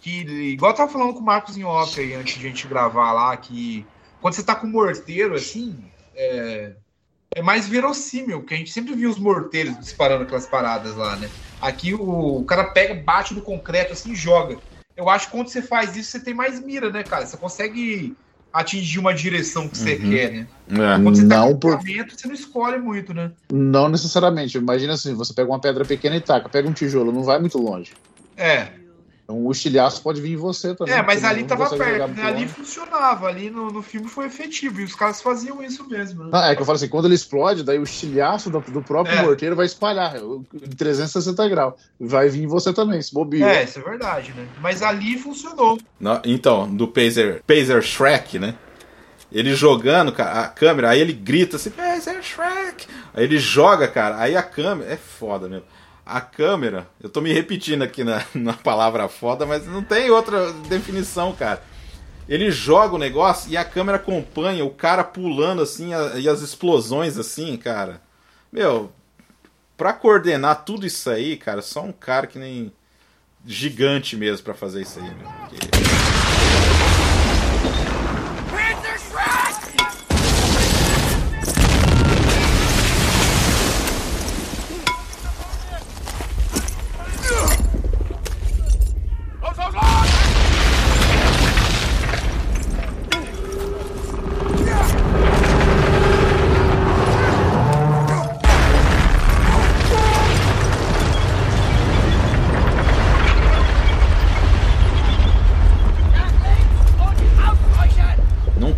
[0.00, 0.20] Que,
[0.52, 3.12] igual eu tava falando com o Marcos em off aí, antes de a gente gravar
[3.12, 3.84] lá, que
[4.20, 6.76] quando você tá com morteiro, assim, é,
[7.34, 11.32] é mais verossímil, porque a gente sempre viu os morteiros disparando aquelas paradas lá, né?
[11.60, 12.00] Aqui o,
[12.40, 14.60] o cara pega, bate no concreto, assim, e joga.
[14.96, 17.26] Eu acho que quando você faz isso, você tem mais mira, né, cara?
[17.26, 18.16] Você consegue
[18.52, 20.10] atingir uma direção que você Uhum.
[20.10, 20.48] quer, né?
[20.70, 20.98] É.
[21.02, 23.32] Quando você tá Não com por- equipamento, você não escolhe muito, né?
[23.50, 24.56] Não necessariamente.
[24.58, 27.58] Imagina assim, você pega uma pedra pequena e taca, pega um tijolo, não vai muito
[27.58, 27.92] longe.
[28.36, 28.85] É.
[29.28, 30.94] Então o estilhaço pode vir em você também.
[30.94, 32.22] É, mas ali tava perto, né?
[32.22, 36.30] Ali funcionava, ali no, no filme foi efetivo, e os caras faziam isso mesmo, né?
[36.32, 39.18] Ah, é que eu falo assim, quando ele explode, daí o estilhaço do, do próprio
[39.18, 39.22] É.
[39.22, 41.74] morteiro vai espalhar em 360 graus.
[41.98, 43.50] Vai vir em você também, se bobear.
[43.56, 44.46] É, isso é verdade, né?
[44.60, 45.76] Mas ali funcionou.
[45.98, 48.54] No- então, do Pazer, Pazer Shrek, né?
[49.32, 52.86] Ele jogando a câmera, aí ele grita assim, Pazer Shrek!
[53.12, 54.92] Aí ele joga, cara, aí a câmera.
[54.92, 55.64] É foda mesmo.
[56.06, 60.52] A câmera, eu tô me repetindo aqui na, na palavra foda, mas não tem outra
[60.68, 61.60] definição, cara.
[62.28, 66.42] Ele joga o negócio e a câmera acompanha o cara pulando assim a- e as
[66.42, 68.00] explosões assim, cara.
[68.52, 68.92] Meu,
[69.76, 72.72] pra coordenar tudo isso aí, cara, só um cara que nem
[73.44, 75.28] gigante mesmo pra fazer isso aí, meu.
[75.48, 75.95] Porque-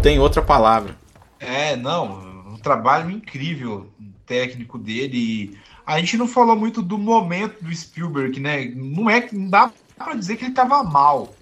[0.08, 0.96] tem outra palavra.
[1.38, 3.92] É, não, um trabalho incrível.
[4.24, 5.58] técnico dele.
[5.86, 8.72] A gente não falou muito do momento do Spielberg, né?
[8.74, 11.34] Não é não dá para dizer que ele estava mal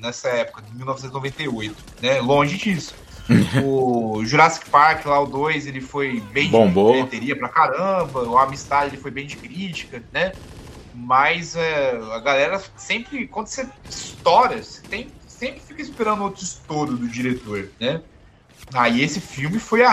[0.00, 2.20] nessa época, de 1998, né?
[2.20, 2.94] Longe disso.
[3.64, 6.92] o Jurassic Park lá, o 2, ele foi bem Bombou.
[6.92, 10.32] de bilheteria pra caramba, o Amistad ele foi bem de crítica, né?
[10.94, 15.08] Mas é, a galera sempre, quando você estoura, você tem,
[15.38, 18.00] sempre fica esperando outro estouro do diretor, né?
[18.72, 19.86] Aí esse filme foi é,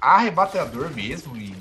[0.00, 1.54] arrebatador mesmo e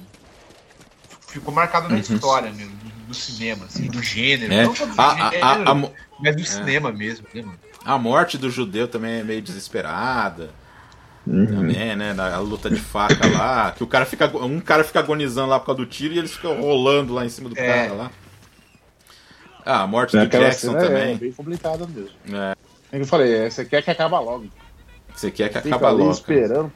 [1.27, 1.99] ficou marcado na Uhum.
[2.01, 2.67] história né,
[3.07, 4.51] do, cinema, assim, do gênero.
[4.53, 4.65] É.
[4.65, 5.89] Não só do A- gênero, a- a
[6.19, 7.59] mas do cinema mesmo, né, mano?
[7.85, 10.51] A morte do judeu também é meio desesperada.
[11.25, 12.13] Também, né?
[12.13, 13.71] Na a luta de faca lá.
[13.71, 14.27] Que o cara fica.
[14.37, 17.29] Um cara fica agonizando lá por causa do tiro e eles ficam rolando lá em
[17.29, 17.65] cima do É.
[17.87, 18.11] cara lá.
[19.65, 21.17] Ah, a morte do Aquela Jackson cena é também.
[21.17, 22.09] bem complicada mesmo.
[22.31, 22.51] É.
[22.91, 24.45] É que eu falei, é, você quer que acabe logo.
[25.15, 26.11] Você quer que ali logo.
[26.11, 26.71] esperando.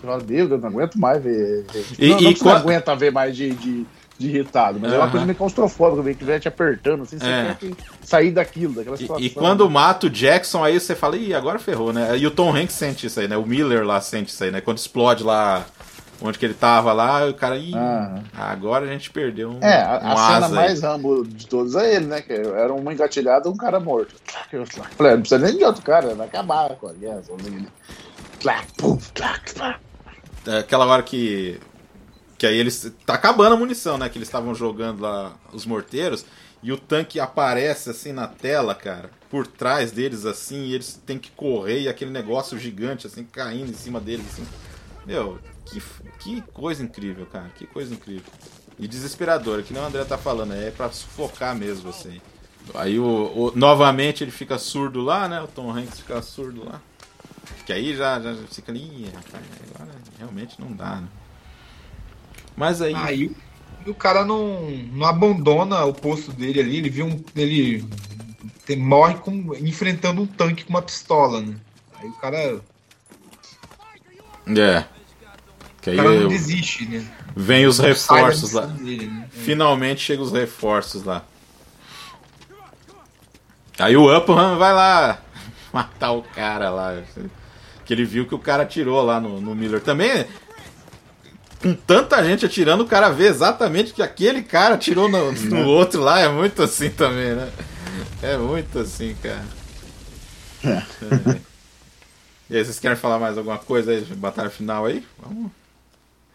[0.00, 1.64] Você fala, meu Deus, não aguento mais ver.
[1.98, 3.86] E- não, e não quando- não aguenta ver mais de, de,
[4.18, 7.26] de irritado, mas é uma coisa meio claustrofóbica, ver que vai te apertando, assim, você
[7.26, 7.44] É.
[7.46, 9.24] quer que sair daquilo, daquela E, situação.
[9.24, 12.16] e quando mata o Jackson, aí você fala, ih, agora ferrou, né?
[12.18, 13.36] E o Tom Hanks sente isso aí, né?
[13.36, 14.60] O Miller lá sente isso aí, né?
[14.60, 15.64] Quando explode lá
[16.20, 18.24] onde que ele tava lá, o cara, ih, Aham.
[18.34, 21.96] agora a gente perdeu um, É, a, um a cena mais rambo de todos é
[21.96, 22.22] ele, né?
[22.22, 24.14] Que era uma engatilhada e um cara morto.
[24.52, 27.66] Eu falei, não precisa nem de outro cara, vai acabar com a guerra sozinho.
[28.40, 28.66] Clac,
[29.14, 29.80] clac, clac.
[30.46, 31.60] É aquela hora que.
[32.38, 32.92] Que aí eles.
[33.04, 34.08] Tá acabando a munição, né?
[34.08, 36.24] Que eles estavam jogando lá os morteiros.
[36.62, 39.10] E o tanque aparece assim na tela, cara.
[39.30, 40.66] Por trás deles, assim.
[40.66, 41.80] E eles têm que correr.
[41.80, 44.46] E aquele negócio gigante, assim, caindo em cima deles, assim.
[45.04, 45.82] Meu, que,
[46.18, 47.48] que coisa incrível, cara.
[47.54, 48.24] Que coisa incrível.
[48.78, 50.52] E desesperadora, que nem o André tá falando.
[50.54, 52.20] É pra sufocar mesmo, assim.
[52.74, 55.40] Aí, o, o- novamente, ele fica surdo lá, né?
[55.40, 56.80] O Tom Hanks fica surdo lá.
[57.64, 59.44] Que aí já, já fica ali, "Ih, rapaz,
[59.74, 61.08] agora realmente não dá, né?
[62.56, 62.94] Mas aí.
[62.94, 63.36] Aí
[63.86, 67.22] o cara não, não abandona o posto dele ali, ele viu um.
[67.34, 67.84] Ele
[68.64, 71.56] tem- morre com, enfrentando um tanque com uma pistola, né?
[71.98, 72.60] Aí o cara,
[74.46, 74.84] É.
[75.86, 77.06] Que aí cara não eu- desiste, né?
[77.34, 78.62] vem os reforços lá.
[78.66, 79.28] dele, né?
[79.30, 81.22] Finalmente chegam os reforços lá.
[83.78, 85.20] Aí o Upham vai lá
[85.72, 87.02] matar o cara lá.
[87.84, 89.80] Que ele viu que o cara atirou lá no, no Miller.
[89.80, 90.26] Também,
[91.62, 96.00] com tanta gente atirando, o cara vê exatamente que aquele cara atirou no, no outro
[96.02, 96.18] lá.
[96.20, 97.48] É muito assim também, né?
[98.22, 99.44] É muito assim, cara.
[100.64, 101.46] É.
[102.48, 105.04] E aí, vocês querem falar mais alguma coisa aí batalha final aí?
[105.18, 105.50] Vamos.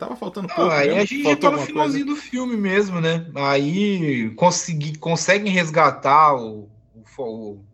[0.02, 0.72] Tava faltando pouco.
[0.72, 3.28] aí a gente já tá no finalzinho do filme mesmo, né?
[3.36, 7.66] Aí consegui, conseguem resgatar o, o, o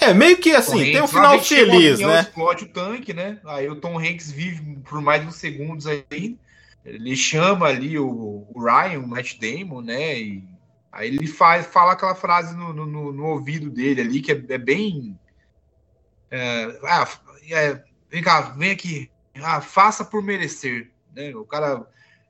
[0.00, 2.20] É, meio que assim, tem um final feliz, né?
[2.20, 3.40] Explode o tanque, né?
[3.44, 6.38] Aí o Tom Hanks vive por mais uns segundos aí.
[6.84, 10.16] Ele chama ali o, o Ryan, o Matt Damon, né?
[10.16, 10.44] E
[10.92, 14.40] aí ele faz, fala aquela frase no, no, no- no ouvido dele ali, que é,
[14.48, 15.18] é bem.
[16.30, 17.08] é, ah,
[17.50, 19.10] é, vem cá, vem aqui.
[19.42, 20.92] Ah, faça por merecer.
[21.14, 21.34] Né?
[21.34, 21.86] O cara.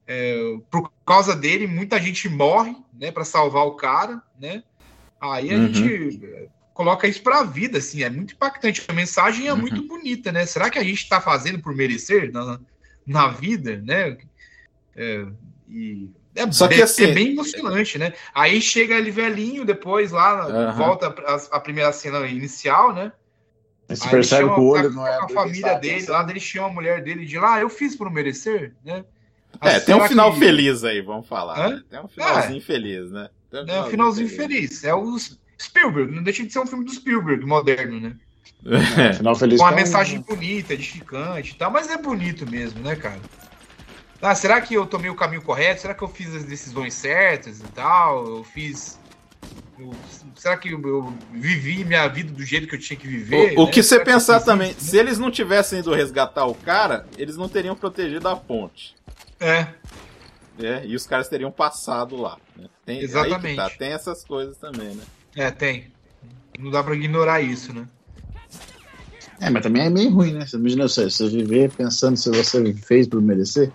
[0.06, 0.36] é,
[0.70, 3.12] por causa dele, muita gente morre, né?
[3.12, 4.62] Para salvar o cara, né?
[5.20, 5.74] Aí a Uhum.
[5.74, 6.20] gente
[6.72, 8.84] coloca isso para a vida, assim, é muito impactante.
[8.88, 9.60] A mensagem é Uhum.
[9.60, 10.46] muito bonita, né?
[10.46, 12.58] Será que a gente está fazendo por merecer na,
[13.06, 14.16] na vida, né?
[14.96, 15.26] É,
[15.68, 18.12] e é, Só que é- assim- é bem emocionante, né?
[18.34, 20.72] Aí chega ele velhinho depois lá, Aham.
[20.72, 23.12] volta a, a primeira cena inicial, né?
[23.88, 25.16] Você Aí percebe ele que chama o olho a- não é.
[25.16, 28.74] a família dele, lá ele chama a mulher dele de lá, eu fiz por merecer,
[28.84, 29.04] né?
[29.62, 31.58] É, Mas tem um final que- feliz aí, vamos falar.
[31.58, 31.70] Hã?
[31.70, 31.82] né?
[31.88, 33.30] Tem um finalzinho feliz, né?
[33.50, 34.84] Tem É, um finalzinho feliz.
[34.84, 35.16] É o
[35.60, 38.12] Spielberg, não deixa de ser um filme do Spielberg moderno, né?
[39.10, 39.12] É.
[39.14, 42.80] Final feliz Com uma é um- mensagem bonita, edificante e tal, mas é bonito mesmo,
[42.80, 43.20] né, cara?
[44.20, 45.80] Ah, será que eu tomei o caminho correto?
[45.80, 48.26] Será que eu fiz as decisões certas e tal?
[48.26, 48.98] Eu fiz.
[49.78, 49.94] Eu-
[50.36, 53.56] será que eu, eu vivi minha vida do jeito que eu tinha que viver?
[53.56, 53.72] O, o né?
[53.72, 54.90] que você eu pensar também, isso, né?
[54.90, 58.94] se eles não tivessem ido resgatar o cara, eles não teriam protegido a ponte.
[59.40, 59.68] É,
[60.58, 60.84] né?
[60.84, 62.36] E os caras teriam passado lá.
[62.56, 62.66] Né?
[62.84, 63.56] Tem, aí que Exatamente.
[63.56, 65.02] tá, tem essas coisas também, né?
[65.36, 65.92] é, tem.
[66.58, 67.86] Não dá pra ignorar isso, né?
[69.40, 70.44] É, mas também é meio ruim, né?
[70.44, 73.70] Você imagina você, você viver pensando se você fez por merecer.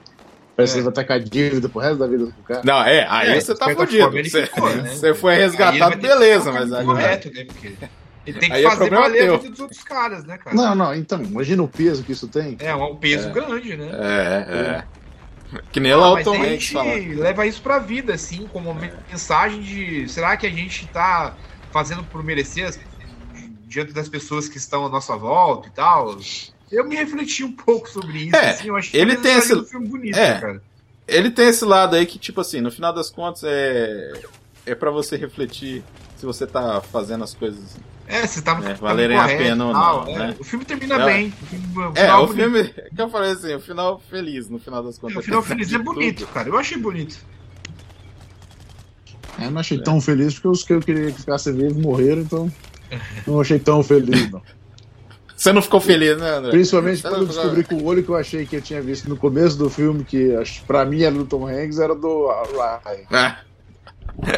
[0.55, 0.75] Parece É.
[0.77, 2.61] que você vai estar com a dívida pro resto da vida do cara.
[2.63, 4.17] Não, é, aí É, você tá fudido.
[4.17, 4.89] ele Você, ficou, né?
[4.89, 6.99] você foi Aí resgatado, beleza, mas caminho agora.
[6.99, 7.45] correto, né?
[7.45, 7.73] Porque
[8.25, 10.55] ele tem que Aí é fazer problema valer a vida dos outros caras, né, cara?
[10.55, 12.55] Não, não, então, imagina o peso que isso tem.
[12.59, 13.89] É um peso grande, né?
[13.93, 14.83] É, é.
[15.71, 16.93] Que nem lá o Mas Tom a gente fala.
[16.95, 21.35] leva isso pra vida, assim, como uma mensagem de será que a gente tá
[21.71, 22.79] fazendo por merecer as-
[23.67, 26.15] diante das pessoas que estão à nossa volta e tal?
[26.73, 29.63] Eu me refleti um pouco sobre isso, É, assim, eu achei ele tem esse- do
[29.65, 30.39] filme bonita, é.
[30.39, 30.61] cara.
[31.07, 34.11] ele tem esse lado aí que, tipo assim, no final das contas é.
[34.65, 35.83] É pra você refletir
[36.17, 37.75] se você tá fazendo as coisas
[38.07, 38.61] É, você tava.
[38.63, 40.17] É, tava valerem a pena ou não, é.
[40.29, 40.35] né?
[40.39, 41.05] O filme termina É.
[41.05, 41.33] bem.
[41.41, 42.41] O filme, o É, final o bonito.
[42.41, 42.63] filme.
[42.95, 45.17] Que eu falei assim, o final feliz, no final das contas.
[45.17, 46.33] O final apesar feliz é bonito, tudo.
[46.33, 46.47] cara.
[46.49, 47.17] Eu achei bonito.
[49.39, 52.51] Eu não achei tão feliz porque os que eu queria que ficasse vivo morreram, então
[53.27, 54.41] não achei tão feliz, não.
[55.43, 56.51] Você não ficou feliz, né, André?
[56.51, 58.81] Principalmente Você quando eu ficou- descobri que o olho que eu achei que eu tinha
[58.81, 60.33] visto no começo do filme, que
[60.65, 63.03] pra mim era do Tom Hanks, era do Ryan.
[63.11, 63.37] Ah.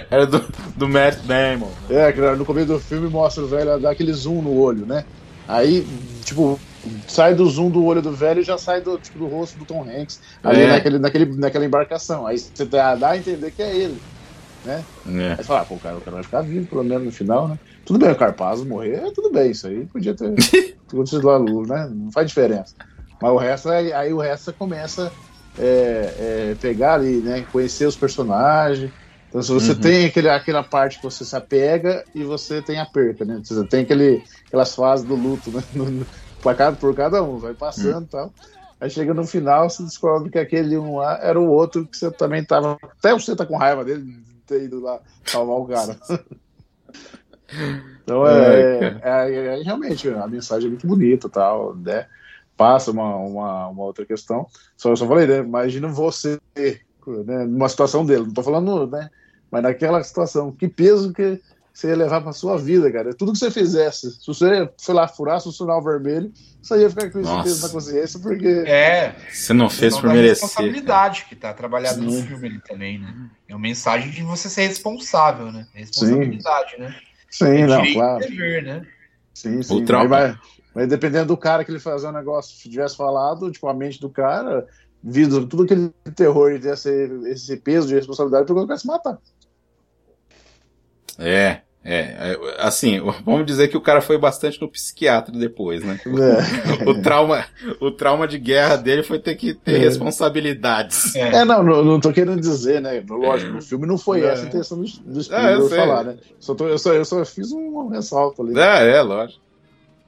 [0.10, 0.44] Era do,
[0.76, 1.69] do Matt Damon.
[1.91, 5.06] É, que no começo do filme mostra o velho dar aquele zoom no olho, né?
[5.48, 5.86] Aí,
[6.23, 6.60] tipo,
[7.07, 9.65] sai do zoom do olho do velho e já sai do, tipo, do rosto do
[9.65, 10.68] Tom Hanks ali É.
[10.69, 12.26] naquele, naquele, naquela embarcação.
[12.26, 14.02] Aí você dá, a entender que é ele.
[14.65, 14.82] É.
[15.06, 17.11] Aí você fala, ah, pô, o cara, o cara vai ficar vivo, pelo menos no
[17.11, 17.60] final, né?
[17.86, 20.34] Tudo bem, o Carpazzo morrer, tudo bem, isso aí podia ter
[20.88, 21.90] acontecido lá, né?
[21.94, 22.74] Não faz diferença.
[23.22, 25.12] Mas o resto, aí, aí o resto começa
[25.57, 26.16] é,
[26.52, 27.45] é, pegar ali, né?
[27.52, 28.91] Conhecer os personagens.
[29.30, 32.86] Então, se você tem aquele, aquela parte que você se apega e você tem a
[32.86, 33.41] perca, né?
[33.44, 35.64] Você tem aquele, aquelas fases do luto, né?
[35.74, 36.06] No- no-
[36.41, 38.34] pra cada, por cada um, vai passando e tal.
[38.80, 42.12] Aí chega no final, você descobre que aquele um lá era o outro que você
[42.12, 42.78] também tava.
[42.84, 45.98] Até você tá com raiva dele de ter ido lá salvar o cara.
[48.04, 52.06] Então é, É, é, é- é realmente a mensagem é muito bonita tal, né?
[52.56, 54.48] Passa uma, uma, uma outra questão.
[54.78, 55.40] Só eu só falei, né?
[55.40, 59.10] Imagina você, né, numa situação dele, não tô falando, né?
[59.52, 61.42] Mas naquela situação, que peso que
[61.74, 63.14] você ia levar pra sua vida, cara.
[63.14, 66.32] Tudo que você fizesse, se você, sei lá, furasse o sinal vermelho,
[66.62, 67.44] você ia ficar com esse Nossa.
[67.44, 68.48] peso na consciência, porque.
[68.66, 69.14] É.
[69.30, 70.44] Você não fez por merecer.
[70.46, 72.26] responsabilidade que tá trabalhado no Sim.
[72.26, 73.14] filme ali também, né?
[73.50, 75.68] É uma mensagem de você ser responsável, né?
[75.74, 76.96] Responsabilidade, né?
[77.38, 78.20] Sim, É não, claro.
[78.20, 78.88] dever, né?
[79.34, 79.84] Sim, sim.
[79.86, 80.07] trauma.
[80.07, 80.40] Mas, mas-
[80.74, 83.99] mas dependendo do cara que ele fazer um negócio, se tivesse falado, tipo, a mente
[83.99, 84.66] do cara,
[85.03, 86.90] vindo tudo aquele terror e esse,
[87.28, 89.18] esse peso de responsabilidade, porque o cara se matar.
[91.18, 91.99] É, é,
[92.34, 95.99] é, assim, vamos dizer que o cara foi bastante no psiquiatra depois, né?
[96.03, 96.86] É.
[96.90, 97.45] O trauma,
[97.80, 99.78] o trauma de guerra dele foi ter que ter É.
[99.78, 101.16] responsabilidades.
[101.16, 101.36] É.
[101.41, 103.03] É, não, não, não tô querendo dizer, né?
[103.07, 104.26] Lógico, no filme não foi É.
[104.34, 106.18] essa a intenção do, do É, eu Spielberg falar, né?
[106.40, 108.57] Só tô- eu, só, eu só fiz um ressalto ali.
[108.60, 109.41] É, é, lógico.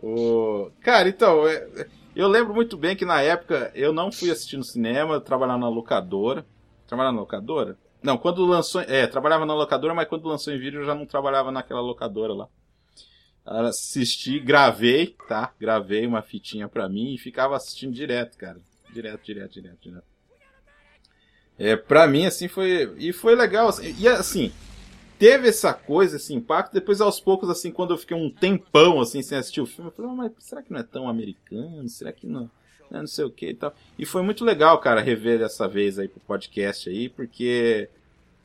[0.01, 0.69] O...
[0.81, 1.85] Cara, então, é-
[2.15, 5.59] eu lembro muito bem que na época eu não fui assistir no cinema, eu trabalhava
[5.59, 6.45] na locadora.
[6.87, 7.77] Trabalhava na locadora?
[8.07, 8.79] Não, quando lançou.
[8.79, 12.33] É, trabalhava na locadora, mas quando lançou em vídeo eu já não trabalhava naquela locadora
[12.33, 12.47] lá.
[13.45, 15.53] Assisti, gravei, tá?
[15.59, 18.61] Gravei uma fitinha pra mim e ficava assistindo direto, cara.
[18.93, 20.05] Direto, direto, direto, direto.
[21.59, 22.95] É, pra mim, assim, foi.
[22.97, 23.67] E foi legal.
[23.67, 24.53] assim, e assim,
[25.19, 26.71] teve essa coisa, esse impacto.
[26.71, 29.93] Depois, aos poucos, assim, quando eu fiquei um tempão assim sem assistir o filme, eu
[29.93, 31.89] falei, "Ah, mas será que não é tão americano?
[31.89, 32.49] Será que não?
[32.89, 33.75] né, Não sei o que e tal.
[33.99, 37.89] E foi muito legal, cara, rever dessa vez aí pro podcast aí, porque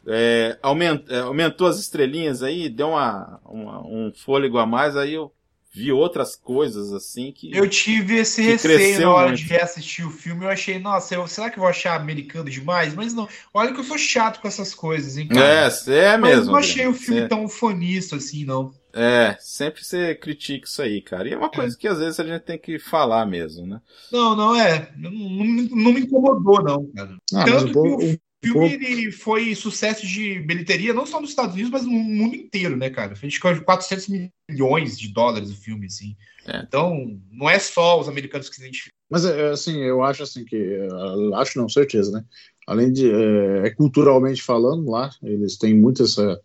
[0.06, 5.14] é, aument- é, aumentou as estrelinhas aí, deu uma, uma- um fôlego a mais, aí
[5.14, 5.32] eu
[5.74, 7.50] vi outras coisas assim que.
[7.56, 9.38] Eu tive esse receio na hora muito.
[9.40, 10.44] de reassistir o filme.
[10.44, 12.94] Eu achei, nossa, eu- será que eu vou achar americano demais?
[12.94, 13.26] Mas não.
[13.54, 15.40] Olha que eu sou chato com essas coisas, hein, cara.
[15.42, 15.66] É,
[16.12, 16.52] é Mas mesmo.
[16.52, 18.70] não achei o filme cê- tão fanista assim, não.
[18.94, 21.26] É, sempre você critica isso aí, cara.
[21.26, 23.80] E é uma coisa que às vezes a gente tem que falar mesmo, né?
[24.12, 24.92] Não, não é.
[24.98, 27.16] Não, não me- não me incomodou, não, cara.
[27.32, 31.20] Ah, mas Tanto o que povo- o filme ele foi sucesso de bilheteria, não só
[31.20, 33.14] nos Estados Unidos, mas no mundo inteiro, né, cara?
[33.14, 34.08] Fez quase 400
[34.48, 36.16] milhões de dólares o filme, assim.
[36.46, 36.58] É.
[36.66, 38.96] Então, não é só os americanos que se identificam.
[39.08, 40.88] Mas é, assim, eu acho assim que eh,
[41.34, 42.24] acho não, certeza, né?
[42.66, 46.40] Além de é, é culturalmente falando lá, eles têm muito essa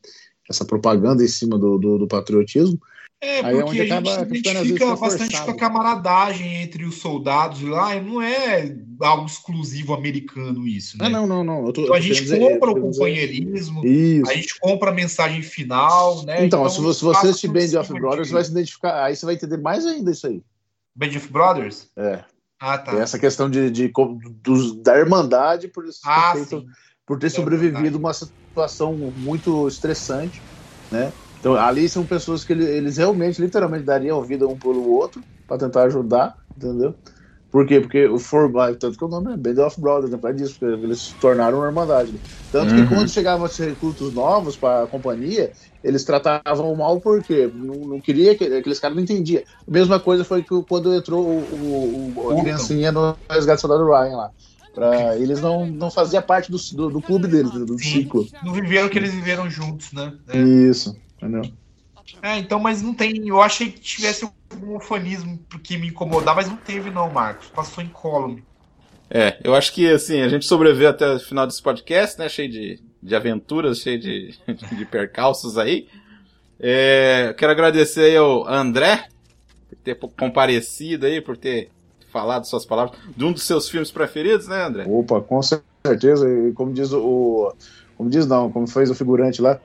[0.50, 2.80] essa propaganda em cima do, do, do patriotismo.
[3.20, 5.46] É, Aí é porque onde a acaba gente se às vezes, identifica fica bastante forçado.
[5.46, 11.06] com a camaradagem entre os soldados lá, e não é algo exclusivo americano isso, né?
[11.08, 11.72] Ah, não, não, não.
[11.72, 13.82] Tô, Então a gente dizer- compra o companheirismo,
[14.28, 16.46] a gente compra a mensagem final, né?
[16.46, 19.04] Então, se você, se você assistir Band of de- Brothers, você vai se identificar.
[19.06, 20.44] Aí você vai entender mais ainda isso aí.
[20.96, 21.88] Band of Brothers?
[21.98, 22.24] É.
[22.60, 22.94] Ah, tá.
[22.98, 23.92] É essa questão de, de,
[24.44, 26.66] dos- da irmandade por, ter Ah, feito-
[27.06, 27.98] por ter Da sobrevivido irmandade.
[27.98, 30.44] uma situação muito estressante,
[30.92, 31.14] né?
[31.40, 35.58] Então, ali são pessoas que ele- eles realmente, literalmente, dariam vida um pelo outro para
[35.60, 36.96] tentar ajudar, entendeu?
[37.50, 37.80] Por quê?
[37.80, 40.58] Porque o formato, tanto que o nome é Band of Brothers, é por causa disso,
[40.60, 42.22] porque eles se tornaram uma irmandade.
[42.52, 42.84] Tanto Uhum.
[42.84, 45.52] que quando chegavam esses recrutos novos para a companhia,
[45.82, 49.42] eles tratavam mal porque não, não queria que aqueles caras não entendiam.
[49.68, 53.62] A mesma coisa foi que quando entrou o, o, o- a criancinha no resgate do
[53.62, 54.32] soldado Ryan lá.
[54.74, 58.28] Pra, eles não, não faziam parte do, do, do clube deles, do, ciclo.
[58.44, 60.14] Não viveram o que eles viveram juntos, né?
[60.28, 60.38] É.
[60.70, 61.52] Isso, entendeu?
[62.22, 63.28] É, então, mas não tem.
[63.28, 67.48] Eu achei que tivesse um ufanismo que me incomodar, mas não teve, não, Marcos.
[67.50, 68.44] Passou incólume.
[69.10, 72.28] É, eu acho que assim, a gente sobreviveu até o final desse podcast, né?
[72.28, 74.38] Cheio de, de aventuras, cheio de,
[74.76, 75.88] de percalços aí.
[76.60, 79.08] É, quero agradecer aí ao André
[79.70, 81.70] por ter comparecido aí, por ter
[82.12, 84.86] falado suas palavras de um dos seus filmes preferidos, né, André?
[84.88, 86.28] Opa, com certeza.
[86.30, 87.54] E como diz o.
[87.96, 89.60] Como diz não, como fez o figurante lá,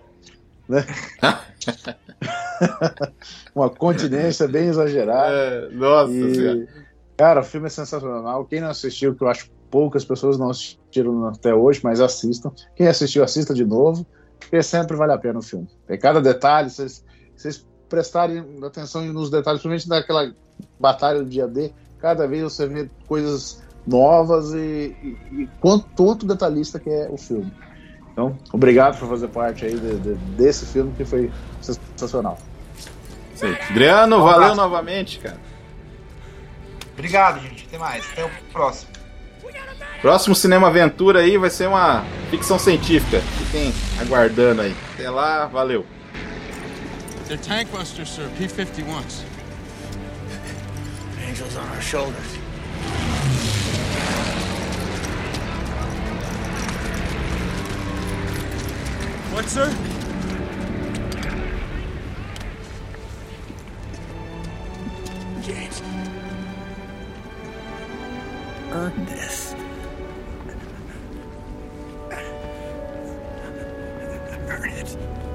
[0.73, 0.87] né?
[3.55, 5.35] Uma continência bem exagerada.
[5.35, 6.69] É, nossa e, senhora.
[7.17, 8.45] Cara, o filme é sensacional.
[8.47, 12.53] Quem não assistiu, que eu acho poucas pessoas não assistiram até hoje, mas assistam.
[12.75, 14.07] Quem assistiu, assista de novo,
[14.39, 15.69] porque sempre vale a pena o filme.
[15.87, 17.05] Tem cada detalhe, vocês,
[17.37, 20.35] vocês prestarem atenção nos detalhes, principalmente naquela
[20.79, 26.27] batalha do dia D, cada vez você vê coisas novas e, e, e quanto, quanto
[26.27, 27.53] detalhista que é o filme.
[28.13, 31.31] Então, obrigado por fazer parte aí de, de, desse filme que foi
[31.61, 32.39] sensacional.
[33.35, 33.57] Sim.
[33.71, 35.39] Adriano, um valeu novamente, cara.
[36.93, 37.65] Obrigado, gente.
[37.67, 38.05] Até mais.
[38.13, 38.93] Até o próximo.
[40.03, 43.21] Próximo Cinema Aventura aí vai ser uma ficção científica.
[43.39, 44.75] Fiquem aguardando aí.
[44.95, 45.87] Até lá, valeu.
[47.27, 48.29] They're tank busters, sir.
[48.37, 49.25] P-51s.
[51.27, 52.43] Angels on our shoulders.
[59.33, 59.67] What, sir?
[65.43, 65.83] James.
[68.71, 69.57] Ernest.
[74.83, 75.32] it.